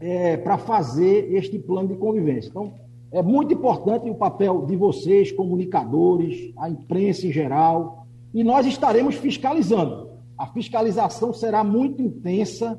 é, 0.00 0.36
para 0.36 0.58
fazer 0.58 1.32
este 1.34 1.58
plano 1.58 1.88
de 1.88 1.96
convivência. 1.96 2.48
Então, 2.48 2.72
é 3.12 3.22
muito 3.22 3.54
importante 3.54 4.10
o 4.10 4.14
papel 4.14 4.66
de 4.66 4.76
vocês, 4.76 5.30
comunicadores, 5.30 6.52
a 6.58 6.68
imprensa 6.68 7.26
em 7.26 7.32
geral, 7.32 8.06
e 8.34 8.42
nós 8.42 8.66
estaremos 8.66 9.14
fiscalizando. 9.14 10.10
A 10.36 10.46
fiscalização 10.48 11.32
será 11.32 11.62
muito 11.62 12.02
intensa, 12.02 12.78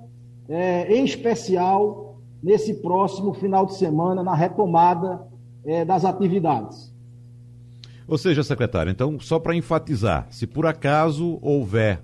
é, 0.49 0.93
em 0.95 1.03
especial 1.03 2.19
nesse 2.41 2.75
próximo 2.75 3.33
final 3.33 3.65
de 3.65 3.75
semana, 3.75 4.23
na 4.23 4.35
retomada 4.35 5.25
é, 5.67 5.83
das 5.83 6.05
atividades. 6.05 6.91
Ou 8.07 8.17
seja, 8.17 8.41
secretário, 8.41 8.89
então, 8.89 9.19
só 9.19 9.37
para 9.37 9.53
enfatizar, 9.53 10.27
se 10.31 10.47
por 10.47 10.65
acaso 10.65 11.37
houver 11.41 12.01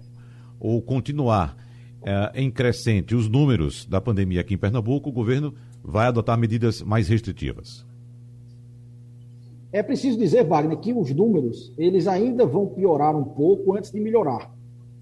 ou 0.60 0.82
continuar 0.82 1.56
é, 2.02 2.32
em 2.36 2.52
crescente 2.52 3.16
os 3.16 3.30
números 3.30 3.86
da 3.86 4.02
pandemia 4.02 4.42
aqui 4.42 4.54
em 4.54 4.58
Pernambuco, 4.58 5.10
o 5.10 5.14
governo 5.14 5.54
vai 5.82 6.08
adotar 6.08 6.38
medidas 6.38 6.82
mais 6.82 7.08
restritivas. 7.08 7.86
É 9.72 9.82
preciso 9.82 10.20
dizer, 10.20 10.46
Wagner, 10.46 10.78
que 10.78 10.94
os 10.94 11.10
números 11.12 11.74
eles 11.78 12.06
ainda 12.06 12.46
vão 12.46 12.68
piorar 12.68 13.16
um 13.16 13.24
pouco 13.24 13.76
antes 13.76 13.90
de 13.90 14.00
melhorar, 14.00 14.52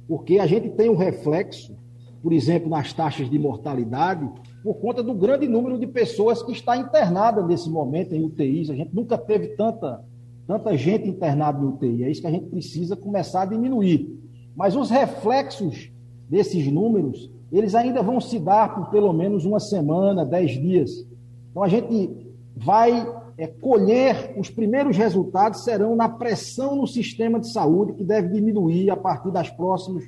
porque 0.07 0.37
a 0.37 0.45
gente 0.45 0.69
tem 0.69 0.87
um 0.87 0.95
reflexo, 0.95 1.75
por 2.21 2.31
exemplo, 2.31 2.69
nas 2.69 2.93
taxas 2.93 3.29
de 3.29 3.39
mortalidade, 3.39 4.29
por 4.63 4.75
conta 4.75 5.01
do 5.01 5.13
grande 5.13 5.47
número 5.47 5.79
de 5.79 5.87
pessoas 5.87 6.43
que 6.43 6.51
está 6.51 6.77
internada 6.77 7.41
nesse 7.45 7.69
momento 7.69 8.13
em 8.13 8.23
UTIs. 8.23 8.69
A 8.69 8.75
gente 8.75 8.93
nunca 8.93 9.17
teve 9.17 9.49
tanta, 9.49 10.03
tanta 10.45 10.77
gente 10.77 11.07
internada 11.07 11.59
em 11.59 11.67
UTI. 11.67 12.03
É 12.03 12.11
isso 12.11 12.21
que 12.21 12.27
a 12.27 12.31
gente 12.31 12.45
precisa 12.45 12.95
começar 12.95 13.41
a 13.43 13.45
diminuir. 13.45 14.19
Mas 14.55 14.75
os 14.75 14.89
reflexos 14.89 15.91
desses 16.29 16.71
números, 16.71 17.31
eles 17.51 17.73
ainda 17.73 18.03
vão 18.03 18.21
se 18.21 18.37
dar 18.39 18.75
por 18.75 18.89
pelo 18.91 19.11
menos 19.11 19.45
uma 19.45 19.59
semana, 19.59 20.25
dez 20.25 20.51
dias. 20.51 21.07
Então 21.49 21.63
a 21.63 21.67
gente 21.67 22.09
vai 22.55 23.05
é, 23.37 23.47
colher, 23.47 24.35
os 24.37 24.49
primeiros 24.49 24.95
resultados 24.95 25.63
serão 25.63 25.95
na 25.95 26.07
pressão 26.07 26.75
no 26.75 26.85
sistema 26.85 27.39
de 27.39 27.51
saúde, 27.51 27.93
que 27.93 28.03
deve 28.03 28.29
diminuir 28.29 28.91
a 28.91 28.95
partir 28.95 29.31
das 29.31 29.49
próximos, 29.49 30.03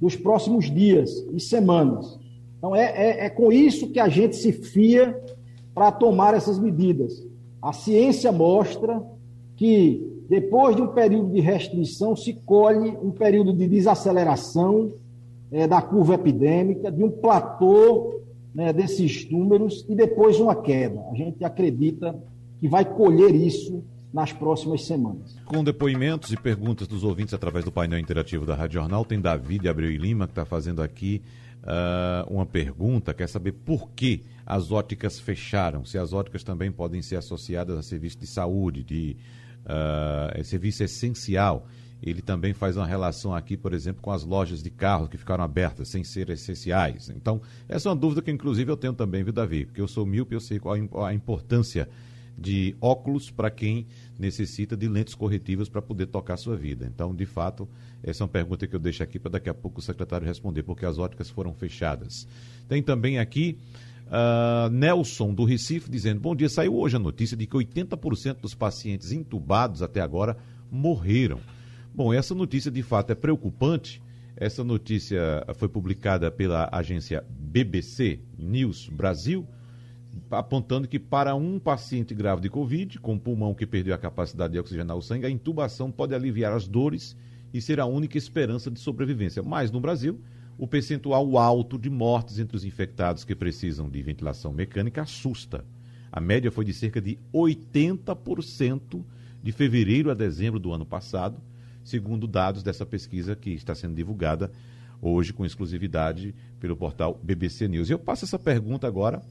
dos 0.00 0.14
próximos 0.14 0.70
dias 0.70 1.10
e 1.32 1.40
semanas. 1.40 2.18
Então, 2.66 2.74
é, 2.74 2.84
é, 2.84 3.26
é 3.26 3.30
com 3.30 3.52
isso 3.52 3.92
que 3.92 4.00
a 4.00 4.08
gente 4.08 4.34
se 4.34 4.50
fia 4.50 5.16
para 5.72 5.92
tomar 5.92 6.34
essas 6.34 6.58
medidas. 6.58 7.24
A 7.62 7.72
ciência 7.72 8.32
mostra 8.32 9.00
que, 9.56 10.24
depois 10.28 10.74
de 10.74 10.82
um 10.82 10.88
período 10.88 11.32
de 11.32 11.40
restrição, 11.40 12.16
se 12.16 12.32
colhe 12.32 12.90
um 13.00 13.12
período 13.12 13.52
de 13.52 13.68
desaceleração 13.68 14.90
é, 15.52 15.68
da 15.68 15.80
curva 15.80 16.14
epidêmica, 16.14 16.90
de 16.90 17.04
um 17.04 17.10
platô 17.10 18.20
né, 18.52 18.72
desses 18.72 19.30
números 19.30 19.86
e 19.88 19.94
depois 19.94 20.40
uma 20.40 20.56
queda. 20.56 21.04
A 21.12 21.14
gente 21.14 21.44
acredita 21.44 22.18
que 22.58 22.66
vai 22.66 22.84
colher 22.84 23.32
isso 23.32 23.84
nas 24.12 24.32
próximas 24.32 24.84
semanas. 24.84 25.36
Com 25.44 25.62
depoimentos 25.62 26.32
e 26.32 26.36
perguntas 26.36 26.88
dos 26.88 27.04
ouvintes 27.04 27.32
através 27.32 27.64
do 27.64 27.70
painel 27.70 28.00
interativo 28.00 28.44
da 28.44 28.56
Rádio 28.56 28.80
Jornal, 28.80 29.04
tem 29.04 29.20
David 29.20 29.68
Abreu 29.68 29.90
e 29.90 29.98
Lima 29.98 30.26
que 30.26 30.32
está 30.32 30.44
fazendo 30.44 30.82
aqui 30.82 31.22
uh, 31.66 32.32
uma 32.32 32.46
pergunta, 32.46 33.12
quer 33.12 33.28
saber 33.28 33.52
por 33.52 33.90
que 33.90 34.22
as 34.44 34.70
óticas 34.70 35.18
fecharam, 35.18 35.84
se 35.84 35.98
as 35.98 36.12
óticas 36.12 36.44
também 36.44 36.70
podem 36.70 37.02
ser 37.02 37.16
associadas 37.16 37.76
a 37.76 37.82
serviço 37.82 38.18
de 38.18 38.26
saúde, 38.26 38.84
de 38.84 39.16
uh, 39.64 40.44
serviço 40.44 40.84
essencial. 40.84 41.66
Ele 42.02 42.20
também 42.20 42.52
faz 42.52 42.76
uma 42.76 42.86
relação 42.86 43.34
aqui, 43.34 43.56
por 43.56 43.72
exemplo, 43.72 44.02
com 44.02 44.12
as 44.12 44.22
lojas 44.22 44.62
de 44.62 44.70
carros 44.70 45.08
que 45.08 45.16
ficaram 45.16 45.42
abertas 45.42 45.88
sem 45.88 46.04
ser 46.04 46.28
essenciais. 46.28 47.08
Então, 47.08 47.40
essa 47.66 47.88
é 47.88 47.90
uma 47.90 47.96
dúvida 47.96 48.20
que, 48.20 48.30
inclusive, 48.30 48.70
eu 48.70 48.76
tenho 48.76 48.92
também, 48.92 49.24
viu, 49.24 49.32
Davi? 49.32 49.64
Porque 49.64 49.80
eu 49.80 49.88
sou 49.88 50.04
míope, 50.04 50.34
eu 50.34 50.40
sei 50.40 50.58
qual 50.58 50.76
a 51.04 51.14
importância 51.14 51.88
de 52.36 52.76
óculos 52.82 53.30
para 53.30 53.50
quem 53.50 53.86
necessita 54.18 54.76
de 54.76 54.88
lentes 54.88 55.14
corretivas 55.14 55.68
para 55.68 55.82
poder 55.82 56.06
tocar 56.06 56.34
a 56.34 56.36
sua 56.36 56.56
vida. 56.56 56.86
Então, 56.86 57.14
de 57.14 57.26
fato, 57.26 57.68
essa 58.02 58.22
é 58.22 58.24
uma 58.24 58.30
pergunta 58.30 58.66
que 58.66 58.74
eu 58.74 58.80
deixo 58.80 59.02
aqui 59.02 59.18
para 59.18 59.32
daqui 59.32 59.48
a 59.48 59.54
pouco 59.54 59.80
o 59.80 59.82
secretário 59.82 60.26
responder, 60.26 60.62
porque 60.62 60.86
as 60.86 60.98
óticas 60.98 61.30
foram 61.30 61.54
fechadas. 61.54 62.26
Tem 62.68 62.82
também 62.82 63.18
aqui 63.18 63.58
uh, 64.06 64.70
Nelson, 64.70 65.34
do 65.34 65.44
Recife, 65.44 65.90
dizendo: 65.90 66.20
Bom 66.20 66.34
dia, 66.34 66.48
saiu 66.48 66.76
hoje 66.76 66.96
a 66.96 67.00
notícia 67.00 67.36
de 67.36 67.46
que 67.46 67.56
80% 67.56 68.40
dos 68.40 68.54
pacientes 68.54 69.12
intubados 69.12 69.82
até 69.82 70.00
agora 70.00 70.36
morreram. 70.70 71.40
Bom, 71.94 72.12
essa 72.12 72.34
notícia 72.34 72.70
de 72.70 72.82
fato 72.82 73.10
é 73.10 73.14
preocupante. 73.14 74.02
Essa 74.38 74.62
notícia 74.62 75.46
foi 75.54 75.66
publicada 75.66 76.30
pela 76.30 76.68
agência 76.70 77.24
BBC 77.30 78.20
News 78.38 78.86
Brasil 78.86 79.46
apontando 80.30 80.88
que 80.88 80.98
para 80.98 81.34
um 81.34 81.58
paciente 81.58 82.14
grave 82.14 82.40
de 82.40 82.50
Covid, 82.50 82.98
com 82.98 83.18
pulmão 83.18 83.54
que 83.54 83.66
perdeu 83.66 83.94
a 83.94 83.98
capacidade 83.98 84.52
de 84.52 84.58
oxigenar 84.58 84.96
o 84.96 85.02
sangue, 85.02 85.26
a 85.26 85.30
intubação 85.30 85.90
pode 85.90 86.14
aliviar 86.14 86.52
as 86.52 86.66
dores 86.66 87.16
e 87.52 87.60
ser 87.60 87.80
a 87.80 87.86
única 87.86 88.18
esperança 88.18 88.70
de 88.70 88.80
sobrevivência. 88.80 89.42
Mas 89.42 89.70
no 89.70 89.80
Brasil, 89.80 90.20
o 90.58 90.66
percentual 90.66 91.36
alto 91.38 91.78
de 91.78 91.90
mortes 91.90 92.38
entre 92.38 92.56
os 92.56 92.64
infectados 92.64 93.24
que 93.24 93.34
precisam 93.34 93.88
de 93.88 94.02
ventilação 94.02 94.52
mecânica 94.52 95.02
assusta. 95.02 95.64
A 96.10 96.20
média 96.20 96.50
foi 96.50 96.64
de 96.64 96.72
cerca 96.72 97.00
de 97.00 97.18
80% 97.32 99.04
de 99.42 99.52
fevereiro 99.52 100.10
a 100.10 100.14
dezembro 100.14 100.58
do 100.58 100.72
ano 100.72 100.86
passado, 100.86 101.40
segundo 101.84 102.26
dados 102.26 102.62
dessa 102.62 102.86
pesquisa 102.86 103.36
que 103.36 103.50
está 103.50 103.74
sendo 103.74 103.94
divulgada 103.94 104.50
hoje 105.00 105.32
com 105.32 105.44
exclusividade 105.44 106.34
pelo 106.58 106.76
portal 106.76 107.20
BBC 107.22 107.68
News. 107.68 107.90
Eu 107.90 107.98
passo 107.98 108.24
essa 108.24 108.38
pergunta 108.38 108.86
agora 108.86 109.22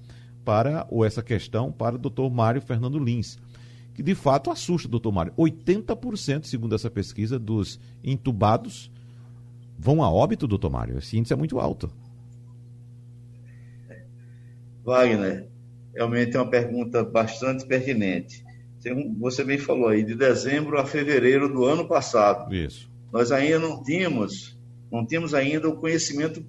para, 0.46 0.86
ou 0.90 1.04
essa 1.04 1.24
questão, 1.24 1.72
para 1.72 1.96
o 1.96 1.98
doutor 1.98 2.32
Mário 2.32 2.62
Fernando 2.62 3.00
Lins, 3.00 3.38
que 3.96 4.04
de 4.04 4.14
fato 4.14 4.52
assusta, 4.52 4.88
doutor 4.88 5.12
Mário. 5.12 5.34
80%, 5.38 6.46
segundo 6.46 6.76
essa 6.76 6.90
pesquisa, 6.90 7.40
dos 7.40 7.80
entubados 8.04 8.92
vão 9.78 10.04
a 10.04 10.10
óbito, 10.10 10.48
doutor 10.48 10.70
Mário. 10.70 10.98
Esse 10.98 11.18
índice 11.18 11.34
é 11.34 11.36
muito 11.36 11.60
alto. 11.60 11.92
Wagner, 14.84 15.48
realmente 15.94 16.38
é 16.38 16.40
uma 16.40 16.50
pergunta 16.50 17.04
bastante 17.04 17.66
pertinente. 17.66 18.46
Você 19.20 19.44
bem 19.44 19.58
falou 19.58 19.88
aí, 19.88 20.04
de 20.04 20.14
dezembro 20.14 20.80
a 20.80 20.86
fevereiro 20.86 21.52
do 21.52 21.66
ano 21.66 21.88
passado. 21.88 22.54
Isso. 22.54 22.88
Nós 23.12 23.32
ainda 23.32 23.58
não 23.58 23.82
tínhamos, 23.82 24.56
não 24.92 25.04
tínhamos 25.04 25.34
ainda 25.34 25.68
o 25.68 25.78
conhecimento 25.78 26.46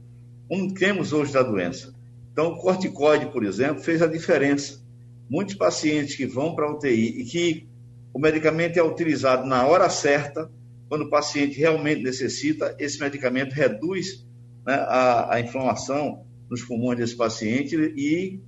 como 0.46 0.74
temos 0.74 1.14
hoje 1.14 1.32
da 1.32 1.42
doença. 1.42 1.95
Então, 2.36 2.48
o 2.48 2.58
corticoide, 2.58 3.32
por 3.32 3.46
exemplo, 3.46 3.82
fez 3.82 4.02
a 4.02 4.06
diferença. 4.06 4.78
Muitos 5.26 5.54
pacientes 5.54 6.16
que 6.16 6.26
vão 6.26 6.54
para 6.54 6.66
a 6.66 6.70
UTI 6.70 7.22
e 7.22 7.24
que 7.24 7.66
o 8.12 8.18
medicamento 8.18 8.76
é 8.76 8.82
utilizado 8.82 9.46
na 9.46 9.66
hora 9.66 9.88
certa, 9.88 10.50
quando 10.86 11.04
o 11.04 11.08
paciente 11.08 11.58
realmente 11.58 12.02
necessita, 12.02 12.76
esse 12.78 13.00
medicamento 13.00 13.54
reduz 13.54 14.26
né, 14.66 14.74
a, 14.74 15.36
a 15.36 15.40
inflamação 15.40 16.26
nos 16.50 16.62
pulmões 16.62 16.98
desse 16.98 17.16
paciente 17.16 17.74
e 17.74 18.38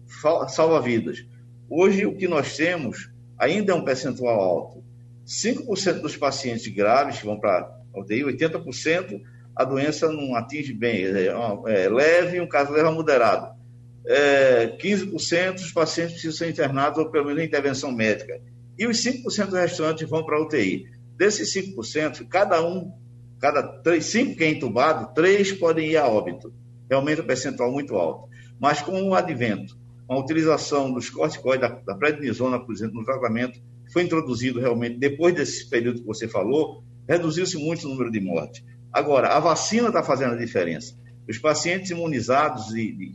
salva 0.48 0.82
vidas. 0.82 1.24
Hoje, 1.66 2.04
o 2.04 2.14
que 2.14 2.28
nós 2.28 2.54
temos 2.58 3.10
ainda 3.38 3.72
é 3.72 3.74
um 3.74 3.84
percentual 3.86 4.38
alto. 4.38 4.84
5% 5.26 6.02
dos 6.02 6.14
pacientes 6.14 6.68
graves 6.68 7.20
que 7.20 7.24
vão 7.24 7.40
para 7.40 7.74
a 7.94 8.00
UTI, 8.00 8.22
80%, 8.22 9.18
a 9.56 9.64
doença 9.64 10.12
não 10.12 10.34
atinge 10.34 10.74
bem, 10.74 11.06
é, 11.06 11.28
é 11.28 11.88
leve, 11.88 12.38
um 12.38 12.46
caso 12.46 12.70
leve 12.70 12.86
a 12.86 12.92
moderado. 12.92 13.57
É, 14.08 14.78
15% 14.78 15.54
dos 15.54 15.72
pacientes 15.72 16.14
precisam 16.14 16.38
ser 16.38 16.50
internados 16.50 16.98
ou 16.98 17.10
pelo 17.10 17.26
menos 17.26 17.44
intervenção 17.44 17.92
médica. 17.92 18.40
E 18.78 18.86
os 18.86 18.96
5% 19.04 19.52
restantes 19.52 20.08
vão 20.08 20.24
para 20.24 20.38
a 20.38 20.42
UTI. 20.42 20.86
Desses 21.14 21.52
5%, 21.54 22.26
cada 22.26 22.66
um, 22.66 22.90
cada 23.38 23.62
três, 23.62 24.06
cinco 24.06 24.36
que 24.36 24.44
é 24.44 24.48
entubado, 24.48 25.12
três 25.14 25.52
podem 25.52 25.90
ir 25.90 25.96
a 25.98 26.06
óbito 26.06 26.52
realmente 26.88 27.20
um 27.20 27.26
percentual 27.26 27.70
muito 27.70 27.94
alto. 27.96 28.28
Mas 28.58 28.80
com 28.80 29.00
o 29.02 29.14
advento, 29.14 29.78
a 30.08 30.18
utilização 30.18 30.92
dos 30.92 31.10
corticoides, 31.10 31.68
da, 31.68 31.74
da 31.74 31.94
prednisona, 31.94 32.58
por 32.58 32.72
exemplo, 32.72 32.98
no 32.98 33.04
tratamento, 33.04 33.60
foi 33.92 34.02
introduzido 34.02 34.58
realmente 34.58 34.98
depois 34.98 35.34
desse 35.34 35.68
período 35.68 36.00
que 36.00 36.06
você 36.06 36.26
falou, 36.26 36.82
reduziu-se 37.06 37.56
muito 37.58 37.86
o 37.86 37.90
número 37.90 38.10
de 38.10 38.20
mortes. 38.20 38.64
Agora, 38.92 39.28
a 39.28 39.38
vacina 39.38 39.88
está 39.88 40.02
fazendo 40.02 40.32
a 40.32 40.38
diferença. 40.38 40.96
Os 41.28 41.38
pacientes 41.38 41.90
imunizados 41.90 42.74
e 42.74 42.90
de 42.92 43.14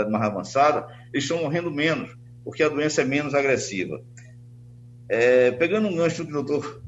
idade 0.00 0.10
mais 0.10 0.24
avançada, 0.24 0.86
eles 1.12 1.24
estão 1.24 1.42
morrendo 1.42 1.70
menos, 1.70 2.16
porque 2.44 2.62
a 2.62 2.68
doença 2.68 3.02
é 3.02 3.04
menos 3.04 3.34
agressiva. 3.34 4.02
É, 5.08 5.50
pegando 5.52 5.88
um 5.88 5.96
gancho 5.96 6.24
do 6.24 6.32
doutor, 6.32 6.82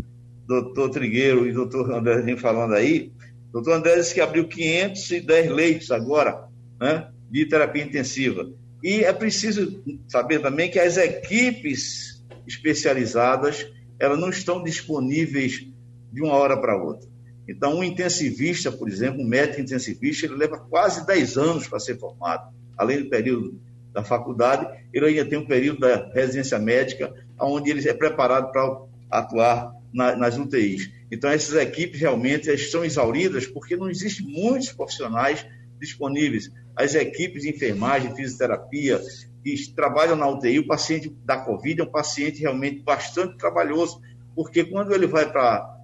doutor 0.47 0.91
Trigueiro 0.91 1.47
e 1.47 1.53
doutor 1.53 1.93
André 1.93 2.23
vem 2.23 2.37
falando 2.37 2.75
aí, 2.75 3.13
doutor 3.53 3.75
André 3.75 3.97
disse 3.97 4.15
que 4.15 4.21
abriu 4.21 4.49
510 4.49 5.51
leitos 5.51 5.91
agora 5.91 6.49
né, 6.81 7.09
de 7.31 7.47
terapia 7.47 7.85
intensiva. 7.85 8.51
E 8.83 9.05
é 9.05 9.13
preciso 9.13 9.83
saber 10.09 10.41
também 10.41 10.71
que 10.71 10.79
as 10.79 10.97
equipes 10.97 12.23
especializadas 12.47 13.67
elas 13.99 14.19
não 14.19 14.29
estão 14.29 14.63
disponíveis 14.63 15.67
de 16.13 16.23
uma 16.23 16.35
hora 16.35 16.61
para 16.61 16.77
outra. 16.77 17.09
Então, 17.49 17.79
um 17.79 17.85
intensivista, 17.85 18.73
por 18.73 18.89
exemplo, 18.89 19.21
um 19.21 19.27
médico 19.27 19.61
intensivista, 19.61 20.27
ele 20.27 20.37
leva 20.37 20.59
quase 20.59 21.07
10 21.07 21.37
anos 21.37 21.69
para 21.69 21.79
ser 21.79 21.99
formado. 21.99 22.55
Além 22.77 23.03
do 23.03 23.11
período 23.11 23.61
da 23.93 24.03
faculdade, 24.03 24.67
ele 24.93 25.07
ainda 25.07 25.25
tem 25.25 25.39
um 25.39 25.47
período 25.47 25.81
da 25.81 26.11
residência 26.13 26.59
médica, 26.59 27.13
onde 27.41 27.71
ele 27.71 27.89
é 27.89 27.95
preparado 27.95 28.51
para 28.51 28.79
atuar 29.11 29.73
na, 29.93 30.17
nas 30.17 30.37
UTIs. 30.37 30.91
Então, 31.11 31.31
essas 31.31 31.55
equipes 31.55 32.01
realmente 32.01 32.51
estão 32.51 32.85
exauridas 32.85 33.47
porque 33.47 33.77
não 33.77 33.89
existem 33.89 34.27
muitos 34.27 34.73
profissionais 34.73 35.47
disponíveis. 35.79 36.51
As 36.75 36.95
equipes 36.97 37.43
de 37.43 37.51
enfermagem, 37.51 38.15
fisioterapia, 38.17 39.01
que 39.45 39.73
trabalham 39.77 40.17
na 40.17 40.27
UTI, 40.27 40.59
o 40.59 40.67
paciente 40.67 41.15
da 41.25 41.37
Covid 41.37 41.83
é 41.83 41.85
um 41.85 41.91
paciente 41.91 42.41
realmente 42.41 42.81
bastante 42.81 43.37
trabalhoso, 43.37 44.01
porque 44.35 44.65
quando 44.65 44.93
ele 44.93 45.07
vai 45.07 45.31
para 45.31 45.79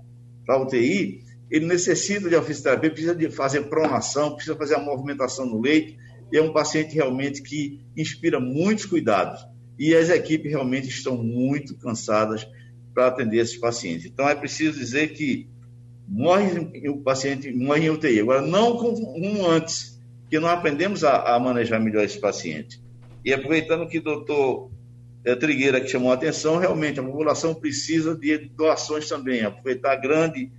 a 0.48 0.56
UTI, 0.56 1.22
ele 1.50 1.66
necessita 1.66 2.28
de 2.28 2.40
fisioterapia, 2.42 2.90
precisa 2.90 3.14
de 3.14 3.30
fazer 3.30 3.62
pronação, 3.62 4.34
precisa 4.34 4.56
fazer 4.56 4.76
a 4.76 4.80
movimentação 4.80 5.46
no 5.46 5.60
leito, 5.60 5.94
e 6.32 6.36
é 6.36 6.42
um 6.42 6.52
paciente 6.52 6.94
realmente 6.94 7.42
que 7.42 7.80
inspira 7.96 8.38
muitos 8.38 8.84
cuidados. 8.84 9.44
E 9.78 9.94
as 9.94 10.10
equipes 10.10 10.50
realmente 10.50 10.88
estão 10.88 11.16
muito 11.16 11.76
cansadas 11.76 12.46
para 12.94 13.06
atender 13.06 13.38
esses 13.38 13.56
pacientes. 13.56 14.06
Então, 14.06 14.28
é 14.28 14.34
preciso 14.34 14.78
dizer 14.78 15.14
que 15.14 15.48
morre 16.06 16.88
o 16.88 16.98
paciente 16.98 17.52
morre 17.52 17.86
em 17.86 17.90
UTI. 17.90 18.20
Agora, 18.20 18.42
não 18.42 18.76
como 18.76 19.46
antes, 19.48 19.98
que 20.28 20.38
nós 20.38 20.52
aprendemos 20.52 21.04
a, 21.04 21.34
a, 21.34 21.40
manejar 21.40 21.80
melhor 21.80 22.04
esse 22.04 22.18
paciente. 22.18 22.80
E 23.24 23.32
aproveitando 23.32 23.88
que 23.88 23.98
o 23.98 24.02
doutor 24.02 24.70
é, 25.24 25.34
Trigueira 25.34 25.80
que 25.80 25.88
chamou 25.88 26.10
a 26.10 26.14
atenção, 26.14 26.58
realmente 26.58 27.00
a 27.00 27.02
população 27.02 27.54
precisa 27.54 28.14
de 28.14 28.38
doações 28.38 29.08
também. 29.08 29.42
Aproveitar 29.42 29.92
a 29.92 29.96
grande 29.96 30.50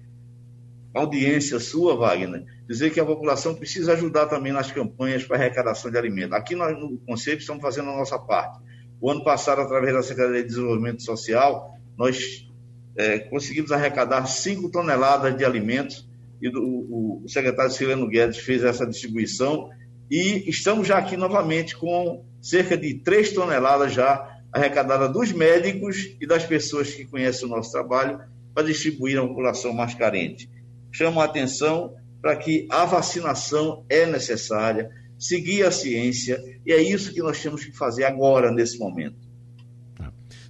audiência 0.94 1.60
sua, 1.60 1.96
Wagner, 1.96 2.46
dizer 2.72 2.90
que 2.92 3.02
a 3.02 3.06
população 3.06 3.54
precisa 3.54 3.92
ajudar 3.92 4.28
também 4.28 4.54
nas 4.54 4.72
campanhas 4.72 5.26
para 5.26 5.36
arrecadação 5.36 5.92
de 5.92 5.98
alimentos. 5.98 6.32
Aqui 6.32 6.56
nós, 6.56 6.80
no 6.80 6.98
Conselho, 7.00 7.38
estamos 7.38 7.62
fazendo 7.62 7.90
a 7.90 7.98
nossa 7.98 8.18
parte. 8.18 8.60
O 9.02 9.12
ano 9.12 9.26
passado, 9.26 9.60
através 9.60 9.94
da 9.94 10.02
Secretaria 10.02 10.42
de 10.42 10.48
Desenvolvimento 10.48 11.04
Social, 11.04 11.76
nós 11.98 12.48
é, 12.96 13.20
conseguimos 13.20 13.74
arrecadar 13.74 14.26
5 14.26 14.72
toneladas 14.72 15.36
de 15.36 15.44
alimentos 15.44 16.10
e 16.42 16.50
do, 16.50 16.64
o, 16.64 17.22
o 17.26 17.30
secretário 17.30 17.72
Sileno 17.72 18.08
Guedes 18.08 18.38
fez 18.38 18.64
essa 18.64 18.88
distribuição 18.88 19.70
e 20.10 20.50
estamos 20.50 20.88
já 20.88 20.98
aqui 20.98 21.18
novamente 21.18 21.76
com 21.76 22.24
cerca 22.42 22.78
de 22.78 22.94
3 23.00 23.34
toneladas 23.34 23.92
já 23.92 24.40
arrecadadas 24.54 25.12
dos 25.12 25.34
médicos 25.34 26.16
e 26.22 26.26
das 26.26 26.46
pessoas 26.46 26.90
que 26.94 27.04
conhecem 27.04 27.50
o 27.50 27.52
nosso 27.52 27.70
trabalho 27.70 28.22
para 28.54 28.64
distribuir 28.64 29.20
à 29.20 29.28
população 29.28 29.74
mais 29.74 29.94
carente. 29.94 30.50
Chamo 30.90 31.20
a 31.20 31.26
atenção 31.26 31.96
para 32.22 32.36
que 32.36 32.68
a 32.70 32.86
vacinação 32.86 33.84
é 33.90 34.06
necessária, 34.06 34.90
seguir 35.18 35.64
a 35.64 35.72
ciência, 35.72 36.42
e 36.66 36.72
é 36.72 36.82
isso 36.82 37.14
que 37.14 37.22
nós 37.22 37.42
temos 37.42 37.66
que 37.66 37.72
fazer 37.72 38.04
agora, 38.04 38.52
nesse 38.52 38.78
momento. 38.78 39.32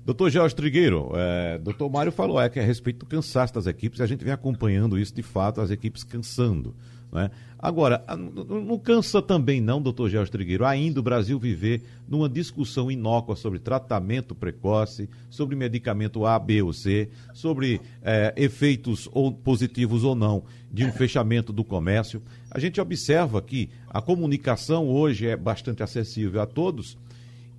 Doutor 0.03 0.32
Jorge 0.32 0.55
Trigueiro, 0.55 1.11
é, 1.13 1.59
doutor 1.59 1.88
Mário 1.89 2.11
falou 2.11 2.41
é, 2.41 2.49
que 2.49 2.59
a 2.59 2.63
respeito 2.63 2.99
do 2.99 3.05
cansaço 3.05 3.53
das 3.53 3.67
equipes, 3.67 4.01
a 4.01 4.07
gente 4.07 4.24
vem 4.24 4.34
acompanhando 4.34 4.97
isso 4.97 5.13
de 5.13 5.22
fato, 5.22 5.61
as 5.61 5.69
equipes 5.69 6.03
cansando. 6.03 6.76
Né? 7.12 7.30
Agora, 7.59 8.03
não 8.18 8.80
cansa 8.80 9.22
também 9.22 9.62
não, 9.62 9.82
doutor 9.82 10.09
Jorge 10.09 10.32
Trigueiro, 10.32 10.66
ainda 10.66 10.99
o 10.99 11.03
Brasil 11.03 11.38
viver 11.38 11.84
numa 12.07 12.28
discussão 12.28 12.89
inócua 12.89 13.36
sobre 13.36 13.59
tratamento 13.59 14.34
precoce, 14.34 15.09
sobre 15.30 15.55
medicamento 15.55 16.26
A, 16.26 16.39
B 16.39 16.62
ou 16.62 16.74
C, 16.74 17.09
sobre 17.34 17.82
é, 18.01 18.34
efeitos 18.36 19.07
ou 19.12 19.32
positivos 19.32 20.03
ou 20.03 20.16
não 20.16 20.43
de 20.72 20.86
um 20.86 20.91
fechamento 20.91 21.51
do 21.51 21.64
comércio. 21.64 22.22
A 22.49 22.59
gente 22.59 22.80
observa 22.80 23.41
que 23.41 23.70
a 23.89 24.01
comunicação 24.01 24.88
hoje 24.88 25.28
é 25.28 25.36
bastante 25.36 25.84
acessível 25.84 26.41
a 26.41 26.45
todos, 26.45 26.97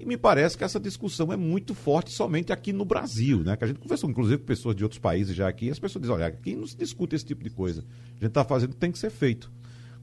e 0.02 0.06
me 0.06 0.16
parece 0.16 0.58
que 0.58 0.64
essa 0.64 0.80
discussão 0.80 1.32
é 1.32 1.36
muito 1.36 1.76
forte 1.76 2.12
somente 2.12 2.52
aqui 2.52 2.72
no 2.72 2.84
Brasil, 2.84 3.38
né? 3.44 3.56
Que 3.56 3.62
a 3.62 3.66
gente 3.68 3.78
conversou, 3.78 4.10
inclusive, 4.10 4.38
com 4.38 4.44
pessoas 4.44 4.74
de 4.74 4.82
outros 4.82 4.98
países 4.98 5.34
já 5.34 5.46
aqui, 5.46 5.66
e 5.66 5.70
as 5.70 5.78
pessoas 5.78 6.02
dizem, 6.02 6.16
olha, 6.16 6.26
aqui 6.26 6.56
não 6.56 6.66
se 6.66 6.76
discute 6.76 7.14
esse 7.14 7.24
tipo 7.24 7.44
de 7.44 7.50
coisa. 7.50 7.84
A 8.10 8.14
gente 8.14 8.26
está 8.26 8.42
fazendo, 8.42 8.74
tem 8.74 8.90
que 8.90 8.98
ser 8.98 9.10
feito. 9.10 9.48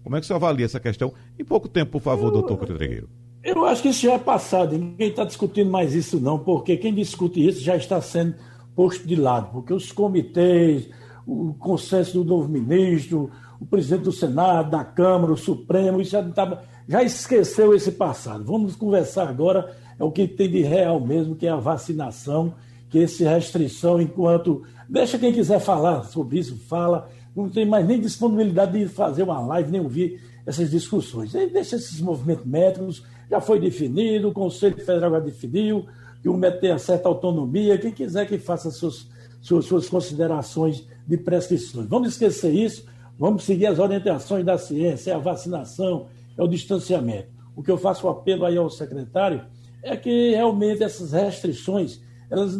Como 0.01 0.15
é 0.15 0.21
que 0.21 0.25
você 0.25 0.31
avalia 0.31 0.65
essa 0.65 0.79
questão? 0.79 1.13
Em 1.37 1.43
pouco 1.43 1.67
tempo, 1.67 1.91
por 1.91 2.01
favor, 2.01 2.27
eu, 2.27 2.31
doutor 2.31 2.57
Cotregueiro. 2.57 3.09
Eu 3.43 3.65
acho 3.65 3.81
que 3.81 3.89
isso 3.89 4.03
já 4.03 4.13
é 4.13 4.19
passado, 4.19 4.77
ninguém 4.77 5.09
está 5.09 5.25
discutindo 5.25 5.69
mais 5.69 5.93
isso 5.93 6.17
não, 6.17 6.39
porque 6.39 6.77
quem 6.77 6.93
discute 6.93 7.45
isso 7.45 7.59
já 7.59 7.75
está 7.75 7.99
sendo 7.99 8.35
posto 8.73 9.05
de 9.05 9.17
lado, 9.17 9.51
porque 9.51 9.73
os 9.73 9.91
comitês, 9.91 10.89
o 11.27 11.53
consenso 11.55 12.13
do 12.13 12.23
novo 12.23 12.47
ministro, 12.47 13.29
o 13.59 13.65
presidente 13.65 14.03
do 14.03 14.13
Senado, 14.13 14.71
da 14.71 14.85
Câmara, 14.85 15.33
o 15.33 15.37
Supremo, 15.37 15.99
isso 15.99 16.11
já, 16.11 16.23
tava, 16.23 16.63
já 16.87 17.03
esqueceu 17.03 17.73
esse 17.73 17.91
passado. 17.91 18.45
Vamos 18.45 18.77
conversar 18.77 19.27
agora 19.27 19.75
é 19.99 20.03
o 20.03 20.11
que 20.11 20.27
tem 20.27 20.49
de 20.49 20.61
real 20.61 20.99
mesmo, 20.99 21.35
que 21.35 21.45
é 21.45 21.49
a 21.49 21.57
vacinação, 21.57 22.53
que 22.89 22.97
esse 22.97 23.23
restrição, 23.23 24.01
enquanto. 24.01 24.63
Deixa 24.87 25.19
quem 25.19 25.33
quiser 25.33 25.59
falar 25.59 26.03
sobre 26.03 26.39
isso, 26.39 26.55
fala. 26.55 27.09
Não 27.35 27.49
tem 27.49 27.65
mais 27.65 27.85
nem 27.85 27.99
disponibilidade 27.99 28.79
de 28.79 28.87
fazer 28.87 29.23
uma 29.23 29.39
live, 29.39 29.71
nem 29.71 29.81
ouvir 29.81 30.19
essas 30.45 30.71
discussões. 30.71 31.33
E 31.33 31.47
deixa 31.47 31.75
esses 31.75 32.01
movimentos 32.01 32.45
médicos, 32.45 33.03
já 33.29 33.39
foi 33.39 33.59
definido, 33.59 34.29
o 34.29 34.33
Conselho 34.33 34.77
Federal 34.77 35.11
já 35.11 35.19
definiu, 35.19 35.85
que 36.21 36.29
o 36.29 36.35
médico 36.35 36.61
tenha 36.61 36.79
certa 36.79 37.07
autonomia, 37.07 37.77
quem 37.77 37.91
quiser 37.91 38.25
que 38.25 38.39
faça 38.39 38.71
suas, 38.71 39.07
suas, 39.41 39.87
considerações 39.87 40.87
de 41.05 41.17
prescrições. 41.17 41.87
Vamos 41.87 42.09
esquecer 42.09 42.51
isso, 42.51 42.83
Vamos 43.19 43.43
seguir 43.43 43.65
as 43.65 43.79
orientações 43.79 44.45
da 44.45 44.57
ciência, 44.57 45.11
é 45.11 45.13
a 45.13 45.17
vacinação, 45.17 46.05
é 46.37 46.41
o 46.41 46.47
distanciamento. 46.47 47.27
O 47.53 47.61
que 47.61 47.69
eu 47.69 47.77
faço 47.77 48.07
apelo 48.07 48.45
aí 48.45 48.55
ao 48.55 48.69
secretário 48.69 49.41
é 49.83 49.95
que 49.95 50.31
realmente 50.31 50.83
essas 50.83 51.11
restrições, 51.11 52.01
elas, 52.29 52.57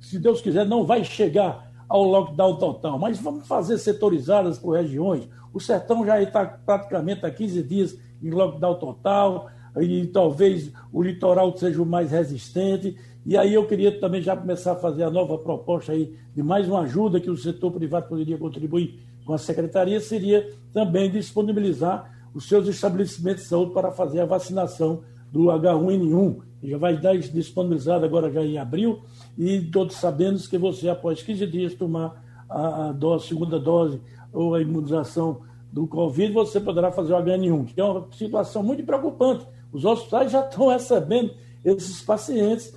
se 0.00 0.18
Deus 0.18 0.40
quiser, 0.40 0.66
não 0.66 0.84
vai 0.84 1.04
chegar 1.04 1.72
ao 1.88 2.02
lockdown 2.04 2.56
total, 2.56 2.98
mas 2.98 3.18
vamos 3.18 3.46
fazer 3.46 3.78
setorizadas 3.78 4.58
por 4.58 4.76
regiões. 4.76 5.28
O 5.52 5.60
sertão 5.60 6.04
já 6.04 6.20
está 6.20 6.44
praticamente 6.44 7.24
há 7.24 7.30
15 7.30 7.62
dias 7.62 7.98
em 8.22 8.30
lockdown 8.30 8.74
total, 8.74 9.48
e 9.80 10.06
talvez 10.06 10.72
o 10.92 11.02
litoral 11.02 11.56
seja 11.56 11.82
o 11.82 11.86
mais 11.86 12.10
resistente. 12.10 12.96
E 13.24 13.36
aí 13.36 13.54
eu 13.54 13.66
queria 13.66 13.98
também 14.00 14.22
já 14.22 14.36
começar 14.36 14.72
a 14.72 14.76
fazer 14.76 15.02
a 15.02 15.10
nova 15.10 15.36
proposta 15.38 15.92
aí 15.92 16.16
de 16.34 16.42
mais 16.42 16.68
uma 16.68 16.80
ajuda 16.80 17.20
que 17.20 17.30
o 17.30 17.36
setor 17.36 17.72
privado 17.72 18.08
poderia 18.08 18.38
contribuir 18.38 19.00
com 19.24 19.32
a 19.32 19.38
secretaria, 19.38 20.00
seria 20.00 20.48
também 20.72 21.10
disponibilizar 21.10 22.14
os 22.32 22.48
seus 22.48 22.68
estabelecimentos 22.68 23.42
de 23.42 23.48
saúde 23.48 23.72
para 23.72 23.90
fazer 23.90 24.20
a 24.20 24.26
vacinação 24.26 25.02
do 25.36 25.44
H1N1, 25.50 26.40
que 26.60 26.70
já 26.70 26.78
vai 26.78 26.94
estar 26.94 27.14
disponibilizado 27.14 28.06
agora 28.06 28.32
já 28.32 28.42
em 28.42 28.56
abril, 28.56 29.02
e 29.36 29.60
todos 29.60 29.96
sabemos 29.96 30.46
que 30.46 30.56
você, 30.56 30.88
após 30.88 31.22
15 31.22 31.46
dias, 31.46 31.74
tomar 31.74 32.24
a, 32.48 32.92
dose, 32.92 33.26
segunda 33.26 33.60
dose 33.60 34.00
ou 34.32 34.54
a 34.54 34.62
imunização 34.62 35.42
do 35.70 35.86
Covid, 35.86 36.32
você 36.32 36.58
poderá 36.58 36.90
fazer 36.90 37.12
o 37.12 37.18
HN1, 37.18 37.66
que 37.66 37.78
é 37.78 37.84
uma 37.84 38.10
situação 38.12 38.62
muito 38.62 38.82
preocupante. 38.82 39.46
Os 39.70 39.84
hospitais 39.84 40.32
já 40.32 40.40
estão 40.40 40.68
recebendo 40.68 41.34
esses 41.62 42.00
pacientes. 42.00 42.74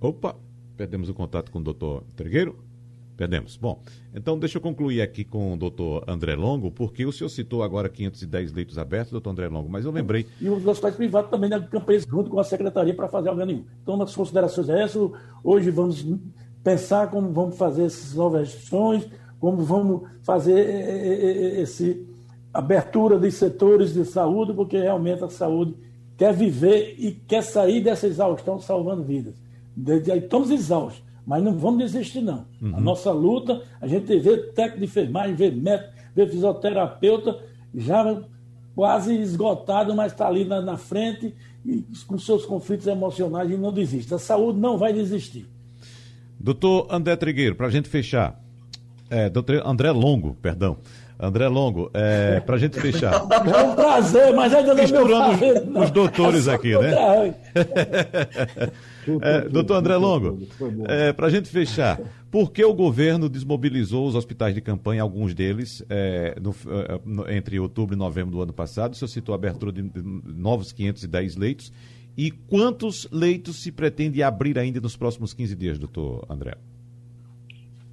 Opa, 0.00 0.34
perdemos 0.76 1.08
o 1.08 1.14
contato 1.14 1.52
com 1.52 1.60
o 1.60 1.62
doutor 1.62 2.02
Trigueiro? 2.16 2.65
Perdemos. 3.16 3.56
Bom, 3.56 3.80
então 4.14 4.38
deixa 4.38 4.58
eu 4.58 4.62
concluir 4.62 5.00
aqui 5.00 5.24
com 5.24 5.54
o 5.54 5.56
doutor 5.56 6.04
André 6.06 6.34
Longo, 6.34 6.70
porque 6.70 7.06
o 7.06 7.12
senhor 7.12 7.30
citou 7.30 7.62
agora 7.62 7.88
510 7.88 8.52
leitos 8.52 8.78
abertos, 8.78 9.10
doutor 9.10 9.30
André 9.30 9.48
Longo, 9.48 9.70
mas 9.70 9.86
eu 9.86 9.90
lembrei. 9.90 10.26
E 10.38 10.48
os 10.50 10.66
hospitais 10.66 10.96
privados 10.96 11.30
também 11.30 11.48
na 11.48 11.58
né, 11.58 11.68
campanha 11.70 12.00
junto 12.00 12.28
com 12.28 12.38
a 12.38 12.44
secretaria 12.44 12.94
para 12.94 13.08
fazer 13.08 13.30
algo 13.30 13.42
nenhum. 13.42 13.64
Então, 13.82 13.96
nas 13.96 14.14
considerações 14.14 14.68
é 14.68 14.82
essa. 14.82 14.98
Hoje 15.42 15.70
vamos 15.70 16.04
pensar 16.62 17.10
como 17.10 17.32
vamos 17.32 17.56
fazer 17.56 17.84
essas 17.84 18.14
novas 18.14 18.48
restrições, 18.48 19.06
como 19.40 19.62
vamos 19.64 20.02
fazer 20.22 21.58
esse 21.58 22.06
abertura 22.52 23.18
de 23.18 23.30
setores 23.30 23.94
de 23.94 24.04
saúde, 24.04 24.52
porque 24.52 24.78
realmente 24.78 25.24
a 25.24 25.28
saúde 25.28 25.74
quer 26.16 26.34
viver 26.34 26.96
e 26.98 27.12
quer 27.12 27.42
sair 27.42 27.82
dessa 27.82 28.06
exaustão 28.06 28.58
salvando 28.58 29.02
vidas. 29.02 29.34
Estamos 30.16 30.50
exaustos 30.50 31.05
mas 31.26 31.42
não 31.42 31.58
vamos 31.58 31.80
desistir, 31.80 32.20
não. 32.20 32.46
Uhum. 32.62 32.76
A 32.76 32.80
nossa 32.80 33.10
luta, 33.10 33.62
a 33.80 33.86
gente 33.88 34.16
vê 34.18 34.36
técnico 34.36 34.78
de 34.78 34.84
enfermagem, 34.84 35.34
vê 35.34 35.50
médico, 35.50 35.92
vê 36.14 36.26
fisioterapeuta, 36.26 37.38
já 37.74 38.22
quase 38.74 39.14
esgotado, 39.18 39.94
mas 39.94 40.12
está 40.12 40.28
ali 40.28 40.44
na, 40.44 40.60
na, 40.60 40.76
frente 40.76 41.34
e 41.64 41.84
com 42.06 42.16
seus 42.18 42.46
conflitos 42.46 42.86
emocionais 42.86 43.50
e 43.50 43.56
não 43.56 43.72
desiste. 43.72 44.14
A 44.14 44.18
saúde 44.18 44.60
não 44.60 44.78
vai 44.78 44.92
desistir. 44.92 45.48
Doutor 46.38 46.86
André 46.90 47.16
Trigueiro, 47.16 47.56
para 47.56 47.66
a 47.66 47.70
gente 47.70 47.88
fechar. 47.88 48.40
É, 49.10 49.28
doutor 49.28 49.66
André 49.66 49.90
Longo, 49.90 50.36
perdão. 50.40 50.76
André 51.18 51.48
Longo, 51.48 51.90
é, 51.94 52.40
para 52.40 52.56
a 52.56 52.58
gente 52.58 52.80
fechar. 52.80 53.26
É 53.46 53.62
um 53.62 53.74
prazer, 53.74 54.34
mas 54.34 54.52
ainda 54.52 54.74
não 54.74 54.82
Misturando 54.82 55.44
é 55.44 55.60
meu 55.62 55.80
os, 55.80 55.84
os 55.84 55.90
doutores 55.90 56.48
aqui, 56.48 56.76
né? 56.76 57.34
É, 59.22 59.48
doutor 59.48 59.76
André 59.76 59.94
Longo, 59.96 60.36
é, 60.88 61.12
para 61.12 61.28
a 61.28 61.30
gente 61.30 61.48
fechar, 61.48 62.00
por 62.28 62.50
que 62.50 62.64
o 62.64 62.74
governo 62.74 63.28
desmobilizou 63.28 64.04
os 64.04 64.16
hospitais 64.16 64.52
de 64.52 64.60
campanha, 64.60 65.00
alguns 65.00 65.32
deles, 65.32 65.80
é, 65.88 66.36
no, 66.40 67.24
é, 67.24 67.36
entre 67.36 67.60
outubro 67.60 67.94
e 67.94 67.98
novembro 67.98 68.32
do 68.32 68.42
ano 68.42 68.52
passado? 68.52 68.94
O 68.94 68.96
senhor 68.96 69.08
citou 69.08 69.32
a 69.32 69.36
abertura 69.36 69.70
de, 69.70 69.82
de 69.82 70.02
novos 70.02 70.72
510 70.72 71.36
leitos. 71.36 71.72
E 72.16 72.30
quantos 72.30 73.06
leitos 73.12 73.62
se 73.62 73.70
pretende 73.70 74.22
abrir 74.22 74.58
ainda 74.58 74.80
nos 74.80 74.96
próximos 74.96 75.32
15 75.32 75.54
dias, 75.54 75.78
doutor 75.78 76.26
André? 76.28 76.56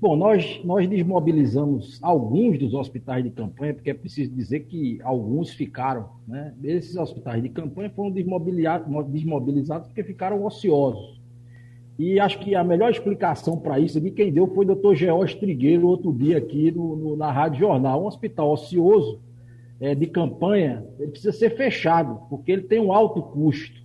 Bom, 0.04 0.18
nós, 0.18 0.60
nós 0.66 0.86
desmobilizamos 0.90 1.98
alguns 2.02 2.60
dos 2.60 2.74
hospitais 2.74 3.24
de 3.24 3.30
campanha, 3.30 3.74
porque 3.74 3.90
é 3.90 3.94
preciso 3.94 4.32
dizer 4.32 4.66
que 4.66 5.00
alguns 5.02 5.52
ficaram, 5.52 6.10
né? 6.28 6.54
Esses 6.62 6.98
hospitais 6.98 7.42
de 7.42 7.48
campanha 7.48 7.90
foram 7.90 8.12
desmobilizados, 8.12 9.88
porque 9.88 10.04
ficaram 10.04 10.44
ociosos. 10.44 11.22
E 11.98 12.20
acho 12.20 12.38
que 12.40 12.54
a 12.54 12.66
melhor 12.66 12.92
explicação 12.92 13.56
para 13.56 13.80
isso 13.80 13.98
aqui, 13.98 14.12
quem 14.12 14.30
deu 14.30 14.46
foi 14.48 14.66
o 14.66 14.68
doutor 14.68 14.94
George 14.94 15.38
Trigueiro, 15.38 15.88
outro 15.88 16.12
dia 16.12 16.38
aqui 16.38 16.70
no, 16.70 16.98
no, 16.98 17.16
na 17.16 17.32
Rádio 17.32 17.62
Jornal. 17.62 18.04
Um 18.04 18.08
hospital 18.08 18.52
ocioso 18.52 19.22
é, 19.80 19.96
de 19.96 20.08
campanha, 20.08 20.86
ele 21.00 21.12
precisa 21.12 21.32
ser 21.32 21.56
fechado, 21.56 22.28
porque 22.30 22.52
ele 22.52 22.64
tem 22.64 22.82
um 22.82 22.92
alto 22.92 23.22
custo. 23.22 23.82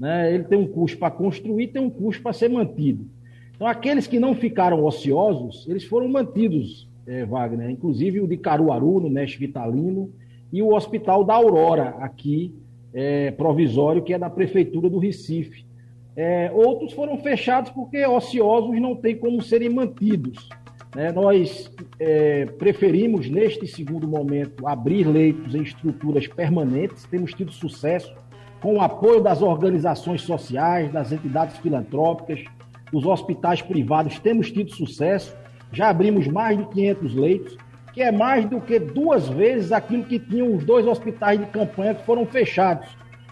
Né? 0.00 0.32
Ele 0.32 0.44
tem 0.44 0.58
um 0.58 0.66
custo 0.66 0.96
para 0.96 1.10
construir, 1.10 1.66
tem 1.66 1.82
um 1.82 1.90
custo 1.90 2.22
para 2.22 2.32
ser 2.32 2.48
mantido. 2.48 3.17
Então, 3.58 3.66
aqueles 3.66 4.06
que 4.06 4.20
não 4.20 4.36
ficaram 4.36 4.84
ociosos, 4.84 5.66
eles 5.68 5.82
foram 5.82 6.08
mantidos, 6.08 6.88
é, 7.04 7.24
Wagner, 7.24 7.68
inclusive 7.68 8.20
o 8.20 8.28
de 8.28 8.36
Caruaru, 8.36 9.00
no 9.00 9.10
Mestre 9.10 9.46
Vitalino, 9.46 10.12
e 10.52 10.62
o 10.62 10.72
Hospital 10.72 11.24
da 11.24 11.34
Aurora, 11.34 11.96
aqui, 11.98 12.54
é, 12.94 13.32
provisório, 13.32 14.00
que 14.00 14.14
é 14.14 14.18
da 14.18 14.30
Prefeitura 14.30 14.88
do 14.88 15.00
Recife. 15.00 15.66
É, 16.14 16.52
outros 16.54 16.92
foram 16.92 17.18
fechados 17.18 17.72
porque 17.72 18.06
ociosos 18.06 18.80
não 18.80 18.94
têm 18.94 19.16
como 19.16 19.42
serem 19.42 19.70
mantidos. 19.70 20.48
Né? 20.94 21.10
Nós 21.10 21.68
é, 21.98 22.46
preferimos, 22.46 23.28
neste 23.28 23.66
segundo 23.66 24.06
momento, 24.06 24.68
abrir 24.68 25.04
leitos 25.04 25.52
em 25.56 25.62
estruturas 25.62 26.28
permanentes, 26.28 27.06
temos 27.06 27.34
tido 27.34 27.50
sucesso 27.50 28.14
com 28.60 28.76
o 28.76 28.80
apoio 28.80 29.20
das 29.20 29.42
organizações 29.42 30.22
sociais, 30.22 30.92
das 30.92 31.10
entidades 31.10 31.58
filantrópicas, 31.58 32.44
os 32.92 33.04
hospitais 33.04 33.62
privados 33.62 34.18
temos 34.18 34.50
tido 34.50 34.74
sucesso, 34.74 35.36
já 35.72 35.88
abrimos 35.90 36.26
mais 36.26 36.56
de 36.56 36.64
500 36.66 37.14
leitos, 37.14 37.56
que 37.92 38.02
é 38.02 38.12
mais 38.12 38.44
do 38.46 38.60
que 38.60 38.78
duas 38.78 39.28
vezes 39.28 39.72
aquilo 39.72 40.04
que 40.04 40.18
tinham 40.18 40.54
os 40.54 40.64
dois 40.64 40.86
hospitais 40.86 41.38
de 41.38 41.46
campanha 41.46 41.94
que 41.94 42.04
foram 42.04 42.24
fechados, 42.24 42.88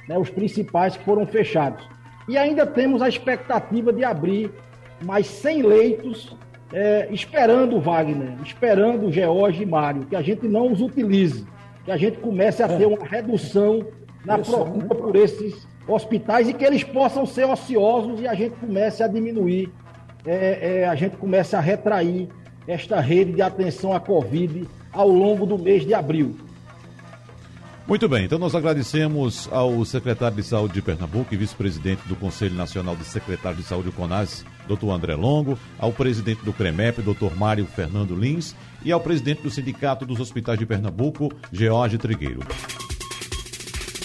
né, 0.09 0.19
os 0.19 0.31
principais 0.31 0.97
que 0.97 1.05
foram 1.05 1.27
fechados. 1.27 1.87
E 2.29 2.37
ainda 2.37 2.67
temos 2.67 3.01
a 3.03 3.09
expectativa 3.09 3.93
de 3.93 4.05
abrir 4.05 4.51
mais 5.05 5.27
100 5.27 5.63
leitos, 5.63 6.37
é, 6.73 7.09
esperando, 7.13 7.81
Wagner, 7.81 8.35
esperando 8.43 9.11
George 9.13 9.63
e 9.63 9.67
Mário, 9.67 10.07
que 10.07 10.17
a 10.17 10.23
gente 10.23 10.49
não 10.49 10.73
os 10.73 10.81
utilize, 10.81 11.47
que 11.85 11.93
a 11.93 11.97
gente 11.97 12.19
comece 12.19 12.63
a 12.63 12.69
ter 12.69 12.87
uma 12.87 13.07
redução 13.07 13.87
na 14.25 14.39
procura 14.39 14.95
por 14.95 15.15
esses 15.15 15.67
hospitais 15.87 16.49
e 16.49 16.53
que 16.53 16.65
eles 16.65 16.83
possam 16.83 17.25
ser 17.25 17.45
ociosos 17.45 18.21
e 18.21 18.27
a 18.27 18.35
gente 18.35 18.57
comece 18.57 19.03
a 19.03 19.09
diminuir, 19.09 19.71
é, 20.25 20.81
é, 20.81 20.89
a 20.89 20.95
gente 20.95 21.17
comece 21.17 21.55
a 21.55 21.61
retrair 21.61 22.29
esta 22.67 23.01
rede 23.01 23.33
de 23.33 23.43
atenção 23.43 23.93
à 23.93 24.01
Covid 24.01 24.67
ao 24.93 25.09
longo 25.09 25.47
do 25.47 25.59
mês 25.59 25.87
de 25.87 25.95
abril. 25.95 26.37
Muito 27.87 28.09
bem, 28.09 28.25
então 28.25 28.37
nós 28.37 28.53
agradecemos 28.53 29.49
ao 29.53 29.85
secretário 29.85 30.37
de 30.37 30.43
Saúde 30.43 30.75
de 30.75 30.83
Pernambuco 30.83 31.33
e 31.33 31.37
vice-presidente 31.37 32.03
do 32.09 32.17
Conselho 32.17 32.57
Nacional 32.57 32.97
de 32.97 33.05
Secretários 33.05 33.63
de 33.63 33.69
Saúde, 33.69 33.91
o 33.91 33.93
CONAS, 33.93 34.45
doutor 34.67 34.91
André 34.91 35.15
Longo, 35.15 35.57
ao 35.79 35.93
presidente 35.93 36.45
do 36.45 36.53
CREMEP, 36.53 37.01
doutor 37.01 37.37
Mário 37.37 37.65
Fernando 37.65 38.17
Lins, 38.17 38.57
e 38.85 38.91
ao 38.91 38.99
presidente 38.99 39.43
do 39.43 39.51
Sindicato 39.51 40.05
dos 40.05 40.19
Hospitais 40.19 40.59
de 40.59 40.67
Pernambuco, 40.67 41.33
George 41.53 41.97
Trigueiro. 41.97 42.41